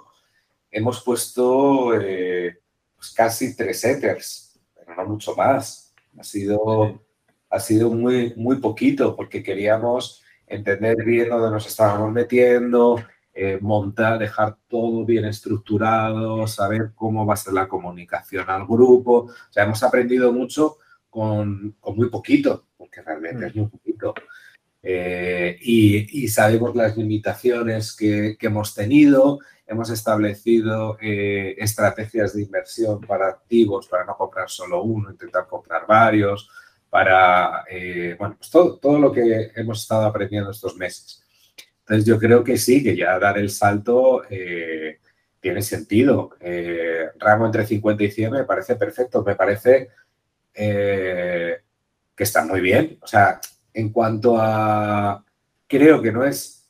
hemos 0.71 1.03
puesto 1.03 1.91
pues 2.95 3.11
casi 3.15 3.55
tres 3.55 3.83
ethers, 3.83 4.59
pero 4.75 4.95
no 4.95 5.05
mucho 5.05 5.35
más. 5.35 5.93
Ha 6.17 6.23
sido, 6.23 7.01
ha 7.49 7.59
sido 7.59 7.89
muy, 7.91 8.33
muy 8.35 8.57
poquito 8.57 9.15
porque 9.15 9.41
queríamos 9.41 10.21
entender 10.45 10.97
bien 11.05 11.29
dónde 11.29 11.49
nos 11.51 11.65
estábamos 11.65 12.11
metiendo, 12.11 13.01
montar, 13.61 14.19
dejar 14.19 14.57
todo 14.67 15.05
bien 15.05 15.23
estructurado, 15.25 16.45
saber 16.45 16.91
cómo 16.93 17.25
va 17.25 17.35
a 17.35 17.37
ser 17.37 17.53
la 17.53 17.69
comunicación 17.69 18.49
al 18.49 18.67
grupo. 18.67 19.13
O 19.13 19.33
sea, 19.49 19.63
hemos 19.63 19.81
aprendido 19.81 20.33
mucho 20.33 20.77
con, 21.09 21.75
con 21.79 21.95
muy 21.95 22.09
poquito 22.09 22.68
porque 22.89 23.01
realmente 23.01 23.47
es 23.47 23.55
muy 23.55 23.67
poquito. 23.67 24.13
Eh, 24.81 25.57
y, 25.61 26.27
sabemos 26.29 26.75
las 26.75 26.97
limitaciones 26.97 27.95
que, 27.95 28.37
hemos 28.39 28.73
tenido, 28.73 29.39
hemos 29.67 29.89
establecido 29.89 30.97
eh, 31.01 31.55
estrategias 31.57 32.33
de 32.33 32.43
inversión 32.43 33.01
para 33.01 33.27
activos, 33.27 33.87
para 33.87 34.05
no 34.05 34.15
comprar 34.15 34.49
solo 34.49 34.83
uno, 34.83 35.11
intentar 35.11 35.47
comprar 35.47 35.85
varios, 35.87 36.49
para, 36.89 37.65
eh, 37.69 38.15
bueno, 38.17 38.35
pues 38.37 38.49
todo, 38.49 38.77
todo 38.77 38.99
lo 38.99 39.11
que 39.11 39.51
hemos 39.55 39.81
estado 39.81 40.05
aprendiendo 40.05 40.51
estos 40.51 40.75
meses. 40.75 41.23
Entonces 41.81 42.05
yo 42.05 42.17
creo 42.17 42.43
que 42.43 42.57
sí, 42.57 42.83
que 42.83 42.95
ya 42.95 43.19
dar 43.19 43.37
el 43.37 43.49
salto 43.49 44.23
tiene 45.39 45.61
sentido. 45.61 46.31
rango 47.17 47.45
entre 47.45 47.65
50 47.65 48.03
y 48.03 48.11
100 48.11 48.31
me 48.31 48.43
parece 48.43 48.75
perfecto, 48.75 49.23
me 49.23 49.35
parece 49.35 49.89
que 52.19 52.25
está 52.25 52.43
muy 52.43 52.59
bien. 52.59 52.97
O 53.01 53.07
sea, 53.07 53.39
en 53.73 53.93
cuanto 53.93 54.35
a, 54.37 55.23
creo 55.67 56.01
que 56.01 56.11
no 56.11 56.25
es 56.25 56.69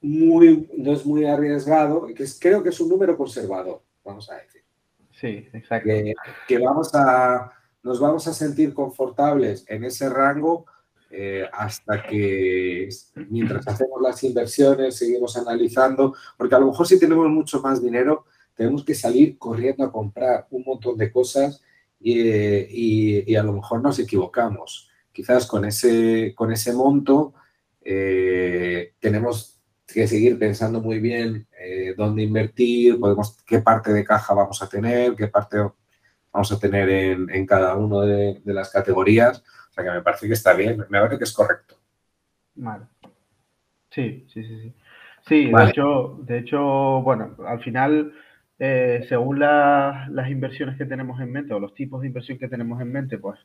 muy, 0.00 0.70
no 0.76 0.92
es 0.92 1.04
muy 1.04 1.24
arriesgado, 1.24 2.06
que 2.06 2.24
creo 2.38 2.62
que 2.62 2.68
es 2.68 2.78
un 2.78 2.88
número 2.88 3.16
conservado, 3.16 3.82
vamos 4.04 4.30
a 4.30 4.36
decir. 4.36 4.62
Sí, 5.10 5.48
exacto. 5.52 5.90
Que, 6.46 6.58
vamos 6.58 6.94
a, 6.94 7.50
nos 7.82 7.98
vamos 7.98 8.28
a 8.28 8.32
sentir 8.32 8.72
confortables 8.72 9.64
en 9.66 9.82
ese 9.82 10.08
rango 10.08 10.66
eh, 11.10 11.48
hasta 11.52 12.04
que, 12.04 12.88
mientras 13.28 13.66
hacemos 13.66 14.00
las 14.00 14.22
inversiones, 14.22 14.96
seguimos 14.96 15.36
analizando, 15.36 16.14
porque 16.38 16.54
a 16.54 16.60
lo 16.60 16.68
mejor 16.68 16.86
si 16.86 16.96
tenemos 16.96 17.28
mucho 17.28 17.60
más 17.60 17.82
dinero, 17.82 18.24
tenemos 18.54 18.84
que 18.84 18.94
salir 18.94 19.36
corriendo 19.36 19.82
a 19.82 19.90
comprar 19.90 20.46
un 20.48 20.62
montón 20.62 20.96
de 20.96 21.10
cosas 21.10 21.60
y, 22.00 23.34
a 23.34 23.42
lo 23.42 23.52
mejor 23.52 23.82
nos 23.82 23.98
equivocamos. 23.98 24.90
quizás 25.12 25.46
con 25.46 25.64
ese, 25.64 26.34
con 26.34 26.52
ese 26.52 26.72
monto 26.72 27.34
eh, 27.82 28.94
tenemos 28.98 29.60
que 29.86 30.06
seguir 30.06 30.38
pensando 30.38 30.80
muy 30.80 31.00
bien 31.00 31.46
eh, 31.58 31.94
dónde 31.96 32.22
invertir, 32.22 32.98
podemos, 32.98 33.42
qué 33.44 33.60
parte 33.60 33.92
de 33.92 34.04
caja 34.04 34.34
vamos 34.34 34.62
a 34.62 34.68
tener, 34.68 35.14
qué 35.16 35.28
parte 35.28 35.58
vamos 36.32 36.52
a 36.52 36.58
tener 36.58 36.88
en, 36.88 37.46
cada 37.46 37.76
una 37.76 38.06
de, 38.06 38.40
las 38.44 38.70
categorías. 38.70 39.42
O 39.70 39.72
sea 39.72 39.84
que 39.84 39.90
me 39.90 40.02
parece 40.02 40.26
que 40.26 40.34
está 40.34 40.54
bien, 40.54 40.78
me 40.78 41.00
parece 41.00 41.18
que 41.18 41.24
es 41.24 41.32
correcto. 41.32 41.76
Vale. 42.54 42.84
Sí, 43.90 44.26
sí, 44.32 44.44
sí, 44.44 44.60
sí. 44.60 44.74
Sí, 45.26 45.52
de, 45.52 45.64
hecho, 45.64 46.18
de 46.22 46.38
hecho, 46.38 46.60
bueno, 47.02 47.36
al 47.46 47.62
final, 47.62 48.12
eh, 48.62 49.06
según 49.08 49.40
las 49.40 50.30
inversiones 50.30 50.76
que 50.76 50.84
tenemos 50.84 51.18
en 51.18 51.32
mente 51.32 51.54
o 51.54 51.58
los 51.58 51.72
tipos 51.72 52.02
de 52.02 52.08
inversión 52.08 52.36
que 52.36 52.46
tenemos 52.46 52.78
en 52.82 52.92
mente, 52.92 53.16
pues 53.16 53.40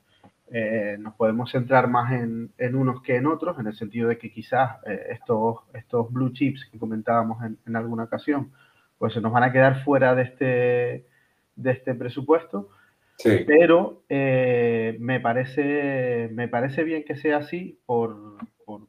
eh, 0.52 0.98
nos 1.00 1.16
podemos 1.16 1.50
centrar 1.50 1.88
más 1.88 2.12
en, 2.12 2.52
unos 2.76 3.02
que 3.02 3.16
en 3.16 3.26
otros, 3.26 3.58
en 3.58 3.68
el 3.68 3.76
sentido 3.76 4.10
de 4.10 4.18
que 4.18 4.30
quizás 4.30 4.78
eh, 4.86 5.08
estos, 5.12 5.60
estos 5.74 6.12
blue 6.12 6.34
chips 6.34 6.66
que 6.70 6.78
comentábamos 6.78 7.38
en, 7.66 7.76
alguna 7.78 8.04
ocasión, 8.04 8.52
pues 8.98 9.14
se 9.14 9.22
nos 9.22 9.32
van 9.32 9.44
a 9.44 9.54
quedar 9.54 9.86
fuera 9.86 10.16
de 10.16 10.24
este, 10.24 11.06
de 11.56 11.72
este 11.72 11.96
presupuesto. 11.96 12.68
Pero 13.24 14.04
eh, 14.10 14.98
me, 15.00 15.22
parece, 15.22 16.30
me 16.34 16.50
parece 16.50 16.84
bien 16.84 17.06
que 17.06 17.16
sea 17.16 17.38
así 17.38 17.80
por, 17.86 18.18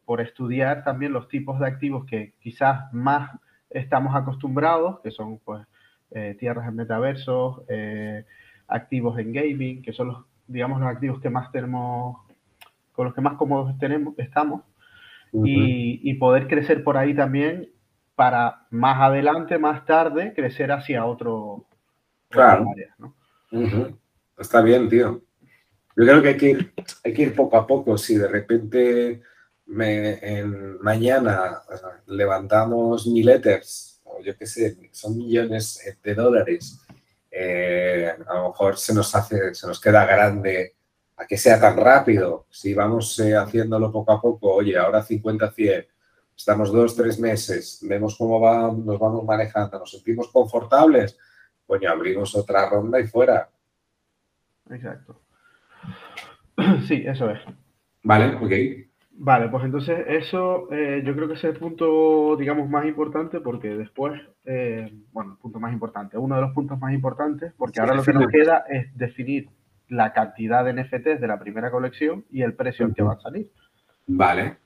por, 0.04 0.20
estudiar 0.20 0.82
también 0.82 1.12
los 1.12 1.28
tipos 1.28 1.60
de 1.60 1.68
activos 1.68 2.04
que 2.06 2.32
quizás 2.40 2.92
más 2.92 3.30
estamos 3.70 4.16
acostumbrados, 4.16 4.98
que 5.02 5.12
son 5.12 5.38
pues 5.44 5.64
tierras 6.38 6.68
en 6.68 6.76
metaversos, 6.76 7.62
activos 8.68 9.18
en 9.18 9.32
gaming, 9.32 9.82
que 9.82 9.92
son 9.92 10.08
los 10.08 10.24
digamos, 10.46 10.80
los 10.80 10.88
activos 10.88 11.20
que 11.20 11.30
más 11.30 11.50
tenemos, 11.52 12.18
con 12.92 13.06
los 13.06 13.14
que 13.14 13.20
más 13.20 13.36
cómodos 13.36 13.76
tenemos, 13.78 14.14
estamos, 14.18 14.62
y, 15.32 16.14
poder 16.14 16.48
crecer 16.48 16.82
por 16.82 16.96
ahí 16.96 17.14
también 17.14 17.70
para 18.14 18.66
más 18.70 19.00
adelante, 19.00 19.58
más 19.58 19.84
tarde, 19.84 20.32
crecer 20.34 20.72
hacia 20.72 21.04
otro. 21.04 21.66
Claro. 22.30 22.72
Está 24.38 24.62
bien, 24.62 24.88
tío. 24.88 25.20
Yo 25.96 26.04
creo 26.04 26.22
que 26.22 26.28
hay 26.28 26.36
que, 26.36 26.50
ir, 26.50 26.72
hay 27.04 27.12
que 27.12 27.22
ir 27.22 27.34
poco 27.34 27.56
a 27.58 27.66
poco. 27.66 27.98
Si 27.98 28.16
de 28.16 28.28
repente 28.28 29.20
me, 29.66 30.14
en, 30.38 30.80
mañana 30.80 31.60
levantamos 32.06 33.06
mil 33.06 33.28
ethers, 33.28 33.95
o 34.18 34.22
yo 34.22 34.36
qué 34.36 34.46
sé, 34.46 34.76
son 34.92 35.16
millones 35.16 35.80
de 36.02 36.14
dólares 36.14 36.80
eh, 37.38 38.16
a 38.26 38.34
lo 38.34 38.48
mejor 38.48 38.78
se 38.78 38.94
nos 38.94 39.14
hace, 39.14 39.54
se 39.54 39.66
nos 39.66 39.78
queda 39.78 40.06
grande 40.06 40.74
a 41.18 41.26
que 41.26 41.36
sea 41.36 41.60
tan 41.60 41.76
rápido. 41.76 42.46
Si 42.48 42.72
vamos 42.72 43.18
eh, 43.18 43.36
haciéndolo 43.36 43.92
poco 43.92 44.12
a 44.12 44.20
poco, 44.22 44.54
oye, 44.54 44.78
ahora 44.78 45.04
50-100, 45.04 45.86
estamos 46.34 46.72
dos, 46.72 46.96
tres 46.96 47.18
meses, 47.18 47.80
vemos 47.82 48.16
cómo 48.16 48.40
va, 48.40 48.72
nos 48.72 48.98
vamos 48.98 49.22
manejando, 49.22 49.78
nos 49.78 49.90
sentimos 49.90 50.28
confortables, 50.28 51.18
coño, 51.66 51.90
abrimos 51.90 52.34
otra 52.34 52.70
ronda 52.70 52.98
y 53.00 53.06
fuera. 53.06 53.50
Exacto. 54.70 55.20
Sí, 56.88 57.04
eso 57.06 57.30
es. 57.30 57.40
Vale, 58.02 58.34
ok. 58.36 58.85
Vale, 59.18 59.48
pues 59.48 59.64
entonces 59.64 60.04
eso 60.08 60.70
eh, 60.70 61.02
yo 61.04 61.14
creo 61.14 61.26
que 61.26 61.34
es 61.34 61.44
el 61.44 61.54
punto, 61.54 62.36
digamos, 62.36 62.68
más 62.68 62.84
importante 62.84 63.40
porque 63.40 63.68
después, 63.68 64.20
eh, 64.44 64.92
bueno, 65.12 65.32
el 65.32 65.38
punto 65.38 65.58
más 65.58 65.72
importante, 65.72 66.18
uno 66.18 66.34
de 66.34 66.42
los 66.42 66.52
puntos 66.52 66.78
más 66.78 66.92
importantes, 66.92 67.54
porque 67.56 67.80
ahora 67.80 67.94
lo 67.94 68.02
que 68.02 68.12
nos 68.12 68.26
queda 68.26 68.64
es 68.68 68.94
definir 68.96 69.48
la 69.88 70.12
cantidad 70.12 70.64
de 70.64 70.74
NFTs 70.74 71.20
de 71.20 71.26
la 71.26 71.38
primera 71.38 71.70
colección 71.70 72.26
y 72.30 72.42
el 72.42 72.54
precio 72.54 72.84
al 72.84 72.94
que 72.94 73.02
va 73.02 73.14
a 73.14 73.20
salir. 73.20 73.50
Vale. 74.06 74.58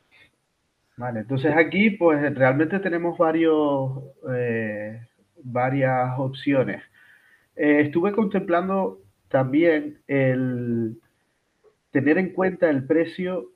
Vale, 0.96 1.20
entonces 1.20 1.54
aquí 1.56 1.90
pues 1.90 2.34
realmente 2.34 2.80
tenemos 2.80 3.16
varios, 3.16 4.02
eh, 4.34 5.00
varias 5.44 6.18
opciones. 6.18 6.82
estuve 7.54 8.12
contemplando 8.12 8.98
también 9.28 10.00
el 10.08 10.98
tener 11.92 12.18
en 12.18 12.32
cuenta 12.32 12.68
el 12.68 12.84
precio 12.84 13.52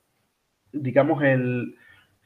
digamos, 0.75 1.23
el, 1.23 1.75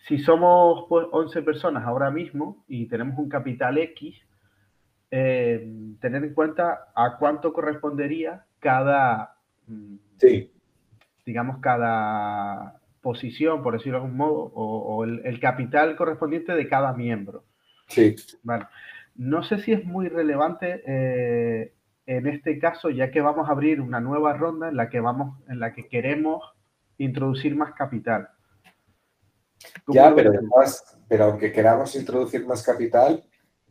si 0.07 0.19
somos 0.19 0.85
pues, 0.89 1.07
11 1.11 1.41
personas 1.43 1.85
ahora 1.85 2.11
mismo 2.11 2.63
y 2.67 2.87
tenemos 2.87 3.17
un 3.17 3.29
capital 3.29 3.77
X, 3.77 4.15
eh, 5.11 5.67
tener 5.99 6.23
en 6.23 6.33
cuenta 6.33 6.91
a 6.95 7.17
cuánto 7.17 7.53
correspondería 7.53 8.45
cada, 8.59 9.35
mm, 9.67 9.95
digamos, 11.25 11.59
cada 11.59 12.79
posición, 13.01 13.63
por 13.63 13.73
decirlo 13.73 13.99
de 13.99 14.03
algún 14.03 14.17
modo, 14.17 14.51
o, 14.53 15.03
el, 15.03 15.39
capital 15.39 15.95
correspondiente 15.95 16.53
de 16.53 16.67
cada 16.67 16.93
miembro. 16.93 17.43
Sí. 17.87 18.15
No 19.15 19.43
sé 19.43 19.59
si 19.59 19.73
es 19.73 19.83
muy 19.83 20.09
relevante 20.09 20.83
eh, 20.85 21.73
en 22.05 22.27
este 22.27 22.59
caso, 22.59 22.89
ya 22.89 23.11
que 23.11 23.21
vamos 23.21 23.47
a 23.47 23.51
abrir 23.51 23.81
una 23.81 23.99
nueva 23.99 24.33
ronda 24.33 24.69
en 24.69 24.75
la 24.75 24.89
que 24.89 24.99
vamos, 24.99 25.39
en 25.47 25.59
la 25.59 25.73
que 25.73 25.87
queremos 25.87 26.43
introducir 26.97 27.55
más 27.55 27.73
capital. 27.73 28.29
Ya, 29.87 30.13
pero 30.15 30.31
además, 30.31 30.97
pero 31.07 31.25
aunque 31.25 31.51
queramos 31.51 31.95
introducir 31.95 32.45
más 32.45 32.63
capital, 32.63 33.23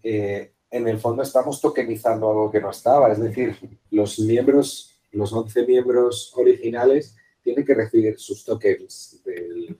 eh, 0.03 0.53
en 0.70 0.89
el 0.89 0.99
fondo 0.99 1.22
estamos 1.22 1.61
tokenizando 1.61 2.28
algo 2.28 2.51
que 2.51 2.61
no 2.61 2.70
estaba. 2.70 3.11
Es 3.11 3.20
decir, 3.20 3.57
los 3.91 4.18
miembros, 4.18 5.01
los 5.12 5.32
11 5.32 5.66
miembros 5.66 6.32
originales, 6.36 7.16
tienen 7.43 7.64
que 7.64 7.74
recibir 7.74 8.18
sus 8.18 8.45
tokens 8.45 9.22
del. 9.24 9.78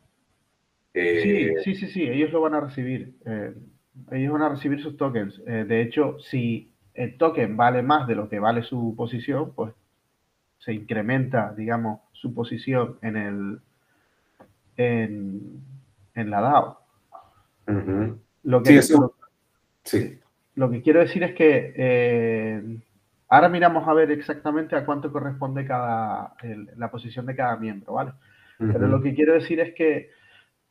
sí, 0.95 1.51
sí, 1.65 1.75
sí, 1.75 1.87
sí, 1.89 2.03
ellos 2.03 2.33
lo 2.33 2.41
van 2.41 2.55
a 2.55 2.61
recibir. 2.61 3.15
Eh, 3.27 3.55
ellos 4.13 4.33
van 4.33 4.43
a 4.43 4.49
recibir 4.49 4.81
sus 4.81 4.97
tokens. 4.97 5.43
Eh, 5.47 5.65
de 5.69 5.83
hecho, 5.83 6.19
si 6.19 6.73
el 6.95 7.19
token 7.19 7.57
vale 7.57 7.83
más 7.83 8.09
de 8.09 8.15
lo 8.15 8.29
que 8.29 8.39
vale 8.39 8.63
su 8.63 8.95
posición, 8.97 9.53
pues 9.55 9.75
se 10.59 10.73
incrementa, 10.73 11.55
digamos, 11.55 12.01
su 12.13 12.35
posición 12.35 12.99
en 13.03 13.17
el. 13.17 13.61
En, 14.77 15.63
en 16.19 16.31
la 16.31 16.41
DAO. 16.41 16.81
lo, 18.43 18.63
que, 18.63 18.83
sí, 19.85 20.19
lo, 20.55 20.71
que 20.71 20.83
quiero 20.83 21.01
decir 21.01 21.23
es 21.23 21.35
que 21.35 21.73
eh, 21.77 22.79
ahora 23.29 23.49
miramos 23.49 23.87
a 23.87 23.95
ver 23.95 24.11
exactamente 24.11 24.77
a 24.77 24.85
cuánto 24.85 25.13
corresponde 25.13 25.67
cada, 25.67 26.35
la 26.77 26.91
posición 26.91 27.27
de 27.27 27.37
cada 27.37 27.57
miembro, 27.57 27.95
¿vale? 27.95 28.13
Pero 28.59 28.89
lo 28.89 29.01
que 29.01 29.15
quiero 29.15 29.35
decir 29.35 29.61
es 29.61 29.73
que 29.75 30.11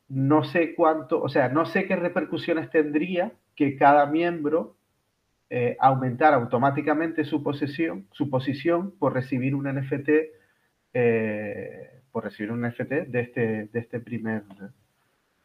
no 0.08 0.44
sé 0.44 0.74
cuánto, 0.74 1.22
o 1.22 1.28
sea, 1.28 1.48
no 1.48 1.64
sé 1.64 1.86
qué 1.86 1.96
repercusiones 1.96 2.70
tendría 2.70 3.32
que 3.54 3.76
cada 3.76 4.06
miembro 4.06 4.76
eh, 5.50 5.76
aumentara 5.80 6.36
automáticamente 6.36 7.24
su 7.24 7.42
posesión, 7.42 8.06
su 8.12 8.28
posición 8.28 8.90
por 8.98 9.14
recibir 9.14 9.54
un 9.54 9.64
NFT, 9.64 10.08
eh, 10.92 12.00
por 12.10 12.24
recibir 12.24 12.52
un 12.52 12.62
NFT 12.66 12.90
de 13.08 13.20
este, 13.20 13.40
de 13.72 13.78
este 13.78 14.00
primer 14.00 14.44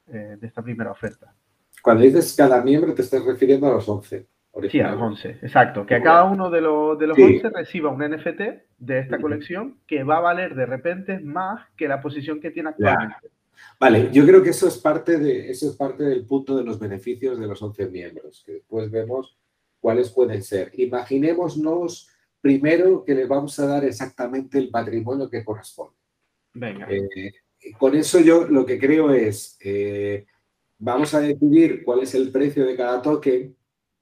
eh, 0.07 0.37
de 0.39 0.47
esta 0.47 0.61
primera 0.61 0.91
oferta. 0.91 1.33
Cuando 1.81 2.03
dices 2.03 2.33
cada 2.37 2.61
miembro, 2.61 2.93
te 2.93 3.01
estás 3.01 3.23
refiriendo 3.25 3.67
a 3.67 3.71
los 3.71 3.87
11. 3.87 4.27
Sí, 4.69 4.79
a 4.79 4.91
los 4.91 5.01
11, 5.01 5.29
exacto. 5.41 5.85
Que 5.85 5.95
a 5.95 6.03
cada 6.03 6.25
uno 6.25 6.49
de 6.49 6.61
los, 6.61 6.97
de 6.99 7.07
los 7.07 7.17
11 7.17 7.49
reciba 7.49 7.89
un 7.89 8.03
NFT 8.03 8.41
de 8.77 8.99
esta 8.99 9.19
colección 9.19 9.79
que 9.87 10.03
va 10.03 10.17
a 10.17 10.21
valer 10.21 10.53
de 10.53 10.67
repente 10.67 11.19
más 11.19 11.67
que 11.75 11.87
la 11.87 12.01
posición 12.01 12.39
que 12.39 12.51
tiene 12.51 12.69
actualmente. 12.69 13.29
Vale, 13.79 14.09
yo 14.11 14.25
creo 14.25 14.43
que 14.43 14.51
eso 14.51 14.67
es, 14.67 14.77
parte 14.77 15.17
de, 15.17 15.49
eso 15.49 15.69
es 15.69 15.75
parte 15.75 16.03
del 16.03 16.25
punto 16.25 16.55
de 16.55 16.63
los 16.63 16.79
beneficios 16.79 17.39
de 17.39 17.47
los 17.47 17.61
11 17.61 17.87
miembros, 17.87 18.43
que 18.45 18.53
después 18.53 18.91
vemos 18.91 19.37
cuáles 19.79 20.11
pueden 20.11 20.43
ser. 20.43 20.71
Imaginémonos 20.79 22.09
primero 22.39 23.03
que 23.03 23.15
le 23.15 23.25
vamos 23.25 23.57
a 23.59 23.65
dar 23.65 23.83
exactamente 23.85 24.57
el 24.59 24.69
patrimonio 24.69 25.29
que 25.29 25.43
corresponde. 25.43 25.95
Venga. 26.53 26.87
Eh, 26.89 27.33
con 27.77 27.95
eso 27.95 28.19
yo 28.19 28.47
lo 28.47 28.65
que 28.65 28.79
creo 28.79 29.11
es, 29.11 29.57
eh, 29.61 30.25
vamos 30.77 31.13
a 31.13 31.21
decidir 31.21 31.83
cuál 31.83 32.01
es 32.01 32.13
el 32.13 32.31
precio 32.31 32.65
de 32.65 32.75
cada 32.75 33.01
token, 33.01 33.55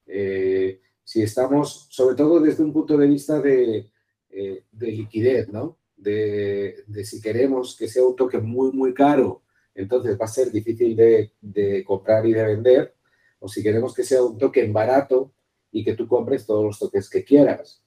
eh, 0.07 0.81
si 1.03 1.21
estamos, 1.21 1.87
sobre 1.89 2.15
todo 2.15 2.39
desde 2.39 2.63
un 2.63 2.73
punto 2.73 2.97
de 2.97 3.07
vista 3.07 3.39
de, 3.39 3.89
eh, 4.29 4.63
liquidez, 4.79 5.49
¿no? 5.49 5.77
De, 5.95 6.83
si 7.03 7.21
queremos 7.21 7.75
que 7.77 7.87
sea 7.87 8.03
un 8.03 8.15
token 8.15 8.45
muy, 8.45 8.71
muy 8.71 8.93
caro, 8.93 9.43
entonces 9.75 10.17
va 10.19 10.25
a 10.25 10.27
ser 10.27 10.51
difícil 10.51 10.95
de, 10.95 11.83
comprar 11.85 12.25
y 12.25 12.33
de 12.33 12.43
vender, 12.43 12.95
o 13.39 13.47
si 13.47 13.61
queremos 13.61 13.93
que 13.93 14.03
sea 14.03 14.23
un 14.23 14.37
token 14.37 14.73
barato 14.73 15.33
y 15.71 15.83
que 15.83 15.93
tú 15.93 16.07
compres 16.07 16.45
todos 16.45 16.63
los 16.63 16.79
tokens 16.79 17.09
que 17.09 17.23
quieras, 17.23 17.81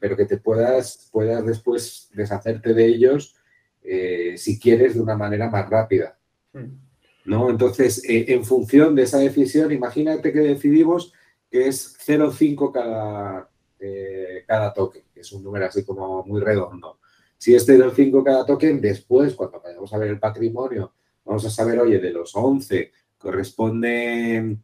pero 0.00 0.16
que 0.16 0.26
te 0.26 0.36
puedas, 0.36 1.08
puedas 1.12 1.44
después 1.46 2.10
deshacerte 2.12 2.74
de 2.74 2.86
ellos 2.86 3.39
eh, 3.82 4.34
si 4.36 4.58
quieres, 4.58 4.94
de 4.94 5.00
una 5.00 5.16
manera 5.16 5.48
más 5.50 5.68
rápida. 5.68 6.18
Hmm. 6.52 6.90
¿no? 7.24 7.50
Entonces, 7.50 8.02
eh, 8.08 8.26
en 8.28 8.44
función 8.44 8.94
de 8.94 9.02
esa 9.02 9.18
decisión, 9.18 9.72
imagínate 9.72 10.32
que 10.32 10.40
decidimos 10.40 11.12
que 11.50 11.68
es 11.68 11.96
0,5 12.06 12.72
cada, 12.72 13.50
eh, 13.78 14.44
cada 14.46 14.72
toque, 14.72 15.06
que 15.12 15.20
es 15.20 15.32
un 15.32 15.42
número 15.42 15.66
así 15.66 15.84
como 15.84 16.24
muy 16.24 16.40
redondo. 16.40 17.00
Si 17.36 17.54
es 17.54 17.66
0,5 17.66 18.22
cada 18.22 18.44
token, 18.44 18.80
después, 18.80 19.34
cuando 19.34 19.60
vayamos 19.60 19.92
a 19.92 19.98
ver 19.98 20.10
el 20.10 20.18
patrimonio, 20.18 20.94
vamos 21.24 21.44
a 21.44 21.50
saber, 21.50 21.80
oye, 21.80 21.98
de 21.98 22.10
los 22.10 22.34
11 22.34 22.92
corresponden 23.18 24.62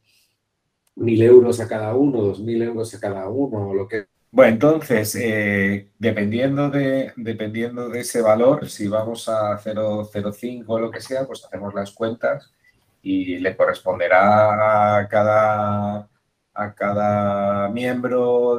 1.000 0.96 1.22
euros 1.22 1.60
a 1.60 1.68
cada 1.68 1.94
uno, 1.94 2.34
2.000 2.34 2.62
euros 2.64 2.94
a 2.94 3.00
cada 3.00 3.28
uno, 3.28 3.70
o 3.70 3.74
lo 3.74 3.86
que... 3.86 4.06
Bueno, 4.36 4.52
entonces, 4.52 5.14
eh, 5.14 5.92
dependiendo, 5.98 6.68
de, 6.68 7.10
dependiendo 7.16 7.88
de 7.88 8.00
ese 8.00 8.20
valor, 8.20 8.68
si 8.68 8.86
vamos 8.86 9.30
a 9.30 9.58
0,05 9.58 10.64
o 10.66 10.78
lo 10.78 10.90
que 10.90 11.00
sea, 11.00 11.26
pues 11.26 11.42
hacemos 11.42 11.72
las 11.72 11.92
cuentas 11.92 12.52
y 13.00 13.38
le 13.38 13.56
corresponderá 13.56 14.98
a 14.98 15.08
cada, 15.08 16.10
a 16.52 16.74
cada 16.74 17.70
miembro 17.70 18.58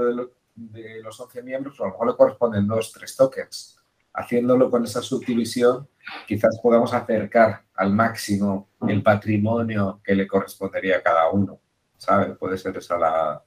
de, 0.55 1.03
los 1.03 1.19
11 1.19 1.43
miembros, 1.43 1.79
a 1.79 1.83
lo 1.83 1.91
mejor 1.91 2.07
le 2.07 2.15
corresponden 2.15 2.67
dos, 2.67 2.91
tres 2.91 3.15
tokens. 3.15 3.79
Haciéndolo 4.13 4.71
con 4.71 4.83
esa 4.83 5.03
subdivisión, 5.03 5.87
quizás 6.27 6.59
podamos 6.59 6.91
acercar 6.91 7.65
al 7.75 7.93
máximo 7.93 8.69
el 8.87 9.03
patrimonio 9.03 10.01
que 10.03 10.15
le 10.15 10.25
correspondería 10.25 10.97
a 10.97 11.03
cada 11.03 11.29
uno. 11.29 11.59
¿Sabes? 11.97 12.35
Puede 12.35 12.57
ser 12.57 12.75
esa 12.77 12.97
la, 12.97 13.43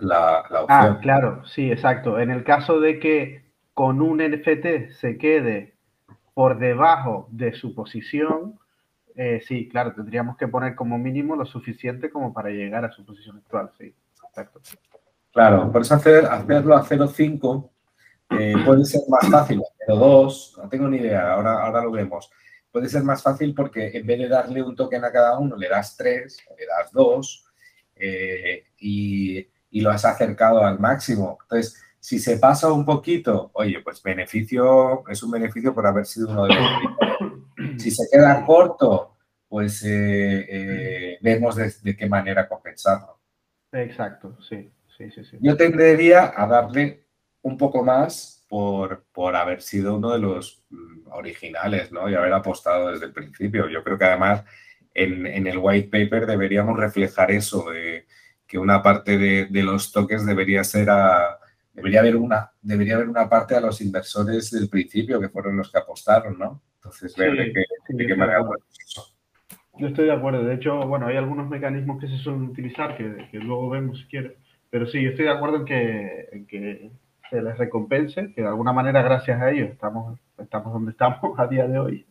la, 0.00 0.44
la, 0.50 0.62
opción. 0.62 0.66
Ah, 0.68 0.98
claro, 1.00 1.46
sí, 1.46 1.70
exacto. 1.70 2.18
En 2.18 2.30
el 2.30 2.44
caso 2.44 2.80
de 2.80 2.98
que 2.98 3.44
con 3.74 4.00
un 4.00 4.18
NFT 4.18 4.92
se 4.98 5.18
quede 5.18 5.74
por 6.34 6.58
debajo 6.58 7.28
de 7.30 7.52
su 7.52 7.74
posición, 7.74 8.58
eh, 9.14 9.42
sí, 9.46 9.68
claro, 9.68 9.92
tendríamos 9.94 10.36
que 10.36 10.48
poner 10.48 10.74
como 10.74 10.98
mínimo 10.98 11.36
lo 11.36 11.44
suficiente 11.44 12.10
como 12.10 12.32
para 12.32 12.50
llegar 12.50 12.84
a 12.84 12.92
su 12.92 13.04
posición 13.04 13.38
actual, 13.38 13.70
sí, 13.78 13.94
exacto. 14.28 14.60
Claro, 15.32 15.70
por 15.70 15.82
eso 15.82 15.94
hacer, 15.94 16.24
hacerlo 16.24 16.74
a 16.74 16.82
0,5 16.82 17.70
eh, 18.30 18.54
puede 18.64 18.84
ser 18.84 19.02
más 19.08 19.28
fácil, 19.28 19.60
a 19.60 19.92
0,2, 19.92 20.62
no 20.62 20.68
tengo 20.68 20.88
ni 20.88 20.98
idea, 20.98 21.32
ahora, 21.32 21.64
ahora 21.64 21.82
lo 21.82 21.90
vemos. 21.90 22.30
Puede 22.70 22.88
ser 22.88 23.02
más 23.02 23.22
fácil 23.22 23.52
porque 23.54 23.90
en 23.92 24.06
vez 24.06 24.20
de 24.20 24.28
darle 24.28 24.62
un 24.62 24.76
token 24.76 25.04
a 25.04 25.10
cada 25.10 25.38
uno, 25.38 25.56
le 25.56 25.68
das 25.68 25.96
3, 25.96 26.38
le 26.56 26.66
das 26.66 26.92
2 26.92 27.44
eh, 27.96 28.64
y, 28.78 29.46
y 29.70 29.80
lo 29.80 29.90
has 29.90 30.04
acercado 30.04 30.64
al 30.64 30.78
máximo. 30.78 31.38
Entonces, 31.42 31.80
si 32.00 32.18
se 32.18 32.38
pasa 32.38 32.72
un 32.72 32.84
poquito, 32.84 33.50
oye, 33.54 33.80
pues 33.82 34.02
beneficio, 34.02 35.04
es 35.08 35.22
un 35.22 35.30
beneficio 35.30 35.74
por 35.74 35.86
haber 35.86 36.06
sido 36.06 36.30
uno 36.30 36.44
de 36.46 36.54
los 36.54 37.82
Si 37.82 37.90
se 37.90 38.08
queda 38.10 38.44
corto, 38.44 39.16
pues 39.48 39.82
eh, 39.84 40.46
eh, 40.48 41.18
vemos 41.20 41.56
de, 41.56 41.96
qué 41.96 42.06
manera 42.08 42.48
compensarlo. 42.48 43.18
Exacto, 43.72 44.36
sí, 44.40 44.70
sí, 44.96 45.10
sí, 45.10 45.24
sí. 45.24 45.36
Yo 45.40 45.56
tendería 45.56 46.32
a 46.34 46.46
darle 46.46 47.04
un 47.42 47.56
poco 47.56 47.84
más 47.84 48.44
por, 48.48 49.04
por 49.12 49.36
haber 49.36 49.60
sido 49.60 49.96
uno 49.96 50.12
de 50.12 50.18
los 50.18 50.64
mm, 50.70 51.12
originales, 51.12 51.92
¿no? 51.92 52.08
Y 52.08 52.14
haber 52.14 52.32
apostado 52.32 52.90
desde 52.90 53.06
el 53.06 53.12
principio. 53.12 53.68
Yo 53.68 53.84
creo 53.84 53.98
que 53.98 54.04
además 54.04 54.44
en, 54.94 55.26
en 55.26 55.46
el 55.46 55.58
white 55.58 55.88
paper 55.88 56.26
deberíamos 56.26 56.78
reflejar 56.78 57.30
eso, 57.30 57.70
de 57.70 58.06
que 58.50 58.58
una 58.58 58.82
parte 58.82 59.16
de, 59.16 59.46
de 59.46 59.62
los 59.62 59.92
toques 59.92 60.26
debería 60.26 60.64
ser 60.64 60.90
a, 60.90 61.38
debería 61.72 62.00
haber 62.00 62.16
una, 62.16 62.50
debería 62.60 62.96
haber 62.96 63.08
una 63.08 63.28
parte 63.28 63.54
a 63.54 63.60
los 63.60 63.80
inversores 63.80 64.50
del 64.50 64.68
principio 64.68 65.20
que 65.20 65.28
fueron 65.28 65.56
los 65.56 65.70
que 65.70 65.78
apostaron, 65.78 66.36
¿no? 66.36 66.60
Entonces, 66.74 67.14
ver 67.16 67.36
de 67.36 67.52
qué, 68.06 68.16
manera. 68.16 68.44
Yo 69.78 69.86
estoy 69.86 70.06
de 70.06 70.12
acuerdo. 70.12 70.42
De 70.42 70.54
hecho, 70.54 70.84
bueno, 70.88 71.06
hay 71.06 71.16
algunos 71.16 71.48
mecanismos 71.48 72.00
que 72.00 72.08
se 72.08 72.18
suelen 72.18 72.42
utilizar 72.42 72.96
que, 72.96 73.28
que 73.30 73.38
luego 73.38 73.70
vemos 73.70 74.00
si 74.00 74.06
quieres. 74.06 74.32
Pero 74.68 74.86
sí, 74.86 75.00
yo 75.00 75.10
estoy 75.10 75.26
de 75.26 75.30
acuerdo 75.30 75.58
en 75.58 75.64
que, 75.64 76.28
en 76.32 76.46
que 76.46 76.90
se 77.30 77.40
les 77.40 77.56
recompense, 77.56 78.32
que 78.34 78.42
de 78.42 78.48
alguna 78.48 78.72
manera, 78.72 79.00
gracias 79.02 79.40
a 79.40 79.50
ellos, 79.50 79.70
estamos, 79.70 80.18
estamos 80.38 80.72
donde 80.72 80.90
estamos 80.90 81.20
a 81.38 81.46
día 81.46 81.68
de 81.68 81.78
hoy. 81.78 82.06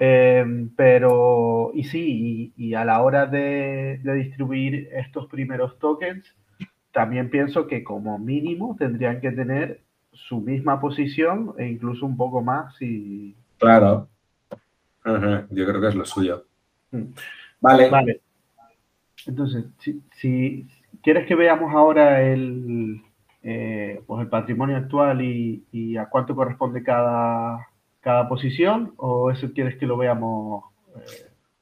Eh, 0.00 0.68
pero, 0.76 1.70
y 1.74 1.84
sí, 1.84 2.52
y, 2.56 2.68
y, 2.68 2.74
a 2.74 2.84
la 2.84 3.02
hora 3.02 3.26
de, 3.26 4.00
de 4.02 4.14
distribuir 4.14 4.88
estos 4.92 5.26
primeros 5.26 5.78
tokens, 5.78 6.34
también 6.90 7.30
pienso 7.30 7.66
que 7.66 7.84
como 7.84 8.18
mínimo 8.18 8.76
tendrían 8.78 9.20
que 9.20 9.30
tener 9.30 9.82
su 10.12 10.40
misma 10.40 10.80
posición 10.80 11.54
e 11.58 11.66
incluso 11.66 12.06
un 12.06 12.16
poco 12.16 12.42
más 12.42 12.74
si... 12.76 13.36
Claro. 13.58 14.08
Yo 15.04 15.66
creo 15.66 15.80
que 15.80 15.88
es 15.88 15.94
lo 15.94 16.04
suyo. 16.04 16.44
Mm. 16.90 17.04
Vale. 17.60 17.90
Vale. 17.90 18.20
Entonces, 19.26 19.66
si, 20.16 20.66
quieres 21.02 21.26
que 21.26 21.34
veamos 21.34 21.74
ahora 21.74 22.22
el, 22.22 23.02
eh, 23.42 24.02
pues 24.06 24.22
el 24.22 24.28
patrimonio 24.28 24.76
actual 24.76 25.22
y, 25.22 25.96
a 25.96 26.06
cuánto 26.08 26.34
corresponde 26.34 26.82
cada, 26.82 27.68
cada 28.00 28.28
posición, 28.28 28.94
o 28.96 29.30
eso 29.30 29.52
quieres 29.52 29.78
que 29.78 29.86
lo 29.86 29.96
veamos... 29.96 30.64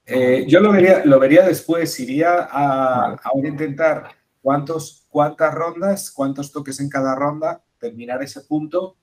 Eh, 0.05 0.41
eh, 0.41 0.45
yo 0.47 0.59
lo 0.59 0.71
vería, 0.71 1.03
lo 1.05 1.19
vería 1.19 1.45
después, 1.45 1.99
iría 1.99 2.47
a, 2.49 3.13
a 3.13 3.31
intentar 3.43 4.09
cuántos, 4.41 5.05
cuántas 5.09 5.53
rondas, 5.53 6.11
cuántos 6.11 6.51
toques 6.51 6.79
en 6.79 6.89
cada 6.89 7.15
ronda, 7.15 7.61
terminar 7.77 8.21
ese 8.23 8.41
punto 8.41 8.97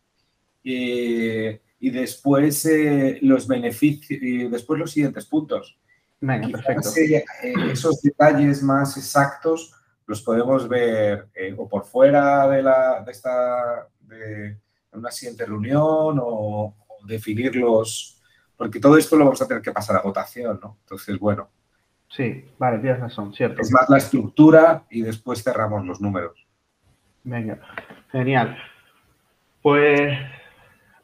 eh, 0.65 1.61
y 1.79 1.91
después 1.91 2.65
eh, 2.67 3.19
los 3.23 3.47
beneficios 3.47 4.21
y 4.23 4.49
después 4.49 4.81
los 4.81 4.91
siguientes 4.91 5.27
puntos. 5.27 5.79
Venga, 6.21 6.49
perfecto. 6.49 6.89
Eh, 6.97 7.25
esos 7.71 8.01
detalles 8.03 8.63
más 8.63 8.97
exactos 8.97 9.73
los 10.07 10.23
podemos 10.23 10.69
ver 10.69 11.29
o 11.57 11.69
por 11.69 11.85
fuera 11.85 12.49
de, 12.49 12.63
la, 12.63 13.03
de 13.05 13.13
esta 13.13 13.89
de 14.01 14.57
una 14.93 15.11
siguiente 15.11 15.45
reunión 15.45 16.19
o 16.23 16.75
definirlos, 17.07 18.21
porque 18.57 18.81
todo 18.81 18.97
esto 18.97 19.17
lo 19.17 19.25
vamos 19.25 19.43
a 19.43 19.49
tener 19.49 19.63
que 19.63 19.73
pasar 19.73 19.97
a 19.97 20.03
votación, 20.03 20.59
¿no? 20.63 20.79
Entonces, 20.83 21.19
bueno, 21.19 21.49
Sí, 22.09 22.45
vale, 22.59 22.79
tienes 22.79 23.01
razón, 23.01 23.35
cierto. 23.35 23.61
Es 23.61 23.71
más 23.73 23.89
la 23.89 23.99
estructura 23.99 24.85
y 24.91 25.03
después 25.03 25.43
cerramos 25.43 25.85
los 25.85 26.01
números. 26.01 26.47
Venga, 27.25 27.59
genial. 28.11 28.57
Pues, 29.61 30.17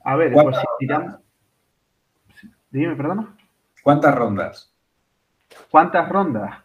a 0.05 0.17
ver, 0.17 0.33
pues 0.33 0.57
si 0.57 0.63
tiramos... 0.79 1.17
Dime, 2.71 2.97
perdona. 2.97 3.37
¿Cuántas 3.83 4.15
rondas? 4.15 4.73
¿Cuántas 5.71 6.09
rondas? 6.09 6.59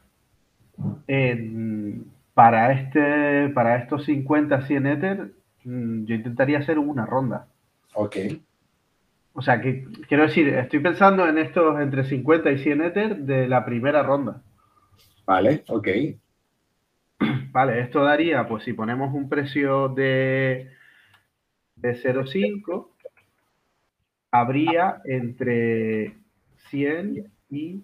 para, 2.36 2.72
este, 2.72 3.50
para 3.50 3.78
estos 3.78 4.06
50, 4.06 4.62
100 4.68 4.86
Ether, 4.86 5.32
mm, 5.64 6.06
yo 6.06 6.16
intentaría 6.16 6.60
hacer 6.60 6.78
una 6.78 7.06
ronda. 7.06 7.48
Ok. 7.96 8.16
O 9.38 9.44
sea, 9.44 9.62
que 9.62 9.86
quiero 10.08 10.24
decir, 10.24 10.48
estoy 10.50 10.80
pensando 10.80 11.28
en 11.28 11.38
estos 11.38 11.80
entre 11.80 12.06
50 12.06 12.52
y 12.52 12.58
100 12.58 12.82
Ether 12.82 13.18
de 13.18 13.48
la 13.48 13.64
primera 13.64 14.02
ronda. 14.02 14.42
Vale, 15.28 15.64
ok. 15.68 15.88
Vale, 17.52 17.82
esto 17.82 18.04
daría, 18.04 18.48
pues 18.48 18.64
si 18.64 18.74
ponemos 18.74 19.14
un 19.14 19.30
precio 19.30 19.90
de, 19.90 20.72
de 21.76 22.04
0,5, 22.04 22.88
habría 24.32 25.04
entre 25.06 26.16
100 26.72 27.32
y 27.52 27.84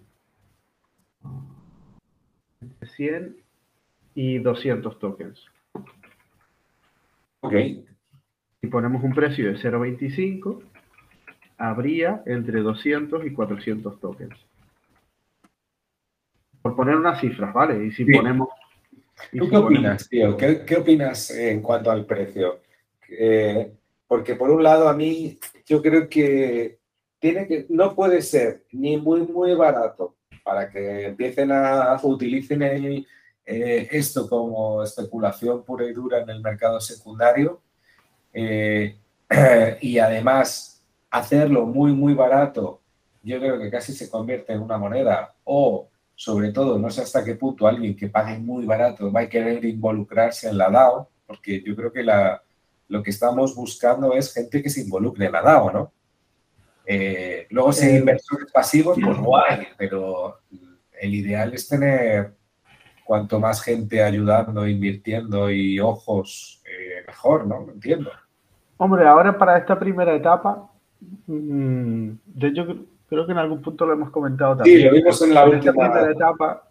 100 2.96 3.36
y 4.16 4.38
200 4.40 4.98
tokens. 4.98 5.40
Ok. 7.42 7.54
Si 8.60 8.66
ponemos 8.66 9.04
un 9.04 9.14
precio 9.14 9.52
de 9.52 9.56
0,25, 9.56 10.73
habría 11.68 12.22
entre 12.26 12.60
200 12.60 13.24
y 13.26 13.32
400 13.32 14.00
tokens. 14.00 14.36
Por 16.62 16.76
poner 16.76 16.96
unas 16.96 17.20
cifras, 17.20 17.52
¿vale? 17.52 17.86
Y 17.86 17.90
si 17.90 18.04
ponemos... 18.04 18.48
¿Tú 19.36 19.48
qué 19.48 19.56
opinas, 19.56 20.08
tío? 20.08 20.36
¿Qué, 20.36 20.76
opinas 20.76 21.30
en 21.30 21.62
cuanto 21.62 21.90
al 21.90 22.04
precio? 22.04 22.60
Eh, 23.08 23.72
porque 24.06 24.34
por 24.34 24.50
un 24.50 24.62
lado 24.62 24.88
a 24.88 24.94
mí 24.94 25.38
yo 25.66 25.80
creo 25.80 26.08
que 26.08 26.78
tiene 27.18 27.46
que 27.46 27.66
no 27.68 27.94
puede 27.94 28.22
ser 28.22 28.64
ni 28.72 28.96
muy 28.96 29.22
muy 29.22 29.54
barato 29.54 30.16
para 30.42 30.70
que 30.70 31.06
empiecen 31.06 31.52
a 31.52 31.98
utilicen 32.02 32.62
eh, 32.62 33.88
esto 33.90 34.28
como 34.28 34.82
especulación 34.82 35.64
pura 35.64 35.84
y 35.86 35.92
dura 35.92 36.20
en 36.20 36.30
el 36.30 36.40
mercado 36.40 36.80
secundario 36.80 37.60
eh, 38.32 38.96
y 39.80 39.98
además 39.98 40.73
hacerlo 41.14 41.64
muy, 41.64 41.92
muy 41.92 42.12
barato, 42.12 42.80
yo 43.22 43.38
creo 43.38 43.58
que 43.58 43.70
casi 43.70 43.92
se 43.92 44.10
convierte 44.10 44.52
en 44.52 44.60
una 44.60 44.78
moneda 44.78 45.32
o, 45.44 45.88
sobre 46.16 46.50
todo, 46.50 46.76
no 46.76 46.90
sé 46.90 47.02
hasta 47.02 47.24
qué 47.24 47.36
punto 47.36 47.68
alguien 47.68 47.96
que 47.96 48.08
pague 48.08 48.36
muy 48.36 48.66
barato 48.66 49.12
va 49.12 49.20
a 49.20 49.28
querer 49.28 49.64
involucrarse 49.64 50.48
en 50.48 50.58
la 50.58 50.68
DAO, 50.70 51.08
porque 51.24 51.62
yo 51.62 51.76
creo 51.76 51.92
que 51.92 52.02
la, 52.02 52.42
lo 52.88 53.00
que 53.00 53.10
estamos 53.10 53.54
buscando 53.54 54.12
es 54.12 54.34
gente 54.34 54.60
que 54.60 54.68
se 54.68 54.80
involucre 54.82 55.26
en 55.26 55.32
la 55.32 55.42
DAO, 55.42 55.72
¿no? 55.72 55.92
Eh, 56.84 57.46
luego, 57.50 57.72
si 57.72 57.86
hay 57.86 57.94
eh, 57.94 57.98
inversores 57.98 58.50
pasivos, 58.52 58.98
pues 59.02 59.16
guay, 59.16 59.68
pero 59.78 60.40
el 61.00 61.14
ideal 61.14 61.54
es 61.54 61.68
tener 61.68 62.34
cuanto 63.04 63.38
más 63.38 63.62
gente 63.62 64.02
ayudando, 64.02 64.66
invirtiendo 64.66 65.48
y 65.48 65.78
ojos, 65.78 66.60
eh, 66.66 67.04
mejor, 67.06 67.46
¿no? 67.46 67.70
Entiendo. 67.70 68.10
Hombre, 68.76 69.06
ahora 69.06 69.38
para 69.38 69.56
esta 69.58 69.78
primera 69.78 70.14
etapa, 70.14 70.70
mm, 71.26 72.10
de 72.24 72.46
hecho 72.48 72.66
creo 73.08 73.26
que 73.26 73.32
en 73.32 73.38
algún 73.38 73.62
punto 73.62 73.86
lo 73.86 73.92
hemos 73.92 74.10
comentado 74.10 74.56
también. 74.56 74.78
Sí, 74.78 74.84
lo 74.84 74.92
vimos 74.92 75.22
en 75.22 75.34
la 75.34 75.44
última 75.46 75.72
primera 75.72 76.10
etapa. 76.10 76.70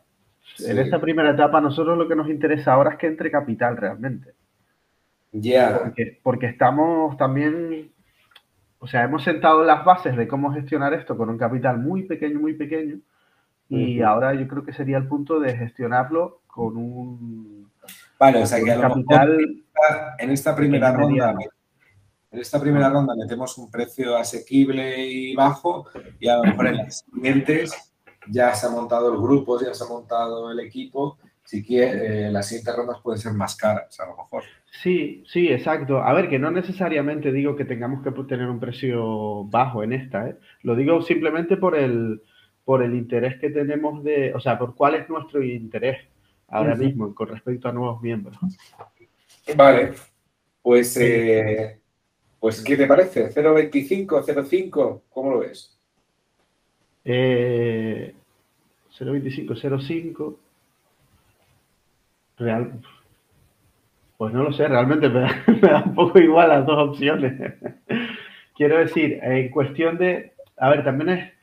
En 0.59 0.77
esta 0.77 0.99
primera 0.99 1.31
etapa, 1.31 1.61
nosotros 1.61 1.97
lo 1.97 2.07
que 2.07 2.15
nos 2.15 2.29
interesa 2.29 2.73
ahora 2.73 2.91
es 2.91 2.97
que 2.97 3.07
entre 3.07 3.31
capital 3.31 3.77
realmente. 3.77 4.33
Ya. 5.31 5.79
Porque, 5.79 6.19
porque 6.21 6.45
estamos 6.47 7.17
también, 7.17 7.91
o 8.79 8.87
sea, 8.87 9.03
hemos 9.03 9.23
sentado 9.23 9.63
las 9.63 9.83
bases 9.83 10.15
de 10.15 10.27
cómo 10.27 10.53
gestionar 10.53 10.93
esto 10.93 11.17
con 11.17 11.29
un 11.29 11.37
capital 11.37 11.79
muy 11.79 12.03
pequeño, 12.03 12.39
muy 12.39 12.53
pequeño. 12.53 12.97
Y 13.69 14.01
ahora 14.01 14.35
yo 14.35 14.47
creo 14.47 14.63
que 14.63 14.73
sería 14.73 14.97
el 14.97 15.07
punto 15.07 15.39
de 15.39 15.57
gestionarlo 15.57 16.41
con 16.45 16.77
un. 16.77 17.71
Vale, 18.19 18.43
o 18.43 18.45
sea 18.45 18.63
que 18.63 18.71
a 18.71 18.75
lo 18.75 18.81
capital 18.81 19.63
en 20.19 20.29
esta 20.29 20.55
primera 20.55 20.91
ronda 20.91 21.33
en 22.33 22.39
esta 22.39 22.59
primera 22.59 22.89
ronda 22.89 23.15
metemos 23.15 23.57
un 23.59 23.69
precio 23.69 24.17
asequible 24.17 25.05
y 25.05 25.35
bajo 25.35 25.87
y 26.19 26.27
a 26.27 26.37
lo 26.37 26.43
mejor 26.43 26.67
en 26.67 26.77
las 26.77 27.05
siguientes 27.05 27.93
ya 28.27 28.55
se 28.55 28.65
ha 28.65 28.69
montado 28.69 29.13
el 29.13 29.21
grupo, 29.21 29.61
ya 29.61 29.73
se 29.73 29.83
ha 29.83 29.87
montado 29.87 30.51
el 30.51 30.59
equipo. 30.59 31.19
Si 31.43 31.63
quiere, 31.63 32.27
eh, 32.27 32.31
las 32.31 32.47
siguientes 32.47 32.75
rondas 32.75 33.01
pueden 33.03 33.19
ser 33.19 33.33
más 33.33 33.55
caras, 33.55 33.99
a 33.99 34.05
lo 34.07 34.17
mejor. 34.17 34.43
Sí, 34.81 35.23
sí, 35.27 35.49
exacto. 35.49 36.01
A 36.01 36.13
ver, 36.13 36.29
que 36.29 36.39
no 36.39 36.49
necesariamente 36.49 37.31
digo 37.31 37.55
que 37.55 37.65
tengamos 37.65 38.01
que 38.01 38.11
tener 38.23 38.47
un 38.47 38.59
precio 38.59 39.43
bajo 39.43 39.83
en 39.83 39.93
esta, 39.93 40.29
¿eh? 40.29 40.37
Lo 40.61 40.75
digo 40.75 41.01
simplemente 41.01 41.57
por 41.57 41.75
el, 41.75 42.23
por 42.63 42.81
el 42.81 42.95
interés 42.95 43.39
que 43.39 43.49
tenemos 43.49 44.03
de, 44.03 44.33
o 44.33 44.39
sea, 44.39 44.57
por 44.57 44.73
cuál 44.73 44.95
es 44.95 45.09
nuestro 45.09 45.43
interés 45.43 45.97
ahora 46.47 46.75
mismo 46.75 47.13
con 47.13 47.27
respecto 47.27 47.67
a 47.67 47.73
nuevos 47.73 48.01
miembros. 48.01 48.37
Vale, 49.55 49.91
pues 50.61 50.95
eh, 50.97 51.82
pues, 52.43 52.61
¿qué 52.61 52.75
te 52.75 52.87
parece? 52.87 53.29
¿0.25, 53.33 54.21
0.5? 54.21 55.01
¿Cómo 55.11 55.31
lo 55.31 55.39
ves? 55.39 55.79
Eh, 57.05 58.13
0.25, 58.99 59.55
0.5. 59.55 60.35
Real. 62.37 62.81
Pues 64.17 64.33
no 64.33 64.43
lo 64.43 64.51
sé, 64.51 64.67
realmente 64.67 65.07
me 65.07 65.21
da, 65.21 65.83
un 65.85 65.95
poco 65.95 66.19
igual 66.19 66.49
las 66.49 66.65
dos 66.65 66.89
opciones. 66.89 67.53
Quiero 68.57 68.77
decir, 68.77 69.21
en 69.23 69.49
cuestión 69.49 69.97
de. 69.97 70.33
A 70.57 70.69
ver, 70.69 70.83
también 70.83 71.17
es. 71.17 71.33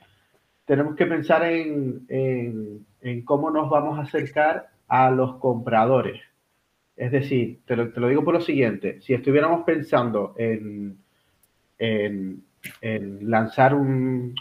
Tenemos 0.66 0.96
que 0.96 1.06
pensar 1.06 1.44
en, 1.44 2.04
en, 2.10 3.24
cómo 3.24 3.50
nos 3.50 3.70
vamos 3.70 3.98
a 3.98 4.02
acercar 4.02 4.68
a 4.86 5.10
los 5.10 5.36
compradores. 5.36 6.20
Es 7.00 7.12
decir, 7.12 7.60
te 7.64 7.76
lo, 7.76 8.08
digo 8.08 8.22
por 8.22 8.34
lo 8.34 8.42
siguiente, 8.42 9.00
si 9.00 9.14
estuviéramos 9.14 9.64
pensando 9.64 10.34
en, 10.36 10.98
lanzar, 13.22 13.74
un, 13.74 14.34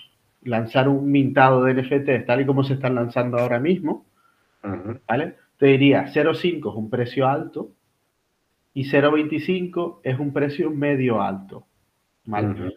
lanzar 0.44 0.90
un 0.90 1.10
mintado 1.10 1.64
de 1.64 1.74
NFT 1.74 2.26
tal 2.26 2.42
y 2.42 2.46
como 2.46 2.66
se 2.66 2.74
están 2.74 2.96
lanzando 2.96 3.38
ahora 3.38 3.62
mismo, 3.62 4.06
¿vale? 5.08 5.36
Te 5.58 5.68
diría 5.68 6.08
0.5 6.14 6.70
es 6.70 6.76
un 6.76 6.90
precio 6.90 7.30
alto 7.30 7.72
y 8.74 8.84
0.25 8.84 10.02
es 10.04 10.20
un 10.20 10.34
precio 10.34 10.70
medio 10.70 11.22
alto, 11.22 11.66
¿vale? 12.26 12.74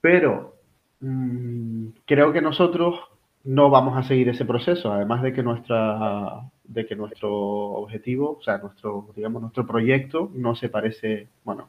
Pero 0.00 0.56
mm, 0.98 1.90
creo 2.04 2.32
que 2.32 2.42
nosotros 2.42 2.98
no 3.44 3.70
vamos 3.70 3.96
a 3.96 4.02
seguir 4.02 4.28
ese 4.30 4.44
proceso, 4.44 4.92
además 4.92 5.22
de 5.22 5.32
que 5.32 5.44
nuestra 5.44 6.42
de 6.68 6.86
que 6.86 6.96
nuestro 6.96 7.32
objetivo, 7.32 8.38
o 8.38 8.42
sea, 8.42 8.58
nuestro, 8.58 9.08
digamos, 9.14 9.42
nuestro 9.42 9.66
proyecto 9.66 10.30
no 10.34 10.54
se 10.54 10.68
parece, 10.68 11.28
bueno, 11.44 11.68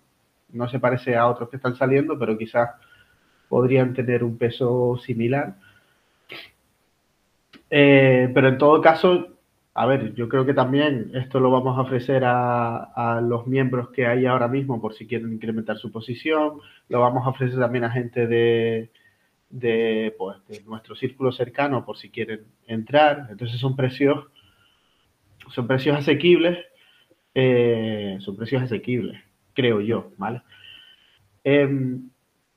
no 0.50 0.68
se 0.70 0.80
parece 0.80 1.16
a 1.16 1.28
otros 1.28 1.50
que 1.50 1.58
están 1.58 1.76
saliendo, 1.76 2.18
pero 2.18 2.38
quizás 2.38 2.72
podrían 3.50 3.94
tener 3.94 4.24
un 4.24 4.38
peso 4.38 4.98
similar. 4.98 5.56
Eh, 7.70 8.30
pero 8.34 8.48
en 8.50 8.58
todo 8.58 8.82
caso, 8.82 9.28
a 9.74 9.86
ver, 9.86 10.14
yo 10.16 10.30
creo 10.30 10.46
que 10.46 10.54
también 10.54 11.12
esto 11.14 11.40
lo 11.40 11.52
vamos 11.52 11.78
a 11.78 11.82
ofrecer 11.82 12.24
a, 12.26 12.78
a, 12.78 13.22
los 13.22 13.46
miembros 13.48 13.90
que 13.90 14.08
hay 14.08 14.26
ahora 14.26 14.48
mismo 14.48 14.82
por 14.82 14.94
si 14.94 15.06
quieren 15.06 15.34
incrementar 15.34 15.78
su 15.78 15.92
posición, 15.92 16.60
lo 16.90 17.02
vamos 17.02 17.26
a 17.26 17.30
ofrecer 17.30 17.60
también 17.60 17.84
a 17.84 17.92
gente 17.92 18.28
de, 18.28 18.90
de, 19.50 20.14
pues, 20.18 20.38
de 20.48 20.62
nuestro 20.66 20.96
círculo 20.96 21.32
cercano 21.32 21.86
por 21.86 21.98
si 21.98 22.10
quieren 22.10 22.46
entrar. 22.66 23.28
Entonces 23.30 23.60
son 23.60 23.76
precios, 23.76 24.28
son 25.50 25.68
precios 25.68 25.98
asequibles, 25.98 26.58
eh, 27.34 28.18
son 28.20 28.36
precios 28.36 28.64
asequibles, 28.64 29.20
creo 29.54 29.82
yo, 29.82 30.12
¿vale? 30.18 30.42
Em, 31.44 32.10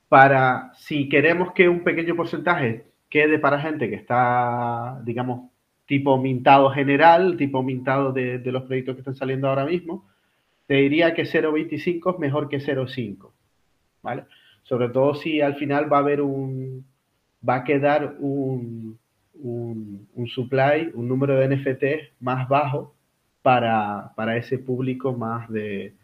para, 0.09 0.71
si 0.75 1.07
queremos 1.07 1.53
que 1.53 1.69
un 1.69 1.83
pequeño 1.83 2.15
porcentaje 2.15 2.85
quede 3.09 3.39
para 3.39 3.61
gente 3.61 3.89
que 3.89 3.95
está, 3.95 5.01
digamos, 5.03 5.49
tipo 5.85 6.17
mintado 6.17 6.69
general, 6.71 7.37
tipo 7.37 7.63
mintado 7.63 8.11
de, 8.11 8.39
de 8.39 8.51
los 8.51 8.63
proyectos 8.63 8.95
que 8.95 9.01
están 9.01 9.15
saliendo 9.15 9.47
ahora 9.47 9.65
mismo, 9.65 10.07
te 10.67 10.75
diría 10.75 11.13
que 11.13 11.23
0.25 11.23 12.13
es 12.13 12.19
mejor 12.19 12.49
que 12.49 12.59
0.5, 12.59 13.31
¿vale? 14.01 14.23
sobre 14.63 14.89
todo 14.89 15.15
si 15.15 15.41
al 15.41 15.55
final 15.55 15.91
va 15.91 15.97
a 15.97 16.01
haber 16.01 16.21
un, 16.21 16.85
va 17.47 17.55
a 17.55 17.63
quedar 17.63 18.15
un, 18.19 18.99
un, 19.35 20.07
supply, 20.27 20.91
un 20.93 21.07
número 21.07 21.35
de 21.35 21.55
NFT 21.55 21.83
más 22.19 22.47
bajo 22.47 22.93
para, 23.41 24.11
para 24.15 24.37
ese 24.37 24.59
público 24.59 25.13
más 25.13 25.49
de, 25.49 25.95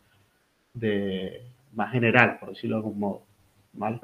de, 0.73 1.41
más 1.73 1.91
general, 1.91 2.37
por 2.39 2.49
decirlo 2.49 2.77
de 2.77 2.79
algún 2.79 2.99
modo. 2.99 3.23
¿vale? 3.73 3.99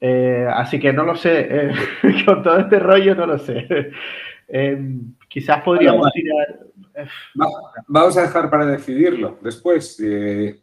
Eh, 0.00 0.46
así 0.50 0.80
que 0.80 0.92
no 0.92 1.04
lo 1.04 1.14
sé, 1.14 1.46
eh, 1.50 1.72
con 2.24 2.42
todo 2.42 2.58
este 2.58 2.78
rollo 2.78 3.14
no 3.14 3.26
lo 3.26 3.38
sé. 3.38 3.92
Eh, 4.48 4.98
quizás 5.28 5.62
podríamos 5.62 6.10
tirar, 6.12 6.58
vamos 7.86 8.16
a 8.16 8.22
dejar 8.22 8.50
para 8.50 8.66
decidirlo 8.66 9.38
después, 9.42 10.02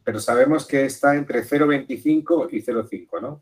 pero 0.03 0.19
sabemos 0.19 0.67
que 0.67 0.85
está 0.85 1.15
entre 1.15 1.41
0,25 1.41 2.49
y 2.51 2.61
0,5, 2.61 3.21
¿no? 3.21 3.41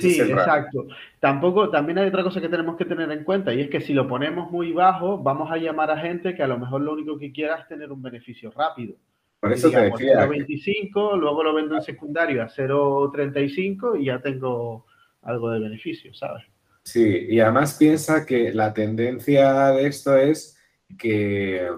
Sí, 0.00 0.20
exacto. 0.20 0.86
Tampoco, 1.20 1.70
también 1.70 1.98
hay 1.98 2.08
otra 2.08 2.22
cosa 2.22 2.40
que 2.40 2.48
tenemos 2.48 2.76
que 2.76 2.84
tener 2.84 3.10
en 3.10 3.24
cuenta 3.24 3.52
y 3.52 3.60
es 3.60 3.70
que 3.70 3.80
si 3.80 3.92
lo 3.92 4.08
ponemos 4.08 4.50
muy 4.50 4.72
bajo, 4.72 5.18
vamos 5.18 5.50
a 5.50 5.56
llamar 5.56 5.90
a 5.90 5.98
gente 5.98 6.34
que 6.34 6.42
a 6.42 6.48
lo 6.48 6.58
mejor 6.58 6.82
lo 6.82 6.92
único 6.92 7.18
que 7.18 7.32
quiera 7.32 7.56
es 7.56 7.68
tener 7.68 7.92
un 7.92 8.02
beneficio 8.02 8.50
rápido. 8.50 8.94
Por 9.40 9.52
eso 9.52 9.70
te 9.70 9.80
decía. 9.80 10.26
0,25, 10.26 11.18
luego 11.18 11.42
lo 11.42 11.54
vendo 11.54 11.74
en 11.74 11.82
secundario 11.82 12.42
a 12.42 12.48
0,35 12.48 14.00
y 14.00 14.04
ya 14.06 14.20
tengo 14.20 14.86
algo 15.22 15.50
de 15.50 15.58
beneficio, 15.58 16.14
¿sabes? 16.14 16.44
Sí, 16.84 17.26
y 17.28 17.40
además 17.40 17.76
piensa 17.78 18.26
que 18.26 18.52
la 18.52 18.72
tendencia 18.72 19.70
de 19.70 19.86
esto 19.86 20.16
es 20.16 20.56
que, 20.98 21.68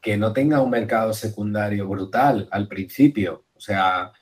que 0.00 0.16
no 0.16 0.32
tenga 0.32 0.60
un 0.60 0.70
mercado 0.70 1.12
secundario 1.12 1.88
brutal 1.88 2.48
al 2.50 2.68
principio. 2.68 3.44
O 3.54 3.60
sea, 3.60 4.12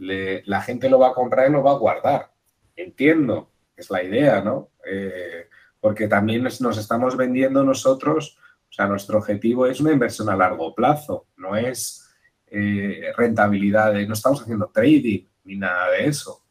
la 0.00 0.62
gente 0.62 0.88
lo 0.88 0.98
va 0.98 1.08
a 1.08 1.14
comprar 1.14 1.48
y 1.48 1.52
lo 1.52 1.62
va 1.62 1.72
a 1.72 1.78
guardar. 1.78 2.32
Entiendo, 2.74 3.50
es 3.76 3.90
la 3.90 4.02
idea, 4.02 4.40
¿no? 4.40 4.70
Eh, 4.84 5.48
porque 5.80 6.08
también 6.08 6.42
nos, 6.42 6.78
estamos 6.78 7.16
vendiendo 7.16 7.64
nosotros, 7.64 8.38
o 8.68 8.72
sea, 8.72 8.86
nuestro 8.86 9.18
objetivo 9.18 9.66
es 9.66 9.80
una 9.80 9.92
inversión 9.92 10.28
a 10.28 10.36
largo 10.36 10.74
plazo, 10.74 11.26
no 11.36 11.56
es 11.56 12.08
eh, 12.46 13.12
rentabilidad, 13.16 13.94
no 13.94 14.14
estamos 14.14 14.42
haciendo 14.42 14.70
trading 14.72 15.24
ni 15.44 15.56
nada 15.56 15.90
de 15.90 16.06
eso. 16.06 16.42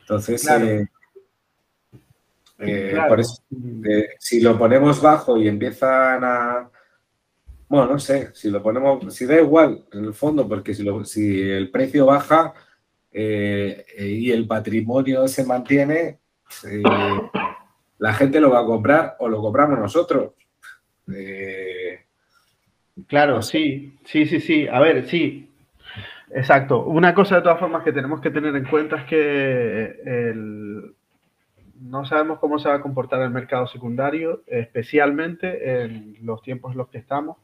Entonces, 0.00 0.48
eh, 0.48 0.86
eh, 2.58 2.98
por 3.08 3.20
eso, 3.20 3.42
si 4.18 4.40
lo 4.40 4.58
ponemos 4.58 5.00
bajo 5.00 5.36
y 5.36 5.48
empiezan 5.48 6.24
a... 6.24 6.70
Bueno, 7.68 7.92
no 7.92 7.98
sé, 7.98 8.30
si 8.34 8.50
lo 8.50 8.62
ponemos, 8.62 9.14
si 9.14 9.24
da 9.24 9.40
igual 9.40 9.86
en 9.92 10.04
el 10.04 10.14
fondo, 10.14 10.46
porque 10.46 10.74
si, 10.74 10.86
si 11.04 11.40
el 11.40 11.70
precio 11.70 12.06
baja 12.06 12.52
eh, 13.12 13.84
y 13.98 14.30
el 14.30 14.46
patrimonio 14.46 15.28
se 15.28 15.44
mantiene, 15.44 16.18
la 17.98 18.14
gente 18.14 18.40
lo 18.40 18.50
va 18.50 18.60
a 18.60 18.66
comprar 18.66 19.16
o 19.18 19.28
lo 19.28 19.40
compramos 19.40 19.78
nosotros. 19.78 20.32
claro, 23.06 23.42
sí, 23.42 23.98
sí, 24.04 24.26
sí, 24.26 24.40
sí. 24.40 24.68
A 24.68 24.80
ver, 24.80 25.06
sí, 25.06 25.48
Exacto. 26.34 26.84
Una 26.84 27.14
cosa 27.14 27.36
de 27.36 27.42
todas 27.42 27.60
formas 27.60 27.84
que 27.84 27.92
tenemos 27.92 28.20
que 28.20 28.30
tener 28.30 28.56
en 28.56 28.64
cuenta 28.64 28.96
es 28.96 29.04
que 29.04 30.00
el, 30.04 30.94
no 31.80 32.04
sabemos 32.06 32.38
cómo 32.38 32.58
se 32.58 32.68
va 32.68 32.76
a 32.76 32.80
comportar 32.80 33.20
el 33.22 33.30
mercado 33.30 33.66
secundario, 33.66 34.42
especialmente 34.46 35.82
en 35.82 36.16
los 36.22 36.42
tiempos 36.42 36.72
en 36.72 36.78
los 36.78 36.88
que 36.88 36.98
estamos, 36.98 37.36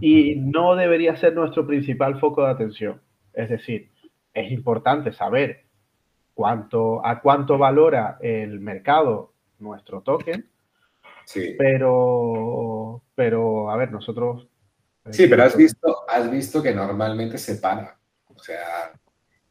y 0.00 0.36
no 0.36 0.76
debería 0.76 1.16
ser 1.16 1.34
nuestro 1.34 1.66
principal 1.66 2.20
foco 2.20 2.44
de 2.44 2.50
atención. 2.50 3.00
Es 3.32 3.48
decir, 3.48 3.88
es 4.32 4.50
importante 4.50 5.12
saber 5.12 5.64
cuánto, 6.34 7.04
a 7.04 7.20
cuánto 7.20 7.58
valora 7.58 8.18
el 8.20 8.60
mercado 8.60 9.34
nuestro 9.58 10.02
token, 10.02 10.48
sí. 11.24 11.54
pero, 11.58 13.02
pero, 13.14 13.70
a 13.70 13.76
ver, 13.76 13.92
nosotros... 13.92 14.48
Sí, 15.10 15.26
pero 15.26 15.44
has 15.44 15.56
visto, 15.56 16.08
has 16.08 16.30
visto 16.30 16.62
que 16.62 16.74
normalmente 16.74 17.38
se 17.38 17.56
para. 17.56 17.98
O 18.26 18.38
sea, 18.38 18.92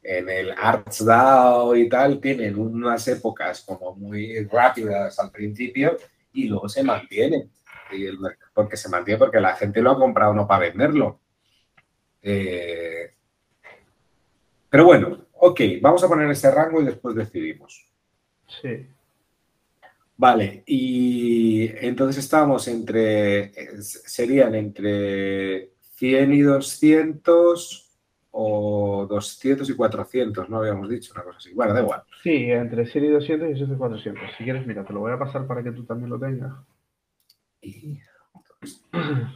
en 0.02 0.28
el 0.28 0.52
ArtsDAO 0.52 1.76
y 1.76 1.88
tal 1.88 2.20
tienen 2.20 2.58
unas 2.58 3.06
épocas 3.08 3.62
como 3.62 3.94
muy 3.94 4.44
rápidas 4.46 5.18
al 5.18 5.30
principio 5.30 5.96
y 6.32 6.48
luego 6.48 6.68
se 6.68 6.82
mantiene. 6.82 7.50
porque 8.54 8.76
se 8.76 8.88
mantiene 8.88 9.18
porque 9.18 9.40
la 9.40 9.56
gente 9.56 9.82
lo 9.82 9.90
ha 9.90 9.98
comprado 9.98 10.32
no 10.32 10.46
para 10.46 10.68
venderlo. 10.68 11.20
Eh, 12.22 13.14
pero 14.70 14.84
bueno, 14.84 15.26
ok, 15.34 15.60
vamos 15.82 16.02
a 16.04 16.08
poner 16.08 16.30
ese 16.30 16.50
rango 16.50 16.80
y 16.80 16.84
después 16.84 17.14
decidimos. 17.14 17.86
Sí. 18.46 18.86
Vale, 20.16 20.62
y 20.66 21.68
entonces 21.84 22.22
estamos 22.22 22.68
entre, 22.68 23.52
serían 23.82 24.54
entre 24.54 25.70
100 25.96 26.32
y 26.34 26.40
200 26.42 27.90
o 28.32 29.06
200 29.08 29.68
y 29.68 29.74
400, 29.74 30.48
no 30.48 30.58
habíamos 30.58 30.88
dicho 30.88 31.12
una 31.14 31.24
cosa 31.24 31.38
así. 31.38 31.52
Bueno, 31.54 31.74
da 31.74 31.80
igual. 31.80 32.02
Sí, 32.22 32.50
entre 32.50 32.86
100 32.86 33.04
y 33.04 33.08
200 33.08 33.48
y 33.48 33.52
200 33.52 33.76
y 33.76 33.78
400. 33.78 34.22
Si 34.36 34.44
quieres, 34.44 34.66
mira, 34.66 34.84
te 34.84 34.92
lo 34.92 35.00
voy 35.00 35.12
a 35.12 35.18
pasar 35.18 35.46
para 35.46 35.62
que 35.62 35.72
tú 35.72 35.84
también 35.84 36.10
lo 36.10 36.18
tengas. 36.18 36.52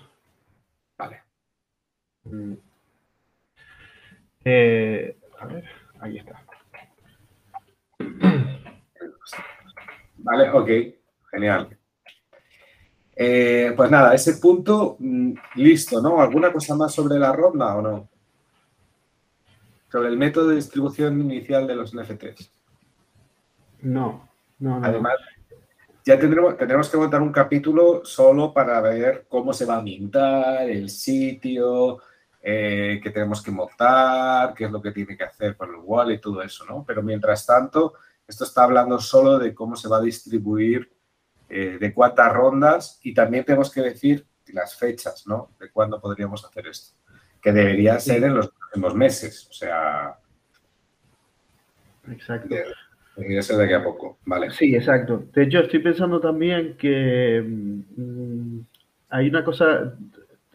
vale. 0.99 1.23
Mm. 2.25 2.55
Eh, 4.45 5.17
a 5.45 5.47
ver, 5.47 5.65
ahí 6.01 6.19
está. 6.19 6.43
Vale, 10.17 10.51
ok, 10.51 10.71
genial. 11.31 11.79
Eh, 13.17 13.73
pues 13.77 13.91
nada, 13.91 14.15
ese 14.15 14.35
punto, 14.35 14.97
mm, 14.99 15.35
listo, 15.57 16.01
¿no? 16.01 16.21
¿Alguna 16.21 16.53
cosa 16.53 16.75
más 16.75 16.93
sobre 16.95 17.19
la 17.19 17.33
ronda 17.33 17.77
o 17.77 17.83
no? 17.83 18.09
Sobre 19.93 20.09
el 20.09 20.17
método 20.17 20.49
de 20.49 20.57
distribución 20.57 21.21
inicial 21.21 21.67
de 21.67 21.77
los 21.77 21.95
NFTs. 21.95 22.51
No, 23.83 24.29
no, 24.59 24.81
no. 24.81 24.87
Además, 24.87 25.15
ya 26.05 26.19
tendremos, 26.19 26.57
tendremos 26.57 26.89
que 26.89 26.97
montar 26.97 27.23
un 27.23 27.33
capítulo 27.33 28.05
solo 28.05 28.53
para 28.53 28.81
ver 28.81 29.27
cómo 29.29 29.53
se 29.53 29.67
va 29.67 29.77
a 29.77 29.83
mintar, 29.83 30.69
el 30.69 30.89
sitio, 30.89 32.01
eh, 32.47 33.01
qué 33.03 33.11
tenemos 33.11 33.43
que 33.43 33.51
montar, 33.51 34.53
qué 34.53 34.67
es 34.67 34.71
lo 34.71 34.83
que 34.83 34.93
tiene 34.93 35.17
que 35.17 35.25
hacer 35.25 35.57
con 35.57 35.71
el 35.71 35.81
wallet 35.83 36.17
y 36.17 36.21
todo 36.21 36.43
eso, 36.43 36.67
¿no? 36.67 36.85
Pero 36.87 37.03
mientras 37.03 37.47
tanto, 37.47 37.95
esto 38.29 38.45
está 38.45 38.65
hablando 38.65 38.99
solo 38.99 39.39
de 39.39 39.55
cómo 39.55 39.77
se 39.77 39.89
va 39.89 39.97
a 39.97 40.03
distribuir, 40.03 40.93
eh, 41.49 41.79
de 41.81 41.95
cuántas 41.95 42.31
rondas 42.31 43.01
y 43.03 43.15
también 43.15 43.47
tenemos 43.47 43.73
que 43.73 43.81
decir 43.81 44.27
las 44.49 44.77
fechas, 44.77 45.27
¿no? 45.27 45.53
De 45.59 45.71
cuándo 45.71 45.99
podríamos 45.99 46.45
hacer 46.45 46.67
esto. 46.67 46.95
Que 47.41 47.51
debería 47.51 47.99
ser 47.99 48.23
en 48.25 48.35
los 48.35 48.51
próximos 48.51 48.95
meses, 48.95 49.49
o 49.49 49.53
sea... 49.55 50.19
Exacto. 52.11 52.55
Debería 53.17 53.41
ser 53.41 53.57
de 53.57 53.65
aquí 53.65 53.73
a 53.73 53.83
poco, 53.83 54.19
¿vale? 54.27 54.51
Sí, 54.51 54.75
exacto. 54.75 55.25
De 55.33 55.45
hecho, 55.45 55.61
estoy 55.61 55.79
pensando 55.79 56.21
también 56.21 56.77
que 56.77 57.43
mm, 57.43 58.59
hay 59.09 59.29
una 59.29 59.43
cosa, 59.45 59.95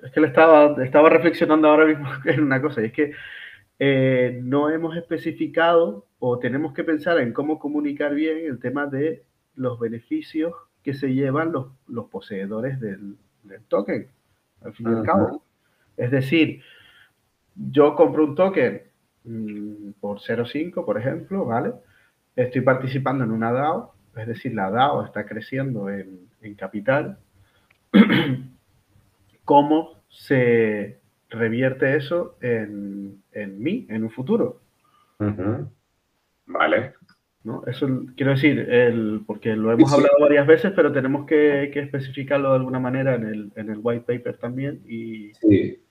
es 0.04 0.12
que 0.12 0.22
le 0.22 0.28
estaba, 0.28 0.84
estaba 0.84 1.10
reflexionando 1.10 1.68
ahora 1.68 1.86
mismo 1.86 2.08
en 2.26 2.43
una 2.43 2.62
cosa, 2.62 2.82
y 2.82 2.86
es 2.86 2.93
que 2.93 3.14
eh, 3.80 4.39
no 4.43 4.70
hemos 4.70 4.95
especificado 4.97 6.06
o 6.20 6.38
tenemos 6.38 6.74
que 6.74 6.84
pensar 6.84 7.20
en 7.20 7.32
cómo 7.32 7.60
comunicar 7.60 8.14
bien 8.14 8.39
el 8.45 8.60
tema 8.60 8.88
de 8.88 9.24
los 9.56 9.80
beneficios 9.80 10.54
que 10.84 10.93
se 10.93 11.14
llevan 11.14 11.52
los, 11.52 11.68
los 11.88 12.10
poseedores 12.10 12.80
del, 12.80 13.18
token, 13.68 14.08
al 14.62 14.74
fin 14.74 14.88
y 14.89 14.95
al 14.95 15.04
cabo. 15.04 15.43
Es 15.97 16.12
decir, 16.12 16.62
yo 17.56 17.95
compro 17.95 18.26
un 18.26 18.36
token 18.36 18.82
mm, 19.24 19.91
por 20.00 20.20
0.5, 20.20 20.86
por 20.86 20.97
ejemplo, 20.97 21.45
¿vale? 21.45 21.74
Estoy 22.36 22.62
participando 22.62 23.24
en 23.24 23.32
una 23.32 23.52
DAO, 23.52 23.93
es 24.16 24.28
decir, 24.28 24.54
la 24.54 24.72
DAO 24.72 25.06
está 25.06 25.26
creciendo 25.26 25.89
en, 25.89 26.28
en 26.41 26.56
capital. 26.56 27.18
¿Cómo 29.50 30.04
se 30.10 31.00
revierte 31.28 31.97
eso 31.97 32.38
en, 32.39 33.24
en 33.32 33.60
mí, 33.60 33.88
en 33.89 34.04
un 34.04 34.12
futuro? 34.12 34.62
Vale. 36.45 36.93
¿No? 37.43 37.64
Eso 37.66 37.88
quiero 38.16 38.34
decir, 38.34 38.60
el, 38.60 39.24
porque 39.26 39.56
lo 39.56 39.72
hemos 39.72 39.91
hablado 39.91 40.20
varias 40.20 40.45
veces, 40.45 40.72
pero 40.76 40.91
tenemos 40.91 41.26
que, 41.26 41.72
que, 41.74 41.80
especificarlo 41.80 42.50
de 42.50 42.58
alguna 42.58 42.78
manera 42.78 43.16
en 43.16 43.24
el, 43.26 43.52
en 43.56 43.72
el 43.72 43.80
white 43.82 44.06
paper 44.06 44.38
también. 44.38 44.84
Y, 44.88 45.34
sí. 45.34 45.82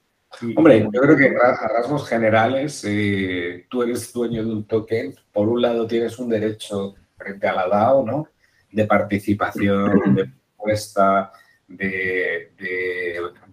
Hombre, 0.55 0.89
yo 0.93 1.01
creo 1.01 1.17
que 1.17 1.35
a 1.37 1.67
rasgos 1.67 2.09
generales, 2.09 2.85
eh, 2.87 3.67
tú 3.69 3.83
eres 3.83 4.13
dueño 4.13 4.45
de 4.45 4.53
un 4.53 4.69
token. 4.69 5.17
Por 5.33 5.49
un 5.49 5.63
lado, 5.63 5.85
tienes 5.89 6.17
un 6.21 6.29
derecho 6.29 6.95
frente 7.17 7.49
a 7.49 7.55
la 7.55 7.67
DAO, 7.67 8.07
¿no? 8.07 8.29
De 8.71 8.85
participación, 8.85 10.15
de 10.15 10.31
propuesta, 10.55 11.33
de, 11.69 12.53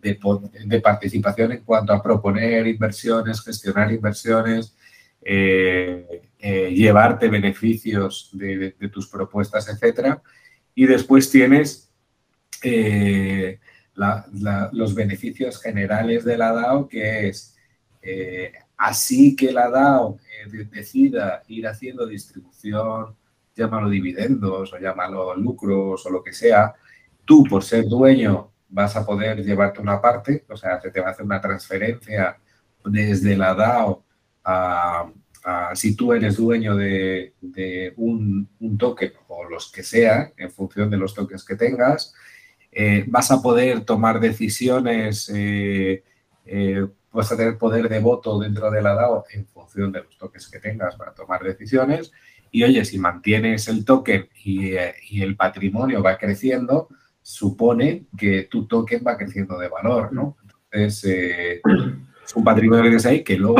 de, 0.01 0.15
de, 0.65 0.79
participación 0.79 1.51
en 1.51 1.63
cuanto 1.63 1.91
a 1.91 2.01
proponer 2.01 2.65
inversiones, 2.65 3.43
gestionar 3.43 3.91
inversiones, 3.91 4.75
eh, 5.21 6.29
eh, 6.39 6.69
llevarte 6.71 7.27
beneficios 7.27 8.29
de, 8.31 8.71
tus 8.91 9.07
propuestas, 9.07 9.67
etcétera. 9.67 10.21
Y 10.73 10.85
después 10.85 11.29
tienes 11.29 11.91
eh, 12.63 13.59
los 13.93 14.95
beneficios 14.95 15.61
generales 15.61 16.23
de 16.23 16.37
la 16.37 16.53
DAO, 16.53 16.87
que 16.87 17.27
es 17.27 17.53
así 18.77 19.35
que 19.35 19.51
la 19.51 19.69
DAO 19.69 20.19
decida 20.71 21.41
ir 21.47 21.67
haciendo 21.67 22.05
distribución, 22.05 23.15
llámalo 23.55 23.89
dividendos 23.89 24.73
o 24.73 24.77
llámalo 24.77 25.35
lucros 25.35 26.05
o 26.05 26.09
lo 26.09 26.21
que 26.21 26.33
sea, 26.33 26.75
tú 27.25 27.43
por 27.43 27.63
ser 27.63 27.85
dueño 27.85 28.51
vas 28.69 28.95
a 28.95 29.05
poder 29.05 29.43
llevarte 29.43 29.81
una 29.81 30.01
parte, 30.01 30.45
o 30.49 30.57
sea, 30.57 30.79
se 30.81 30.91
te 30.91 31.01
va 31.01 31.07
a 31.07 31.11
hacer 31.11 31.25
una 31.25 31.41
transferencia 31.41 32.37
desde 32.83 33.35
la 33.35 33.53
DAO 33.53 34.03
a, 34.43 35.11
si 35.75 35.95
tú 35.95 36.11
eres 36.11 36.37
dueño 36.37 36.75
de, 36.75 37.33
un, 37.97 38.49
token 38.79 39.13
o 39.27 39.43
los 39.43 39.71
que 39.71 39.83
sea, 39.83 40.31
en 40.37 40.51
función 40.51 40.89
de 40.89 40.97
los 40.97 41.13
tokens 41.13 41.45
que 41.45 41.55
tengas, 41.55 42.13
eh, 42.71 43.05
vas 43.07 43.29
a 43.31 43.41
poder 43.41 43.81
tomar 43.81 44.19
decisiones, 44.19 45.31
eh, 45.33 46.03
eh, 46.45 46.87
vas 47.11 47.31
a 47.31 47.37
tener 47.37 47.57
poder 47.57 47.87
de 47.87 47.99
voto 47.99 48.39
dentro 48.39 48.71
de 48.71 48.81
la 48.81 48.95
DAO 48.95 49.25
en 49.33 49.45
función 49.45 49.91
de 49.91 50.03
los 50.03 50.17
tokens 50.17 50.49
que 50.49 50.59
tengas 50.59 50.95
para 50.95 51.13
tomar 51.13 51.43
decisiones. 51.43 52.11
Y 52.51 52.63
oye, 52.63 52.83
si 52.83 52.97
mantienes 52.97 53.67
el 53.67 53.85
token 53.85 54.29
y, 54.43 54.75
el 54.75 55.35
patrimonio 55.35 56.01
va 56.01 56.17
creciendo, 56.17 56.89
supone 57.25 58.05
que 58.15 58.43
tu 58.43 58.67
token 58.67 59.03
va 59.05 59.17
creciendo 59.17 59.57
de 59.57 59.67
valor, 59.67 60.13
¿no? 60.13 60.37
Entonces, 60.69 61.59
es 62.23 62.35
un 62.35 62.43
patrimonio 62.43 62.83
que 62.83 62.89
tienes 62.89 63.05
ahí 63.07 63.23
que 63.23 63.35
luego 63.35 63.57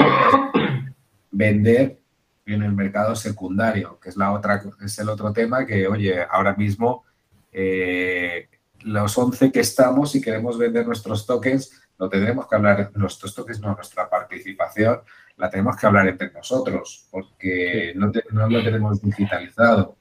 vender 1.31 1.97
en 2.45 2.61
el 2.61 2.73
mercado 2.73 3.15
secundario, 3.15 3.99
que 3.99 4.09
es 4.09 4.17
la 4.17 4.33
otra, 4.33 4.61
es 4.83 4.99
el 4.99 5.09
otro 5.09 5.33
tema 5.33 5.65
que, 5.65 5.87
oye, 5.87 6.23
ahora 6.29 6.53
mismo 6.53 7.05
eh, 7.51 8.49
los 8.81 9.17
11 9.17 9.51
que 9.51 9.61
estamos 9.61 10.13
y 10.13 10.21
queremos 10.21 10.59
vender 10.59 10.85
nuestros 10.85 11.25
tokens, 11.25 11.71
no 11.97 12.07
tendremos 12.07 12.47
que 12.47 12.55
hablar, 12.55 12.91
nuestros 12.93 13.33
tokens, 13.33 13.59
no, 13.61 13.73
nuestra 13.73 14.07
participación, 14.07 14.99
la 15.37 15.49
tenemos 15.49 15.75
que 15.75 15.87
hablar 15.87 16.07
entre 16.07 16.31
nosotros, 16.31 17.07
porque 17.09 17.93
no, 17.95 18.11
lo 18.47 18.63
tenemos 18.63 19.01
digitalizado. 19.01 19.97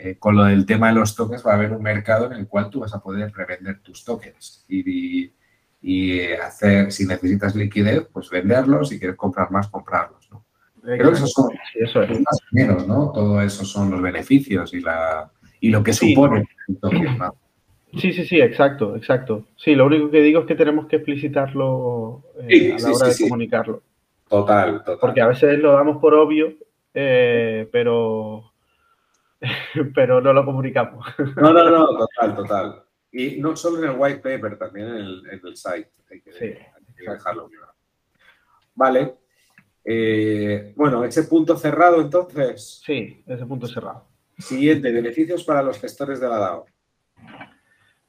Eh, 0.00 0.16
con 0.16 0.36
lo 0.36 0.44
del 0.44 0.64
tema 0.64 0.88
de 0.88 0.94
los 0.94 1.16
tokens 1.16 1.44
va 1.44 1.52
a 1.52 1.54
haber 1.56 1.72
un 1.72 1.82
mercado 1.82 2.26
en 2.26 2.34
el 2.34 2.46
cual 2.46 2.70
tú 2.70 2.80
vas 2.80 2.94
a 2.94 3.00
poder 3.00 3.32
revender 3.32 3.80
tus 3.80 4.04
tokens 4.04 4.64
y, 4.68 5.32
y 5.82 6.32
hacer, 6.34 6.92
si 6.92 7.04
necesitas 7.04 7.56
liquidez, 7.56 8.06
pues 8.12 8.30
venderlos, 8.30 8.90
si 8.90 8.98
quieres 9.00 9.16
comprar 9.16 9.50
más, 9.50 9.66
comprarlos, 9.66 10.30
¿no? 10.30 10.44
Creo 10.82 11.10
que 11.10 11.16
esos 11.16 11.32
son 11.32 11.50
eso 11.74 12.02
es. 12.02 12.10
más 12.10 12.38
menos, 12.52 12.86
¿no? 12.86 13.10
Todo 13.12 13.42
eso 13.42 13.64
son 13.64 13.90
los 13.90 14.00
beneficios 14.00 14.72
y, 14.72 14.80
la, 14.80 15.30
y 15.60 15.70
lo 15.70 15.82
que 15.82 15.92
supone. 15.92 16.48
Sí, 17.96 18.12
sí, 18.12 18.24
sí, 18.24 18.40
exacto, 18.40 18.94
exacto. 18.94 19.46
Sí, 19.56 19.74
lo 19.74 19.86
único 19.86 20.10
que 20.10 20.22
digo 20.22 20.40
es 20.40 20.46
que 20.46 20.54
tenemos 20.54 20.86
que 20.86 20.96
explicitarlo 20.96 22.22
eh, 22.48 22.74
a 22.74 22.78
la 22.78 22.92
hora 22.92 23.08
de 23.08 23.16
comunicarlo. 23.18 23.82
Total, 24.28 24.78
total. 24.84 24.98
Porque 25.00 25.20
a 25.20 25.26
veces 25.26 25.58
lo 25.58 25.72
damos 25.72 25.96
por 25.98 26.14
obvio, 26.14 26.52
eh, 26.94 27.68
pero, 27.72 28.52
pero 29.94 30.20
no 30.20 30.32
lo 30.32 30.44
comunicamos. 30.44 31.06
No, 31.36 31.52
no, 31.52 31.70
no, 31.70 31.86
total, 31.96 32.36
total. 32.36 32.84
Y 33.12 33.40
no 33.40 33.56
solo 33.56 33.78
en 33.78 33.90
el 33.90 33.96
white 33.98 34.18
paper, 34.20 34.58
también 34.58 34.88
en 34.88 34.96
el, 34.96 35.22
en 35.30 35.40
el 35.44 35.56
site. 35.56 35.90
Hay 36.10 36.20
que, 36.20 36.30
hay 36.30 36.94
que 36.96 37.10
dejarlo 37.10 37.48
Vale. 38.74 39.14
Eh, 39.84 40.72
bueno, 40.76 41.04
ese 41.04 41.24
punto 41.24 41.56
cerrado 41.56 42.00
entonces. 42.00 42.82
Sí, 42.84 43.22
ese 43.26 43.46
punto 43.46 43.66
cerrado. 43.66 44.06
Siguiente, 44.38 44.92
beneficios 44.92 45.44
para 45.44 45.62
los 45.62 45.80
gestores 45.80 46.20
de 46.20 46.28
la 46.28 46.38
DAO. 46.38 46.66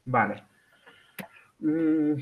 Vale. 0.06 0.44
Mm, 1.60 2.16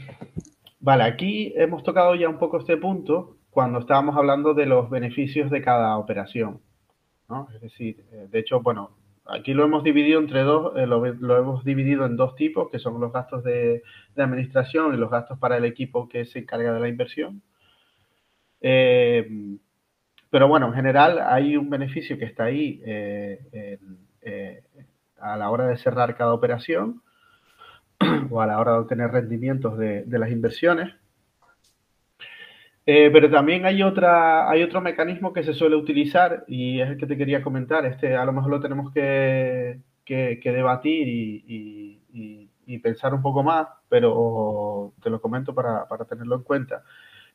Vale, 0.80 1.04
aquí 1.04 1.54
hemos 1.56 1.84
tocado 1.84 2.14
ya 2.16 2.30
un 2.30 2.38
poco 2.38 2.60
este 2.60 2.78
punto 2.78 3.38
cuando 3.50 3.80
estábamos 3.80 4.16
hablando 4.16 4.54
de 4.54 4.68
los 4.68 4.90
beneficios 4.90 5.50
de 5.50 5.62
cada 5.62 5.98
operación. 5.98 6.62
Es 7.54 7.62
decir, 7.62 8.06
eh, 8.12 8.28
de 8.32 8.40
hecho, 8.40 8.62
bueno, 8.62 8.92
aquí 9.26 9.54
lo 9.54 9.66
hemos 9.66 9.84
dividido 9.84 10.20
entre 10.20 10.44
dos, 10.44 10.78
eh, 10.78 10.88
lo, 10.88 11.06
hemos 11.06 11.64
dividido 11.66 12.06
en 12.06 12.16
dos 12.16 12.36
tipos, 12.36 12.70
que 12.72 12.80
son 12.80 13.02
los 13.02 13.12
gastos 13.12 13.44
de, 13.44 13.84
administración 14.16 14.94
y 14.94 14.98
los 14.98 15.12
gastos 15.12 15.38
para 15.38 15.58
el 15.58 15.66
equipo 15.66 16.08
que 16.08 16.26
se 16.26 16.40
encarga 16.40 16.74
de 16.74 16.80
la 16.80 16.88
inversión. 16.88 17.42
Eh, 18.62 19.28
pero 20.30 20.48
bueno, 20.48 20.68
en 20.68 20.74
general 20.74 21.20
hay 21.20 21.58
un 21.58 21.70
beneficio 21.70 22.18
que 22.18 22.26
está 22.26 22.46
ahí 22.46 22.82
a 25.20 25.38
la 25.38 25.50
hora 25.50 25.68
de 25.68 25.78
cerrar 25.78 26.16
cada 26.16 26.34
operación 26.34 27.02
o 28.30 28.42
a 28.42 28.48
la 28.48 28.60
hora 28.60 28.74
de 28.74 28.78
obtener 28.80 29.12
rendimientos 29.12 29.78
de, 29.78 30.06
las 30.08 30.32
inversiones. 30.32 30.94
Eh, 32.90 33.10
pero 33.12 33.30
también 33.30 33.66
hay, 33.66 33.84
otra, 33.84 34.50
hay 34.50 34.64
otro 34.64 34.80
mecanismo 34.80 35.34
que 35.34 35.44
se 35.44 35.54
suele 35.54 35.76
utilizar 35.76 36.46
y 36.48 36.80
es 36.80 36.92
el 36.92 36.98
que 36.98 37.06
te 37.06 37.18
quería 37.18 37.44
comentar. 37.44 37.86
Este 37.86 38.16
a 38.16 38.24
lo 38.24 38.32
mejor 38.32 38.50
lo 38.50 38.62
tenemos 38.62 38.94
que, 38.94 39.82
debatir 40.06 41.06
y, 41.06 42.80
pensar 42.82 43.14
un 43.14 43.22
poco 43.22 43.44
más, 43.44 43.68
pero 43.90 44.94
te 45.04 45.10
lo 45.10 45.20
comento 45.20 45.54
para, 45.54 45.86
tenerlo 46.08 46.38
en 46.38 46.44
cuenta. 46.44 46.84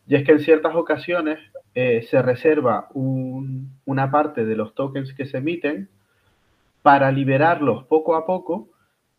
Y 0.06 0.14
es 0.14 0.24
que 0.24 0.32
en 0.32 0.40
ciertas 0.40 0.74
ocasiones 0.74 1.38
eh, 1.74 2.06
se 2.08 2.22
reserva 2.22 2.88
una 2.94 4.10
parte 4.10 4.46
de 4.46 4.56
los 4.56 4.74
tokens 4.74 5.12
que 5.12 5.26
se 5.26 5.36
emiten 5.36 5.90
para 6.80 7.12
liberarlos 7.12 7.84
poco 7.84 8.16
a 8.16 8.24
poco 8.24 8.70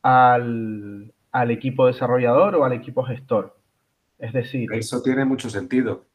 al, 0.01 1.13
al 1.31 1.51
equipo 1.51 1.85
desarrollador 1.85 2.55
o 2.55 2.65
al 2.65 2.73
equipo 2.73 3.03
gestor. 3.03 3.55
Es 4.17 4.33
decir... 4.33 4.73
Eso 4.73 5.03
tiene 5.03 5.25
mucho 5.25 5.51
sentido. 5.51 6.05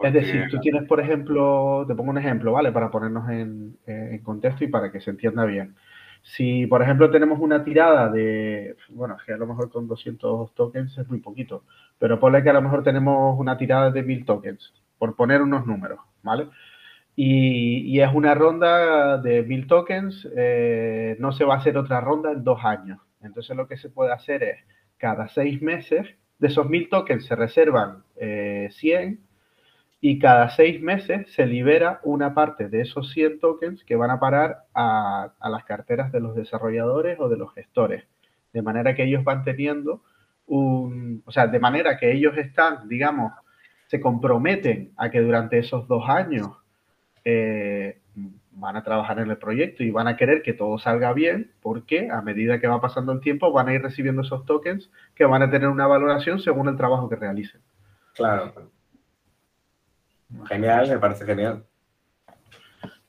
Es 0.00 0.12
decir, 0.14 0.48
tú 0.50 0.58
tienes, 0.60 0.84
por 0.84 1.00
ejemplo, 1.00 1.84
te 1.86 1.94
pongo 1.94 2.10
un 2.10 2.18
ejemplo, 2.18 2.52
¿vale? 2.52 2.72
Para 2.72 2.90
ponernos 2.90 3.28
en, 3.28 3.76
contexto 4.22 4.64
y 4.64 4.68
para 4.68 4.90
que 4.90 5.00
se 5.00 5.10
entienda 5.10 5.44
bien. 5.44 5.74
Si, 6.22 6.66
por 6.66 6.82
ejemplo, 6.82 7.10
tenemos 7.10 7.38
una 7.40 7.64
tirada 7.64 8.08
de, 8.10 8.76
bueno, 8.90 9.16
que 9.24 9.32
a 9.32 9.36
lo 9.36 9.46
mejor 9.46 9.70
con 9.70 9.88
200 9.88 10.54
tokens 10.54 10.96
es 10.98 11.08
muy 11.08 11.20
poquito, 11.20 11.64
pero 11.98 12.18
ponle 12.20 12.42
que 12.42 12.50
a 12.50 12.54
lo 12.54 12.62
mejor 12.62 12.82
tenemos 12.82 13.38
una 13.38 13.56
tirada 13.56 13.90
de 13.90 14.02
1000 14.02 14.24
tokens, 14.24 14.72
por 14.98 15.16
poner 15.16 15.42
unos 15.42 15.66
números, 15.66 16.00
¿vale? 16.22 16.48
Y, 17.16 18.00
es 18.00 18.14
una 18.14 18.34
ronda 18.34 19.18
de 19.18 19.42
1000 19.42 19.66
tokens, 19.66 20.28
eh, 20.36 21.16
no 21.18 21.32
se 21.32 21.44
va 21.44 21.54
a 21.54 21.58
hacer 21.58 21.76
otra 21.76 22.00
ronda 22.00 22.32
en 22.32 22.44
dos 22.44 22.64
años. 22.64 22.98
Entonces 23.22 23.56
lo 23.56 23.68
que 23.68 23.76
se 23.76 23.90
puede 23.90 24.12
hacer 24.12 24.42
es, 24.42 24.58
cada 24.96 25.28
seis 25.28 25.60
meses, 25.62 26.06
de 26.38 26.48
esos 26.48 26.68
mil 26.68 26.88
tokens 26.88 27.26
se 27.26 27.36
reservan 27.36 28.02
100 28.16 28.18
eh, 28.18 29.18
y 30.00 30.18
cada 30.18 30.48
seis 30.50 30.80
meses 30.80 31.30
se 31.34 31.46
libera 31.46 32.00
una 32.04 32.32
parte 32.32 32.68
de 32.68 32.80
esos 32.80 33.10
100 33.12 33.38
tokens 33.38 33.84
que 33.84 33.96
van 33.96 34.10
a 34.10 34.18
parar 34.18 34.64
a, 34.74 35.32
las 35.42 35.64
carteras 35.64 36.10
de 36.10 36.20
los 36.20 36.34
desarrolladores 36.34 37.20
o 37.20 37.28
de 37.28 37.36
los 37.36 37.52
gestores. 37.52 38.04
De 38.52 38.62
manera 38.62 38.94
que 38.94 39.04
ellos 39.04 39.24
van 39.24 39.44
teniendo 39.44 40.02
un, 40.46 41.22
o 41.26 41.32
sea, 41.32 41.46
de 41.46 41.60
manera 41.60 41.98
que 41.98 42.12
ellos 42.12 42.36
están, 42.38 42.88
digamos, 42.88 43.32
se 43.88 44.00
comprometen 44.00 44.92
a 44.96 45.10
que 45.10 45.20
durante 45.20 45.58
esos 45.58 45.86
dos 45.86 46.08
años 46.08 46.48
eh, 47.24 47.98
van 48.52 48.76
a 48.76 48.82
trabajar 48.82 49.18
en 49.18 49.30
el 49.30 49.36
proyecto 49.36 49.84
y 49.84 49.90
van 49.90 50.08
a 50.08 50.16
querer 50.16 50.42
que 50.42 50.54
todo 50.54 50.78
salga 50.78 51.12
bien 51.12 51.52
porque 51.60 52.10
a 52.10 52.22
medida 52.22 52.58
que 52.58 52.68
va 52.68 52.80
pasando 52.80 53.12
el 53.12 53.20
tiempo 53.20 53.52
van 53.52 53.68
a 53.68 53.74
ir 53.74 53.82
recibiendo 53.82 54.22
esos 54.22 54.46
tokens 54.46 54.90
que 55.14 55.26
van 55.26 55.42
a 55.42 55.50
tener 55.50 55.68
una 55.68 55.86
valoración 55.86 56.40
según 56.40 56.68
el 56.68 56.76
trabajo 56.76 57.08
que 57.08 57.16
realicen. 57.16 57.60
Claro. 58.14 58.70
Genial, 60.48 60.88
me 60.88 60.98
parece 60.98 61.24
genial. 61.24 61.64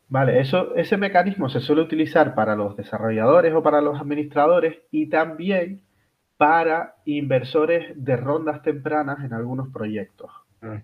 Vale, 0.10 0.42
eso, 0.42 0.76
ese 0.76 0.98
mecanismo 0.98 1.48
se 1.48 1.62
suele 1.62 1.82
utilizar 1.82 2.36
para 2.36 2.56
los 2.56 2.76
desarrolladores 2.76 3.54
o 3.54 3.64
para 3.64 3.80
los 3.80 4.00
administradores 4.00 4.80
y 4.92 5.08
también 5.08 5.82
para 6.36 6.96
inversores 7.06 7.94
de 7.96 8.18
rondas 8.18 8.62
tempranas 8.62 9.24
en 9.24 9.34
algunos 9.34 9.70
proyectos. 9.70 10.32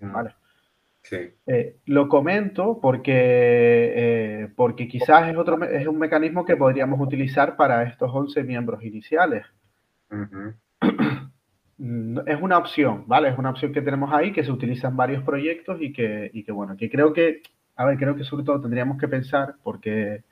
¿vale? 0.01 0.35
Eh, 1.45 1.77
lo 1.85 2.09
comento 2.09 2.79
porque, 2.81 3.13
eh, 3.15 4.53
porque 4.55 4.87
quizás 4.87 5.29
es, 5.29 5.37
otro, 5.37 5.63
es 5.63 5.87
un 5.87 5.97
mecanismo 5.97 6.45
que 6.45 6.57
podríamos 6.57 6.99
utilizar 6.99 7.55
para 7.55 7.83
estos 7.83 8.11
11 8.13 8.43
miembros 8.43 8.83
iniciales. 8.83 9.45
Es 11.79 12.41
una 12.41 12.57
opción, 12.57 13.03
¿vale? 13.07 13.29
Es 13.29 13.37
una 13.37 13.51
opción 13.51 13.71
que 13.71 13.81
tenemos 13.81 14.11
ahí, 14.11 14.33
que 14.33 14.43
se 14.43 14.51
utiliza 14.51 14.87
en 14.87 14.97
varios 14.97 15.23
proyectos 15.23 15.77
y 15.79 15.93
que, 15.93 16.29
y 16.33 16.43
que 16.43 16.51
bueno, 16.51 16.75
que 16.75 16.89
creo 16.89 17.13
que, 17.13 17.41
a 17.75 17.85
ver, 17.85 17.97
creo 17.97 18.15
que 18.15 18.23
sobre 18.23 18.43
todo 18.43 18.61
tendríamos 18.61 18.97
que 18.97 19.07
pensar 19.07 19.55
porque, 19.63 20.23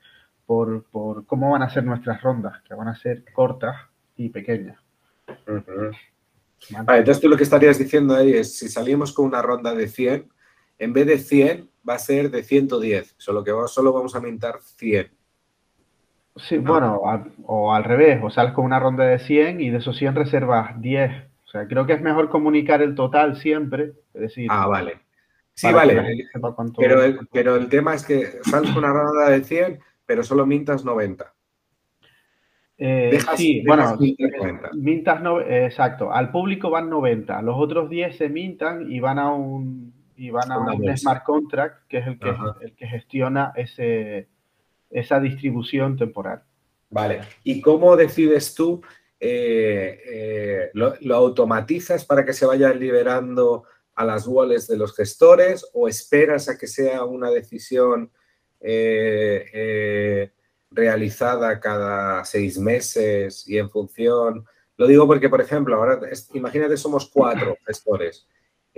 por, 0.44 0.84
por 0.90 1.24
cómo 1.26 1.52
van 1.52 1.62
a 1.62 1.70
ser 1.70 1.84
nuestras 1.84 2.20
rondas, 2.20 2.60
que 2.62 2.74
van 2.74 2.88
a 2.88 2.96
ser 2.96 3.24
cortas 3.32 3.76
y 4.16 4.28
pequeñas. 4.30 4.78
entonces 5.46 7.20
tú 7.20 7.28
lo 7.28 7.36
que 7.36 7.44
estarías 7.44 7.78
diciendo 7.78 8.16
ahí 8.16 8.32
es, 8.32 8.58
si 8.58 8.68
salimos 8.68 9.12
con 9.12 9.26
una 9.26 9.42
ronda 9.42 9.72
de 9.72 9.86
100, 9.86 10.28
en 10.78 10.92
vez 10.92 11.06
de 11.06 11.18
100 11.18 11.70
va 11.88 11.94
a 11.94 11.98
ser 11.98 12.30
de 12.30 12.42
110, 12.42 13.14
solo 13.18 13.44
que 13.44 13.52
solo 13.68 13.92
vamos 13.92 14.16
a 14.16 14.20
mintar 14.20 14.58
100. 14.60 15.12
Sí, 16.34 16.58
bueno, 16.58 17.00
o 17.46 17.72
al 17.72 17.84
revés, 17.84 18.20
o 18.22 18.30
sales 18.30 18.52
con 18.52 18.64
una 18.64 18.78
ronda 18.78 19.04
de 19.04 19.18
100 19.20 19.60
y 19.60 19.70
de 19.70 19.78
esos 19.78 19.96
100 19.96 20.16
reservas 20.16 20.78
10. 20.82 21.35
Sea, 21.56 21.68
creo 21.68 21.86
que 21.86 21.94
es 21.94 22.02
mejor 22.02 22.28
comunicar 22.28 22.82
el 22.82 22.94
total 22.94 23.36
siempre, 23.36 23.92
es 24.14 24.20
decir... 24.20 24.48
Ah, 24.50 24.66
vale. 24.66 25.00
Sí, 25.54 25.72
vale, 25.72 26.28
pero 26.76 27.02
el, 27.02 27.18
pero 27.32 27.56
el 27.56 27.70
tema 27.70 27.94
es 27.94 28.04
que 28.04 28.40
sales 28.42 28.76
una 28.76 28.92
ronda 28.92 29.30
de 29.30 29.42
100, 29.42 29.80
pero 30.04 30.22
solo 30.22 30.44
mintas 30.44 30.84
90. 30.84 31.32
Eh, 32.78 33.18
sí, 33.36 33.64
bueno, 33.66 33.96
mintas, 34.74 35.22
no, 35.22 35.40
exacto. 35.40 36.12
Al 36.12 36.30
público 36.30 36.68
van 36.68 36.90
90, 36.90 37.40
los 37.40 37.56
otros 37.58 37.88
10 37.88 38.18
se 38.18 38.28
mintan 38.28 38.92
y 38.92 39.00
van 39.00 39.18
a 39.18 39.32
un, 39.32 39.94
y 40.14 40.28
van 40.28 40.52
a 40.52 40.58
un 40.58 40.96
smart 40.96 41.24
contract, 41.24 41.86
que 41.88 41.98
es 41.98 42.06
el 42.06 42.18
que, 42.18 42.34
el 42.60 42.74
que 42.74 42.86
gestiona 42.86 43.52
ese, 43.56 44.28
esa 44.90 45.20
distribución 45.20 45.96
temporal. 45.96 46.42
Vale. 46.90 47.20
¿Y 47.44 47.62
cómo 47.62 47.96
decides 47.96 48.54
tú? 48.54 48.82
Eh, 49.18 50.00
eh, 50.04 50.70
lo, 50.74 50.94
automatizas 51.14 52.04
para 52.04 52.24
que 52.24 52.34
se 52.34 52.44
vaya 52.44 52.72
liberando 52.74 53.64
a 53.94 54.04
las 54.04 54.26
wallets 54.26 54.66
de 54.66 54.76
los 54.76 54.94
gestores 54.94 55.66
o 55.72 55.88
esperas 55.88 56.50
a 56.50 56.58
que 56.58 56.66
sea 56.66 57.04
una 57.04 57.30
decisión 57.30 58.10
eh, 58.60 60.30
realizada 60.70 61.58
cada 61.60 62.24
seis 62.24 62.58
meses 62.58 63.48
y 63.48 63.58
en 63.58 63.70
función... 63.70 64.44
Lo 64.78 64.86
digo 64.86 65.06
porque, 65.06 65.30
por 65.30 65.40
ejemplo, 65.40 65.76
ahora 65.76 66.00
imagínate 66.34 66.76
somos 66.76 67.08
cuatro 67.10 67.56
gestores 67.66 68.26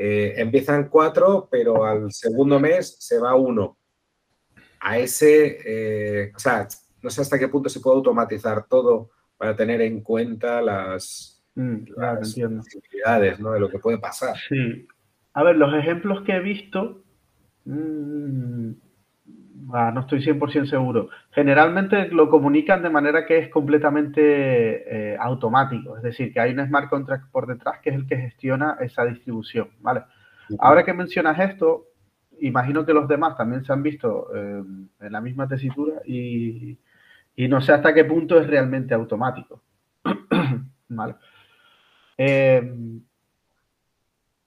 empiezan 0.01 0.89
cuatro, 0.89 1.49
pero 1.51 1.85
al 1.85 2.13
segundo 2.13 2.61
mes 2.61 2.95
se 3.01 3.19
va 3.19 3.35
uno. 3.35 3.77
A 4.79 4.97
ese, 4.97 6.31
o 6.37 6.39
sea, 6.39 6.69
no 7.03 7.11
sé 7.11 7.23
hasta 7.23 7.37
qué 7.37 7.49
punto 7.49 7.69
se 7.69 7.81
puede 7.81 7.97
automatizar 7.97 8.69
todo 8.69 9.11
para 9.39 9.57
tener 9.57 9.81
en 9.81 10.03
cuenta 10.03 10.61
las, 10.61 11.43
mm, 11.55 11.95
posibilidades 12.19 13.41
¿no? 13.41 13.53
de 13.53 13.61
lo 13.61 13.71
que 13.71 13.79
puede 13.79 13.99
pasar. 13.99 14.37
Sí. 14.49 14.87
A 15.33 15.43
ver, 15.43 15.57
los 15.57 15.73
ejemplos 15.73 16.23
que 16.25 16.33
he 16.33 16.41
visto, 16.41 17.03
mm, 17.65 18.73
Ah, 19.73 19.91
no 19.93 20.01
estoy 20.01 20.23
100% 20.23 20.67
seguro. 20.67 21.11
Generalmente 21.31 22.09
lo 22.09 22.31
comunican 22.31 22.83
de 22.83 22.91
manera 22.91 23.27
que 23.27 23.39
es 23.39 23.49
completamente 23.51 25.13
eh, 25.13 25.17
automático, 25.21 25.97
es 25.97 26.03
decir, 26.03 26.33
que 26.33 26.41
hay 26.41 26.53
un 26.53 26.67
smart 26.67 26.89
contract 26.89 27.31
por 27.31 27.47
detrás 27.47 27.81
que 27.83 27.91
es 27.91 27.97
el 27.97 28.07
que 28.07 28.17
gestiona 28.17 28.79
esa 28.81 29.05
distribución, 29.05 29.69
¿vale? 29.81 30.05
Ahora 30.59 30.85
que 30.85 30.95
mencionas 30.95 31.39
esto, 31.39 31.89
imagino 32.41 32.87
que 32.87 32.95
los 32.95 33.07
demás 33.07 33.37
también 33.37 33.65
se 33.65 33.73
han 33.73 33.83
visto 33.83 34.29
eh, 34.35 34.63
en 35.01 35.13
la 35.13 35.21
misma 35.21 35.47
tesitura 35.47 36.01
y, 36.07 36.79
no 37.47 37.61
sé 37.61 37.73
hasta 37.73 37.95
qué 37.95 38.05
punto 38.05 38.41
es 38.41 38.47
realmente 38.49 38.95
automático. 38.95 39.63
¿Vale? 40.89 41.15
Eh, 42.17 42.61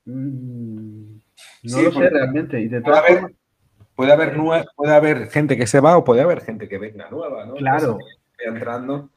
mm, 0.05 1.15
no 1.63 1.81
lo 1.81 1.91
sé 1.91 2.09
realmente. 2.09 2.59
Y 2.59 2.67
de 2.67 2.81
todas 2.81 3.05
formas, 3.07 3.31
Puede 4.01 4.13
haber, 4.13 4.35
puede 4.75 4.95
haber 4.95 5.29
gente 5.29 5.55
que 5.55 5.67
se 5.67 5.79
va 5.79 5.95
o 5.95 6.03
puede 6.03 6.21
haber 6.21 6.41
gente 6.41 6.67
que 6.67 6.79
venga 6.79 7.07
nueva, 7.11 7.45
¿no? 7.45 7.53
Claro. 7.53 7.99
entrando, 8.39 9.11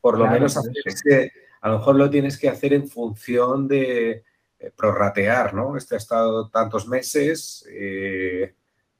por 0.00 0.18
lo 0.18 0.26
menos 0.26 0.56
a 0.56 1.68
lo 1.68 1.78
mejor 1.78 1.94
lo 1.94 2.10
tienes 2.10 2.36
que 2.36 2.48
hacer 2.48 2.72
en 2.72 2.88
función 2.88 3.68
de 3.68 4.24
eh, 4.58 4.72
prorratear, 4.76 5.54
¿no? 5.54 5.76
Este 5.76 5.94
ha 5.94 5.98
estado 5.98 6.48
tantos 6.48 6.88
meses, 6.88 7.64
eh, 7.70 8.54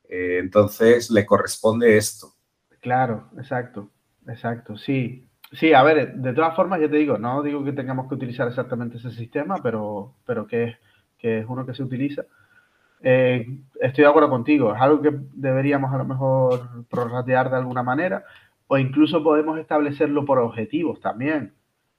entonces 0.09 1.11
le 1.11 1.27
corresponde 1.27 1.97
esto. 1.97 2.35
Claro, 2.81 3.29
exacto, 3.37 3.91
exacto, 4.29 4.77
sí. 4.77 5.25
Sí, 5.51 5.73
a 5.73 5.83
ver, 5.83 6.15
de 6.15 6.33
todas 6.35 6.55
formas, 6.55 6.81
ya 6.81 6.91
te 6.91 6.97
digo, 6.97 7.17
no 7.17 7.43
digo 7.43 7.65
que 7.65 7.73
tengamos 7.73 8.07
que 8.07 8.15
utilizar 8.15 8.47
exactamente 8.47 8.99
ese 8.99 9.11
sistema, 9.11 9.57
pero, 9.63 10.15
pero 10.27 10.47
que 10.47 10.77
que 11.19 11.41
es 11.41 11.47
uno 11.49 11.67
que 11.67 11.75
se 11.75 11.83
utiliza. 11.83 12.25
Eh, 13.01 13.47
estoy 13.81 14.05
de 14.05 14.11
acuerdo 14.11 14.31
contigo, 14.31 14.75
es 14.75 14.81
algo 14.81 15.03
que 15.03 15.13
deberíamos 15.35 15.93
a 15.93 15.99
lo 15.99 16.05
mejor 16.05 16.87
prorratear 16.89 17.51
de 17.51 17.57
alguna 17.57 17.83
manera 17.83 18.25
o 18.67 18.77
incluso 18.77 19.23
podemos 19.23 19.59
establecerlo 19.59 20.25
por 20.25 20.39
objetivos 20.39 21.01
también. 21.01 21.55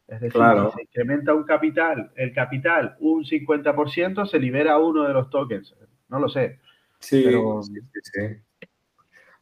Es 0.07 0.21
decir, 0.21 0.41
si 0.41 0.75
se 0.75 0.81
incrementa 0.81 1.35
un 1.35 1.43
capital, 1.43 2.11
el 2.15 2.33
capital 2.33 2.95
un 2.99 3.23
50%, 3.23 4.25
se 4.25 4.39
libera 4.39 4.77
uno 4.77 5.03
de 5.03 5.13
los 5.13 5.29
tokens. 5.29 5.75
No 6.09 6.19
lo 6.19 6.27
sé. 6.27 6.59
Sí, 6.99 7.23
sí, 7.23 7.99
sí. 8.01 8.21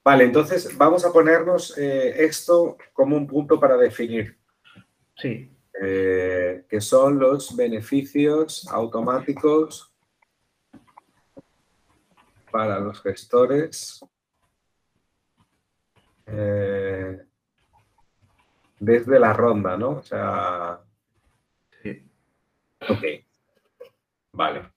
Vale, 0.08 0.24
entonces 0.24 0.78
vamos 0.78 1.04
a 1.04 1.12
ponernos 1.12 1.78
eh, 1.78 2.24
esto 2.24 2.78
como 2.94 3.18
un 3.18 3.28
punto 3.28 3.60
para 3.60 3.76
definir. 3.76 4.40
Sí. 5.18 5.52
Eh, 5.82 6.64
que 6.70 6.80
son 6.80 7.20
los 7.20 7.54
beneficios 7.58 8.66
automáticos 8.70 9.94
para 12.50 12.80
los 12.80 13.02
gestores 13.02 14.00
eh, 16.26 17.26
desde 18.80 19.20
la 19.20 19.34
ronda, 19.34 19.76
¿no? 19.76 19.90
O 19.90 20.04
sea... 20.04 20.80
Sí. 21.84 22.10
Ok. 22.88 23.04
Vale. 24.32 24.72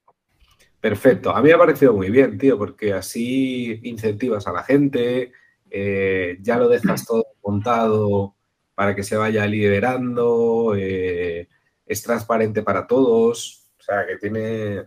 Perfecto. 0.81 1.29
A 1.29 1.41
mí 1.41 1.49
me 1.49 1.53
ha 1.53 1.59
parecido 1.59 1.93
muy 1.93 2.09
bien, 2.09 2.39
tío, 2.39 2.57
porque 2.57 2.91
así 2.91 3.79
incentivas 3.83 4.47
a 4.47 4.51
la 4.51 4.63
gente, 4.63 5.31
eh, 5.69 6.39
ya 6.41 6.57
lo 6.57 6.67
dejas 6.67 7.05
todo 7.05 7.23
montado 7.43 8.35
para 8.73 8.95
que 8.95 9.03
se 9.03 9.15
vaya 9.15 9.45
liberando, 9.45 10.73
eh, 10.75 11.47
es 11.85 12.01
transparente 12.01 12.63
para 12.63 12.87
todos, 12.87 13.71
o 13.79 13.83
sea, 13.83 14.07
que 14.07 14.17
tiene... 14.17 14.85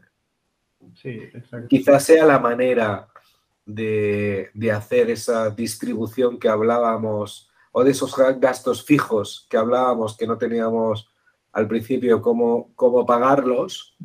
Sí, 0.95 1.11
exacto. 1.33 1.69
Quizás 1.69 2.05
sea 2.05 2.27
la 2.27 2.41
manera 2.41 3.09
de, 3.65 4.51
hacer 4.75 5.11
esa 5.11 5.51
distribución 5.51 6.39
que 6.41 6.49
hablábamos 6.49 7.51
o 7.73 7.85
de 7.85 7.93
esos 7.93 8.15
gastos 8.39 8.85
fijos 8.85 9.47
que 9.49 9.57
hablábamos 9.57 10.17
que 10.17 10.27
no 10.27 10.39
teníamos 10.39 11.09
al 11.53 11.67
principio 11.69 12.21
cómo, 12.21 12.73
cómo 12.75 13.07
pagarlos, 13.07 13.97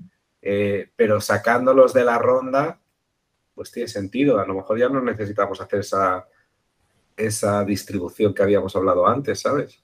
eh, 0.41 0.89
pero 0.95 1.19
sacándolos 1.21 1.93
de 1.93 2.03
la 2.03 2.17
ronda, 2.17 2.79
pues 3.55 3.71
tiene 3.71 3.89
sentido. 3.89 4.39
A 4.39 4.45
lo 4.45 4.53
mejor 4.53 4.79
ya 4.79 4.89
no 4.89 5.01
necesitamos 5.01 5.59
hacer 5.59 5.79
esa, 5.79 6.27
esa 7.17 7.63
distribución 7.65 8.33
que 8.33 8.43
habíamos 8.43 8.75
hablado 8.75 9.07
antes, 9.07 9.41
¿sabes? 9.41 9.83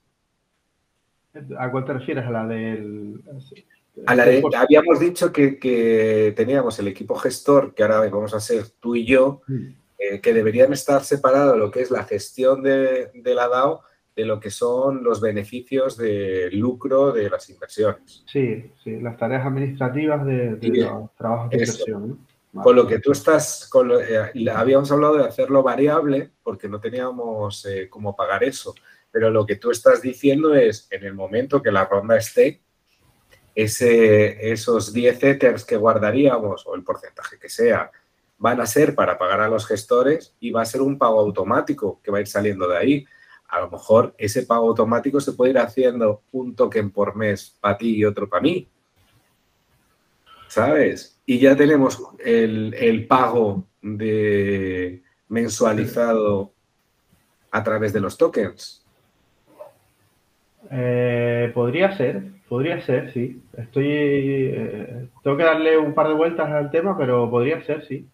¿A 1.58 1.70
cuál 1.70 1.84
te 1.84 1.92
refieres? 1.92 2.24
¿A 2.24 2.30
la 2.30 2.46
del...? 2.46 3.22
A 4.06 4.14
la 4.14 4.26
de, 4.26 4.42
habíamos 4.56 5.00
dicho 5.00 5.32
que, 5.32 6.34
teníamos 6.36 6.78
el 6.78 6.88
equipo 6.88 7.14
gestor, 7.14 7.74
que 7.74 7.82
ahora 7.82 8.00
vamos 8.00 8.34
a 8.34 8.40
ser 8.40 8.68
tú 8.78 8.94
y 8.94 9.06
yo, 9.06 9.40
mm. 9.46 9.66
eh, 9.98 10.20
que 10.20 10.34
deberían 10.34 10.72
estar 10.74 11.02
separados 11.02 11.56
lo 11.56 11.70
que 11.70 11.80
es 11.80 11.90
la 11.90 12.04
gestión 12.04 12.62
de, 12.62 13.10
la 13.24 13.48
DAO 13.48 13.82
de 14.16 14.24
lo 14.24 14.40
que 14.40 14.50
son 14.50 15.04
los 15.04 15.20
beneficios 15.20 15.96
de 15.98 16.48
lucro 16.50 17.12
de 17.12 17.28
las 17.28 17.50
inversiones. 17.50 18.24
Sí, 18.26 18.72
sí, 18.82 18.98
las 18.98 19.18
tareas 19.18 19.46
administrativas 19.46 20.24
de, 20.24 20.58
los 20.62 21.14
trabajos 21.14 21.50
de 21.50 21.56
inversión. 21.56 22.26
Con 22.62 22.74
lo 22.74 22.86
que 22.86 23.00
tú 23.00 23.12
estás, 23.12 23.68
con 23.70 23.90
eh, 23.92 24.50
habíamos 24.50 24.90
hablado 24.90 25.18
de 25.18 25.24
hacerlo 25.24 25.62
variable 25.62 26.30
porque 26.42 26.70
no 26.70 26.80
teníamos 26.80 27.66
eh, 27.66 27.88
cómo 27.90 28.16
pagar 28.16 28.42
eso, 28.44 28.74
pero 29.10 29.28
lo 29.30 29.44
que 29.44 29.56
tú 29.56 29.70
estás 29.70 30.00
diciendo 30.00 30.54
es, 30.54 30.88
en 30.90 31.04
el 31.04 31.12
momento 31.12 31.60
que 31.60 31.70
la 31.70 31.84
ronda 31.84 32.16
esté, 32.16 32.62
ese, 33.54 34.50
esos 34.50 34.94
10 34.94 35.22
Ethers 35.22 35.64
que 35.64 35.76
guardaríamos, 35.76 36.66
o 36.66 36.74
el 36.74 36.82
porcentaje 36.82 37.38
que 37.38 37.50
sea, 37.50 37.90
van 38.38 38.60
a 38.60 38.66
ser 38.66 38.94
para 38.94 39.18
pagar 39.18 39.40
a 39.40 39.48
los 39.48 39.66
gestores 39.66 40.34
y 40.40 40.50
va 40.50 40.62
a 40.62 40.66
ser 40.66 40.80
un 40.80 40.96
pago 40.98 41.20
automático 41.20 42.00
que 42.02 42.10
va 42.10 42.18
a 42.18 42.20
ir 42.22 42.26
saliendo 42.26 42.68
de 42.68 42.76
ahí. 42.76 43.06
A 43.48 43.60
lo 43.60 43.70
mejor 43.70 44.14
ese 44.18 44.42
pago 44.42 44.68
automático 44.68 45.20
se 45.20 45.32
puede 45.32 45.52
ir 45.52 45.58
haciendo 45.58 46.22
un 46.32 46.54
token 46.54 46.90
por 46.90 47.14
mes 47.16 47.56
para 47.60 47.78
ti 47.78 47.96
y 47.96 48.04
otro 48.04 48.28
para 48.28 48.42
mí. 48.42 48.68
¿Sabes? 50.48 51.20
Y 51.26 51.38
ya 51.38 51.56
tenemos 51.56 52.02
el, 52.18 53.06
pago 53.08 53.64
de 53.82 55.02
mensualizado 55.28 56.52
a 57.50 57.62
través 57.62 57.92
de 57.92 58.00
los 58.00 58.16
tokens. 58.16 58.84
Eh, 60.70 61.50
podría 61.54 61.96
ser, 61.96 62.22
podría 62.48 62.80
ser, 62.84 63.12
sí. 63.12 63.42
Estoy, 63.56 63.86
eh, 63.88 65.08
tengo 65.22 65.36
que 65.36 65.44
darle 65.44 65.78
un 65.78 65.94
par 65.94 66.08
de 66.08 66.14
vueltas 66.14 66.48
al 66.50 66.70
tema, 66.70 66.96
pero 66.96 67.30
podría 67.30 67.62
ser, 67.64 67.86
sí. 67.86 68.08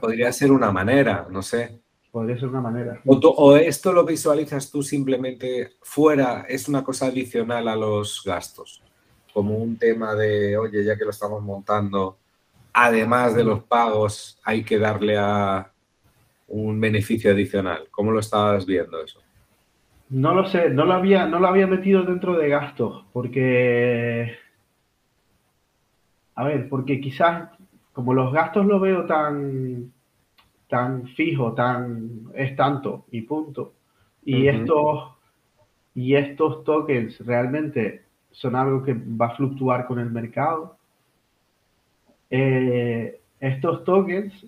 podría 0.00 0.32
ser 0.32 0.52
una 0.52 0.70
manera, 0.70 1.26
no 1.30 1.42
sé. 1.42 1.80
Podría 2.12 2.38
ser 2.38 2.50
una 2.50 2.60
manera. 2.60 3.00
O, 3.06 3.56
esto 3.56 3.92
lo 3.92 4.04
visualizas 4.04 4.70
tú 4.70 4.82
simplemente 4.82 5.72
fuera, 5.80 6.44
es 6.46 6.68
una 6.68 6.84
cosa 6.84 7.06
adicional 7.06 7.66
a 7.66 7.74
los 7.74 8.22
gastos 8.24 8.82
como 9.32 9.56
un 9.56 9.78
tema 9.78 10.14
de, 10.14 10.56
oye, 10.56 10.84
ya 10.84 10.96
que 10.96 11.04
lo 11.04 11.10
estamos 11.10 11.42
montando, 11.42 12.18
además 12.72 13.34
de 13.34 13.44
los 13.44 13.62
pagos, 13.64 14.38
hay 14.44 14.62
que 14.62 14.78
darle 14.78 15.16
a 15.18 15.70
un 16.48 16.80
beneficio 16.80 17.30
adicional. 17.30 17.88
¿Cómo 17.90 18.10
lo 18.10 18.20
estabas 18.20 18.66
viendo 18.66 19.02
eso? 19.02 19.20
No 20.10 20.34
lo 20.34 20.44
sé, 20.46 20.68
no 20.68 20.84
lo 20.84 20.92
había, 20.92 21.26
no 21.26 21.38
lo 21.38 21.48
había 21.48 21.66
metido 21.66 22.02
dentro 22.02 22.36
de 22.36 22.50
gastos, 22.50 23.06
porque, 23.14 24.36
a 26.34 26.44
ver, 26.44 26.68
porque 26.68 27.00
quizás 27.00 27.48
como 27.94 28.12
los 28.12 28.32
gastos 28.32 28.66
lo 28.66 28.78
veo 28.78 29.06
tan, 29.06 29.90
tan 30.72 31.06
fijo, 31.08 31.52
tan, 31.52 32.30
es 32.34 32.56
tanto 32.56 33.04
y 33.10 33.20
punto, 33.20 33.74
y 34.24 34.48
estos, 34.48 35.12
y 35.94 36.14
estos 36.14 36.64
tokens 36.64 37.20
realmente 37.26 38.06
son 38.30 38.56
algo 38.56 38.82
que 38.82 38.94
va 38.94 39.26
a 39.26 39.36
fluctuar 39.36 39.86
con 39.86 39.98
el 39.98 40.10
mercado. 40.10 40.78
Eh, 42.30 43.20
estos 43.38 43.84
tokens 43.84 44.46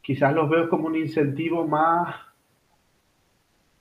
quizás 0.00 0.34
los 0.34 0.50
veo 0.50 0.68
como 0.68 0.88
un 0.88 0.96
incentivo 0.96 1.64
más, 1.64 2.16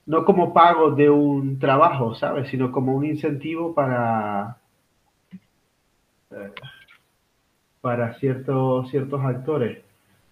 no 0.06 0.24
como 0.24 0.54
pago 0.54 0.92
de 0.92 1.10
un 1.10 1.58
trabajo, 1.58 2.14
¿sabes? 2.14 2.48
Sino 2.50 2.72
como 2.72 2.94
un 2.94 3.06
incentivo 3.06 3.74
para, 3.74 4.56
eh, 6.30 6.52
para 7.82 8.14
ciertos, 8.20 8.92
ciertos 8.92 9.20
actores. 9.26 9.84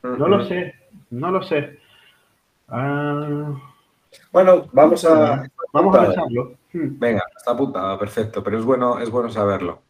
No 0.03 0.27
lo 0.27 0.45
sé, 0.45 0.75
no 1.09 1.31
lo 1.31 1.41
sé. 1.41 1.79
Ah, 2.67 3.53
bueno, 4.31 4.67
vamos 4.71 5.05
a... 5.05 5.43
Vamos 5.71 5.95
a 5.95 6.05
pensarlo. 6.05 6.57
Hmm. 6.73 6.99
Venga, 6.99 7.23
está 7.35 7.51
apuntado, 7.51 7.97
perfecto, 7.99 8.43
pero 8.43 8.57
es 8.57 8.65
bueno, 8.65 8.99
es 8.99 9.09
bueno 9.09 9.29
saberlo. 9.29 9.83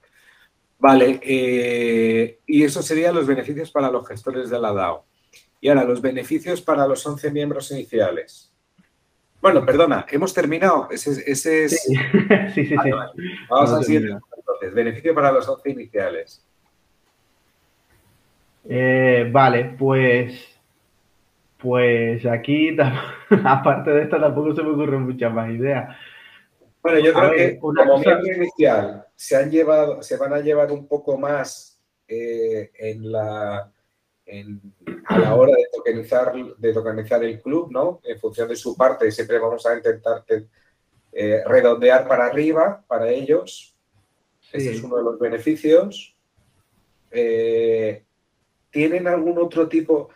Vale, 0.77 1.19
eh, 1.23 2.39
y 2.45 2.63
eso 2.63 2.81
serían 2.81 3.15
los 3.15 3.27
beneficios 3.27 3.69
para 3.71 3.91
los 3.91 4.07
gestores 4.07 4.49
de 4.49 4.59
la 4.59 4.71
DAO. 4.71 5.05
Y 5.61 5.67
ahora, 5.67 5.83
los 5.83 6.01
beneficios 6.01 6.61
para 6.61 6.87
los 6.87 7.05
11 7.05 7.31
miembros 7.31 7.69
iniciales. 7.71 8.53
Bueno, 9.41 9.65
perdona, 9.65 10.05
hemos 10.09 10.33
terminado. 10.33 10.87
Ese, 10.89 11.11
es... 11.25 11.41
Sí, 11.81 11.95
sí, 12.53 12.65
sí. 12.65 12.75
Vamos 13.49 13.71
a 13.71 13.83
seguir 13.83 14.09
entonces. 14.09 14.73
Beneficio 14.73 15.13
para 15.13 15.31
los 15.31 15.47
11 15.47 15.69
iniciales. 15.69 16.45
Eh, 18.67 19.29
vale, 19.31 19.75
pues 19.77 20.58
pues 21.61 22.25
aquí, 22.25 22.75
aparte 23.45 23.91
de 23.91 24.03
esto, 24.03 24.19
tampoco 24.19 24.55
se 24.55 24.63
me 24.63 24.71
ocurren 24.71 25.03
muchas 25.03 25.33
más 25.33 25.49
ideas. 25.51 25.95
Bueno, 26.81 26.99
yo 26.99 27.13
creo 27.13 27.31
que 27.31 27.59
como 27.59 27.97
miembro 27.97 28.33
inicial 28.33 29.05
se 29.15 29.35
han 29.35 29.51
llevado, 29.51 30.01
se 30.01 30.15
van 30.17 30.33
a 30.33 30.39
llevar 30.39 30.71
un 30.71 30.87
poco 30.87 31.17
más 31.17 31.79
eh, 32.07 32.71
en 32.79 33.11
la 33.11 33.71
a 35.05 35.19
la 35.19 35.35
hora 35.35 35.53
de 35.53 35.67
tokenizar, 35.73 36.33
de 36.57 36.73
tokenizar 36.73 37.23
el 37.23 37.41
club, 37.41 37.71
¿no? 37.71 37.99
En 38.03 38.19
función 38.19 38.47
de 38.47 38.55
su 38.55 38.75
parte, 38.77 39.11
siempre 39.11 39.39
vamos 39.39 39.65
a 39.65 39.75
intentar 39.75 40.23
eh, 41.11 41.41
redondear 41.45 42.07
para 42.07 42.27
arriba 42.27 42.83
para 42.87 43.09
ellos. 43.09 43.75
Ese 44.51 44.71
es 44.71 44.83
uno 44.83 44.97
de 44.97 45.03
los 45.03 45.19
beneficios. 45.19 46.15
Eh, 47.11 48.03
¿Tienen 48.69 49.07
algún 49.07 49.39
otro 49.39 49.67
tipo 49.67 50.09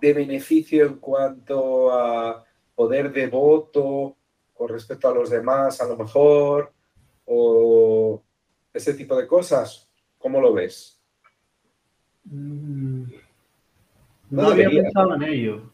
de 0.00 0.12
beneficio 0.12 0.86
en 0.86 0.96
cuanto 0.96 1.92
a 1.92 2.44
poder 2.74 3.12
de 3.12 3.26
voto 3.28 4.16
con 4.54 4.68
respecto 4.68 5.08
a 5.08 5.14
los 5.14 5.30
demás, 5.30 5.80
a 5.80 5.88
lo 5.88 5.96
mejor, 5.96 6.72
o 7.26 8.22
ese 8.72 8.94
tipo 8.94 9.16
de 9.16 9.26
cosas? 9.26 9.90
¿Cómo 10.18 10.40
lo 10.40 10.52
ves? 10.52 11.00
Mm, 12.24 13.04
no, 14.30 14.48
había 14.48 14.68
pensado 14.68 15.14
en 15.14 15.22
ello. 15.22 15.72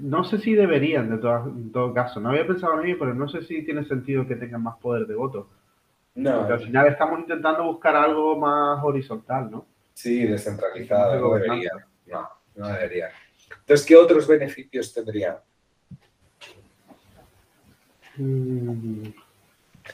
no 0.00 0.24
sé 0.24 0.38
si 0.38 0.54
deberían, 0.54 1.10
de 1.10 1.18
todo, 1.18 1.46
en 1.46 1.72
todo 1.72 1.94
caso. 1.94 2.20
No 2.20 2.30
había 2.30 2.46
pensado 2.46 2.80
en 2.80 2.88
ello, 2.88 2.96
pero 2.98 3.14
no 3.14 3.28
sé 3.28 3.42
si 3.42 3.64
tiene 3.64 3.84
sentido 3.84 4.26
que 4.26 4.36
tengan 4.36 4.62
más 4.62 4.76
poder 4.76 5.06
de 5.06 5.14
voto. 5.14 5.48
No. 6.14 6.38
Porque 6.38 6.52
al 6.52 6.60
final 6.60 6.86
estamos 6.88 7.20
intentando 7.20 7.64
buscar 7.64 7.96
algo 7.96 8.36
más 8.36 8.82
horizontal, 8.82 9.50
¿no? 9.50 9.66
Sí, 9.94 10.24
descentralizada, 10.26 11.18
no 11.18 11.34
debería. 11.34 11.70
No, 12.06 12.28
no 12.56 12.68
debería. 12.68 13.10
Entonces, 13.58 13.86
¿qué 13.86 13.96
otros 13.96 14.26
beneficios 14.26 14.92
tendría? 14.92 15.38
Mm, 18.16 19.08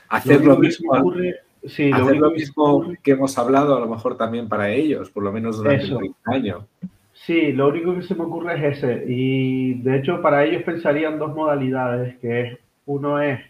Hacer 0.09 0.45
lo 0.45 0.57
mismo, 0.59 0.93
ocurre- 0.93 1.37
sí, 1.67 1.91
lo 1.91 1.97
hacer 1.97 2.17
lo 2.17 2.31
mismo 2.31 2.93
que 3.03 3.13
hemos 3.13 3.37
hablado, 3.39 3.77
a 3.77 3.81
lo 3.81 3.87
mejor 3.89 4.17
también 4.17 4.49
para 4.49 4.71
ellos, 4.71 5.11
por 5.11 5.23
lo 5.23 5.33
menos 5.33 5.59
durante 5.59 5.85
el 5.87 6.15
año. 6.25 6.67
Sí, 7.13 7.53
lo 7.53 7.69
único 7.69 7.95
que 7.95 8.03
se 8.03 8.15
me 8.15 8.25
ocurre 8.25 8.57
es 8.71 8.79
ese. 8.79 9.05
Y 9.09 9.75
de 9.83 9.97
hecho, 9.99 10.21
para 10.21 10.45
ellos 10.45 10.63
pensarían 10.65 11.19
dos 11.19 11.35
modalidades, 11.35 12.17
que 12.19 12.41
es, 12.43 12.59
uno 12.85 13.21
es 13.21 13.41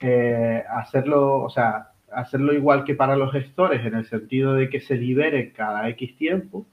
eh, 0.00 0.62
hacerlo, 0.68 1.42
o 1.42 1.48
sea, 1.50 1.88
hacerlo 2.12 2.52
igual 2.52 2.84
que 2.84 2.94
para 2.94 3.16
los 3.16 3.32
gestores, 3.32 3.84
en 3.86 3.94
el 3.94 4.04
sentido 4.06 4.54
de 4.54 4.68
que 4.68 4.80
se 4.80 4.96
liberen 4.96 5.52
cada 5.56 5.88
X 5.90 6.16
tiempo, 6.18 6.66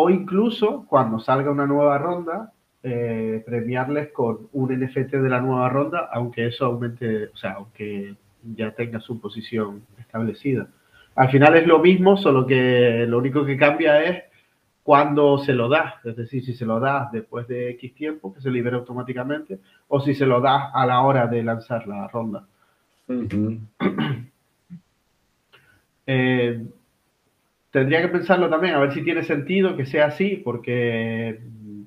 o 0.00 0.10
incluso 0.10 0.86
cuando 0.88 1.18
salga 1.18 1.50
una 1.50 1.66
nueva 1.66 1.98
ronda, 1.98 2.52
eh, 2.84 3.42
premiarles 3.44 4.12
con 4.12 4.48
un 4.52 4.72
NFT 4.72 5.14
de 5.14 5.28
la 5.28 5.40
nueva 5.40 5.68
ronda, 5.68 6.08
aunque 6.12 6.46
eso 6.46 6.66
aumente, 6.66 7.24
o 7.26 7.36
sea, 7.36 7.54
aunque 7.54 8.14
ya 8.54 8.70
tenga 8.70 9.00
su 9.00 9.20
posición 9.20 9.82
establecida. 9.98 10.68
Al 11.16 11.30
final 11.32 11.56
es 11.56 11.66
lo 11.66 11.80
mismo, 11.80 12.16
solo 12.16 12.46
que 12.46 13.06
lo 13.08 13.18
único 13.18 13.44
que 13.44 13.56
cambia 13.56 14.04
es 14.04 14.22
cuando 14.84 15.38
se 15.38 15.52
lo 15.52 15.68
das, 15.68 15.94
es 16.04 16.14
decir, 16.14 16.44
si 16.44 16.54
se 16.54 16.64
lo 16.64 16.78
das 16.78 17.10
después 17.10 17.48
de 17.48 17.70
X 17.70 17.92
tiempo, 17.96 18.32
que 18.32 18.40
se 18.40 18.52
libera 18.52 18.76
automáticamente, 18.76 19.58
o 19.88 19.98
si 20.00 20.14
se 20.14 20.26
lo 20.26 20.40
das 20.40 20.70
a 20.74 20.86
la 20.86 21.00
hora 21.00 21.26
de 21.26 21.42
lanzar 21.42 21.88
la 21.88 22.06
ronda. 22.06 22.46
Eh, 26.10 26.64
tendría 27.70 28.00
que 28.02 28.08
pensarlo 28.08 28.48
también, 28.48 28.74
a 28.74 28.78
ver 28.80 28.92
si 28.92 29.02
tiene 29.02 29.22
sentido 29.24 29.76
que 29.76 29.86
sea 29.86 30.06
así, 30.06 30.36
porque 30.44 31.40
mm, 31.42 31.82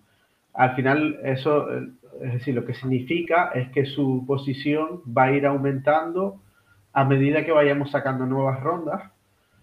al 0.54 0.76
final 0.76 1.20
eso, 1.24 1.72
eh, 1.74 1.88
es 2.24 2.34
decir, 2.34 2.56
lo 2.56 2.66
que 2.66 2.74
significa 2.74 3.52
es 3.56 3.70
que 3.72 3.86
su 3.86 4.24
posición 4.28 5.02
va 5.18 5.24
a 5.26 5.32
ir 5.32 5.46
aumentando 5.46 6.42
a 6.94 7.06
medida 7.06 7.46
que 7.46 7.52
vayamos 7.52 7.92
sacando 7.92 8.26
nuevas 8.26 8.60
rondas. 8.62 9.12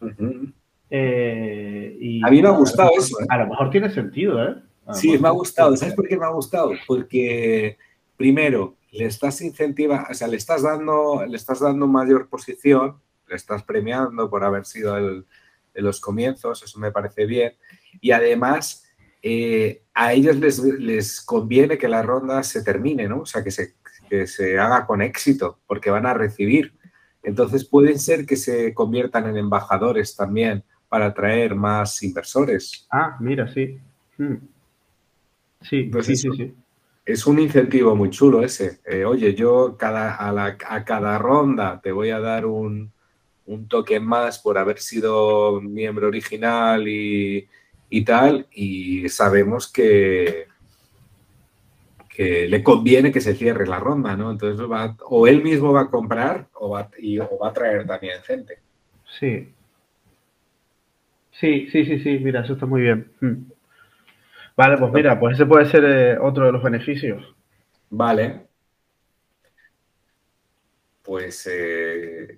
Ujú. 0.01 0.53
eh, 0.91 1.97
y 2.01 2.25
A 2.25 2.31
mí 2.31 2.41
me 2.41 2.49
ha 2.49 2.53
gustado 2.53 2.91
mejor- 2.91 3.05
eso, 3.05 3.21
¿eh? 3.21 3.27
A 3.29 3.39
lo 3.39 3.47
mejor 3.49 3.71
tiene 3.71 3.91
sentido, 3.91 4.43
¿eh? 4.43 4.55
Sí, 4.95 5.19
me 5.19 5.29
ha 5.29 5.33
gustado. 5.33 5.77
¿Sabes 5.77 5.95
por 5.95 6.09
qué 6.09 6.16
me 6.16 6.25
ha 6.25 6.31
gustado? 6.31 6.71
Porque 6.87 7.77
primero 8.16 8.75
le 8.93 9.05
estás 9.05 9.43
incentiva, 9.43 10.07
o 10.11 10.14
sea, 10.14 10.27
le 10.29 10.37
estás 10.37 10.62
dando, 10.62 11.27
le 11.27 11.37
estás 11.37 11.61
dando 11.61 11.87
mayor 11.87 12.29
posición, 12.29 12.97
le 13.29 13.37
estás 13.37 13.62
premiando 13.64 14.31
por 14.31 14.43
haber 14.45 14.64
sido 14.64 14.97
el, 14.97 15.27
de 15.79 15.83
los 15.83 16.01
comienzos, 16.01 16.61
eso 16.64 16.79
me 16.81 16.91
parece 16.91 17.24
bien. 17.24 17.53
Y 18.01 18.11
además, 18.11 18.85
eh, 19.22 19.83
a 19.95 20.12
ellos 20.12 20.37
les, 20.37 20.59
les 20.59 21.20
conviene 21.20 21.79
que 21.79 21.87
la 21.87 22.03
ronda 22.03 22.43
se 22.43 22.64
termine, 22.64 23.09
¿no? 23.09 23.20
O 23.20 23.26
sea, 23.26 23.45
que 23.45 23.53
se, 23.53 23.74
que 24.11 24.26
se 24.26 24.59
haga 24.59 24.87
con 24.87 25.03
éxito, 25.03 25.61
porque 25.68 25.91
van 25.91 26.07
a 26.07 26.14
recibir. 26.14 26.74
Entonces 27.22 27.64
pueden 27.64 27.99
ser 28.01 28.26
que 28.26 28.35
se 28.37 28.74
conviertan 28.74 29.29
en 29.29 29.37
embajadores 29.37 30.16
también 30.16 30.64
para 30.89 31.07
atraer 31.07 31.55
más 31.55 32.03
inversores. 32.03 32.87
Ah, 32.91 33.16
mira, 33.20 33.47
sí. 33.47 33.79
Hmm. 34.16 34.37
Sí, 35.61 35.91
sí, 36.03 36.16
sí. 36.16 36.55
Es 37.05 37.26
un 37.26 37.39
incentivo 37.39 37.95
muy 37.95 38.11
chulo 38.11 38.43
ese. 38.43 38.81
Eh, 38.85 39.05
oye, 39.05 39.35
yo 39.35 39.76
cada, 39.79 40.16
a, 40.16 40.33
la- 40.33 40.57
a 40.66 40.85
cada 40.85 41.18
ronda 41.18 41.81
te 41.81 41.93
voy 41.93 42.11
a 42.11 42.18
dar 42.20 42.47
un, 42.47 42.93
un 43.49 43.69
token 43.69 44.05
más 44.07 44.39
por 44.41 44.59
haber 44.59 44.79
sido 44.81 45.61
miembro 45.61 46.09
original 46.09 46.89
y, 46.89 47.49
y 47.91 48.05
tal, 48.05 48.47
y 48.53 49.09
sabemos 49.11 49.73
que, 49.73 50.47
que 52.09 52.49
le 52.49 52.63
conviene 52.63 53.13
que 53.13 53.21
se 53.21 53.35
cierre 53.35 53.67
la 53.67 53.79
ronda, 53.79 54.17
¿no? 54.17 54.31
Entonces 54.31 54.67
va- 54.71 54.97
o 55.07 55.27
él 55.27 55.43
mismo 55.43 55.73
va 55.73 55.83
a 55.83 55.91
comprar 55.91 56.49
o 56.55 56.71
va, 56.71 56.89
y- 56.99 57.19
o 57.19 57.39
va 57.39 57.49
a 57.51 57.53
traer 57.53 57.87
también 57.87 58.21
gente. 58.23 58.59
Sí. 59.19 59.53
Sí, 61.31 61.69
sí, 61.73 61.87
sí, 61.87 62.01
sí, 62.01 62.19
mira, 62.19 62.43
eso 62.43 62.53
está 62.53 62.67
muy 62.67 62.83
bien. 62.83 63.11
Hmm. 63.21 63.45
Vale, 64.57 64.77
pues 64.77 64.93
mira, 64.93 65.19
pues 65.19 65.35
ese 65.37 65.47
puede 65.47 65.67
ser 65.67 65.85
eh, 65.85 66.19
otro 66.21 66.45
de 66.47 66.53
los 66.53 66.63
beneficios. 66.63 67.35
Vale. 67.91 68.49
Pues 71.03 71.47
eh, 71.51 72.37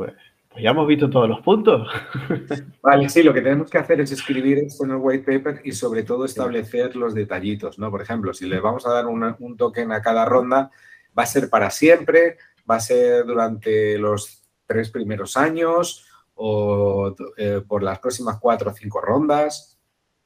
Pues, 0.00 0.14
pues 0.48 0.64
ya 0.64 0.70
hemos 0.70 0.88
visto 0.88 1.10
todos 1.10 1.28
los 1.28 1.40
puntos. 1.42 1.86
Vale, 2.82 3.06
sí, 3.10 3.22
lo 3.22 3.34
que 3.34 3.42
tenemos 3.42 3.68
que 3.70 3.76
hacer 3.76 4.00
es 4.00 4.10
escribir 4.12 4.56
esto 4.56 4.84
en 4.86 4.92
el 4.92 4.96
white 4.96 5.30
paper 5.30 5.60
y 5.62 5.72
sobre 5.72 6.04
todo 6.04 6.24
establecer 6.24 6.96
los 6.96 7.12
detallitos, 7.12 7.78
¿no? 7.78 7.90
Por 7.90 8.00
ejemplo, 8.00 8.32
si 8.32 8.46
le 8.46 8.60
vamos 8.60 8.86
a 8.86 8.92
dar 8.94 9.06
una- 9.06 9.36
un 9.40 9.58
token 9.58 9.92
a 9.92 10.00
cada 10.00 10.24
ronda, 10.24 10.70
va 11.18 11.24
a 11.24 11.26
ser 11.26 11.50
para 11.50 11.68
siempre, 11.68 12.38
va 12.68 12.76
a 12.76 12.80
ser 12.80 13.26
durante 13.26 13.98
los 13.98 14.42
tres 14.64 14.88
primeros 14.88 15.36
años 15.36 16.06
o 16.34 17.14
eh, 17.36 17.60
por 17.68 17.82
las 17.82 17.98
próximas 17.98 18.38
cuatro 18.40 18.70
o 18.70 18.74
cinco 18.74 19.02
rondas. 19.02 19.78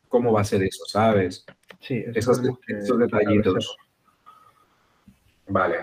¿Cómo 0.08 0.32
va 0.32 0.42
a 0.42 0.44
ser 0.44 0.62
eso, 0.62 0.84
sabes? 0.86 1.44
Sí, 1.80 2.04
eso 2.06 2.30
Esos, 2.32 2.40
esos 2.68 2.98
detallitos. 3.00 3.76
Vale. 5.48 5.76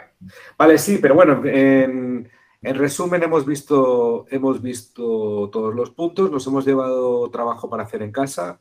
Vale, 0.57 0.77
sí, 0.77 0.99
pero 1.01 1.15
bueno, 1.15 1.41
en, 1.45 2.31
en 2.61 2.75
resumen 2.75 3.23
hemos 3.23 3.45
visto, 3.45 4.25
hemos 4.29 4.61
visto 4.61 5.49
todos 5.51 5.73
los 5.73 5.89
puntos, 5.91 6.29
nos 6.31 6.45
hemos 6.47 6.65
llevado 6.65 7.29
trabajo 7.29 7.69
para 7.69 7.83
hacer 7.83 8.03
en 8.03 8.11
casa 8.11 8.59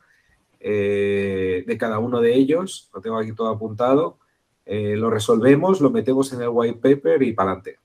eh, 0.59 1.64
de 1.66 1.78
cada 1.78 1.98
uno 1.98 2.20
de 2.20 2.34
ellos, 2.34 2.90
lo 2.94 3.01
tengo 3.01 3.18
aquí 3.18 3.32
todo 3.32 3.48
apuntado, 3.48 4.18
eh, 4.64 4.96
lo 4.96 5.11
resolvemos, 5.11 5.80
lo 5.80 5.90
metemos 5.90 6.32
en 6.32 6.42
el 6.42 6.48
white 6.51 6.78
paper 6.78 7.22
y 7.22 7.32
para 7.32 7.53
adelante. 7.53 7.78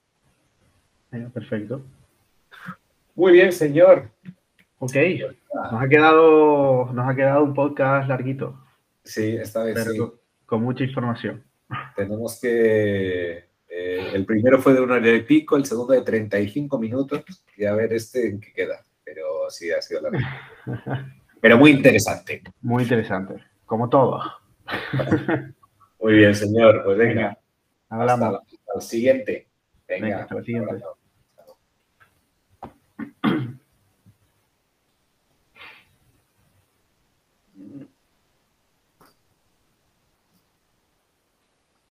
Venga, 1.11 1.30
perfecto. 1.30 1.82
Muy 3.16 3.34
bien, 3.34 3.51
señor. 3.51 4.09
Ok, 4.80 4.95
nos 5.72 5.82
ha 5.82 5.88
quedado, 5.88 6.91
nos 6.93 7.09
ha 7.09 7.16
quedado 7.16 7.43
un 7.43 7.53
podcast 7.53 8.07
larguito, 8.09 8.59
Sí, 9.03 9.36
esta 9.38 9.63
vez 9.63 9.76
pero 9.76 9.91
sí. 9.91 9.97
con, 9.99 10.13
con 10.45 10.63
mucha 10.63 10.84
información. 10.84 11.43
Tenemos 11.95 12.39
que... 12.41 13.45
eh, 13.78 14.11
el 14.13 14.26
primero 14.26 14.61
fue 14.61 14.73
de 14.73 14.82
una 14.82 14.95
hora 14.95 15.09
y 15.13 15.21
pico, 15.23 15.57
el 15.57 15.65
segundo 15.65 15.93
de 15.93 16.01
35 16.01 16.80
minutos 16.80 17.23
y 17.57 17.65
a 17.65 17.73
ver 17.73 17.91
este 17.93 18.28
en 18.30 18.39
qué 18.39 18.53
queda. 18.53 18.86
Pero 19.03 19.49
sí, 19.49 19.69
ha 19.72 19.81
sido 19.81 20.02
largo. 20.02 20.18
Pero 21.41 21.57
muy 21.57 21.72
interesante. 21.72 22.41
Muy 22.61 22.84
interesante, 22.84 23.35
como 23.65 23.89
todo. 23.89 24.22
Muy 25.99 26.14
bien, 26.14 26.34
señor. 26.35 26.81
Pues 26.85 26.97
venga, 26.97 27.14
Venga, 27.14 27.38
hablamos. 27.89 28.11
hasta 28.26 28.31
la- 28.31 28.38
hasta 28.38 28.73
el 28.76 28.81
siguiente. 28.81 29.47
Venga, 29.88 30.06
Venga, 30.06 30.22
hasta 30.23 30.35
la 30.35 30.43
siguiente. 30.43 30.76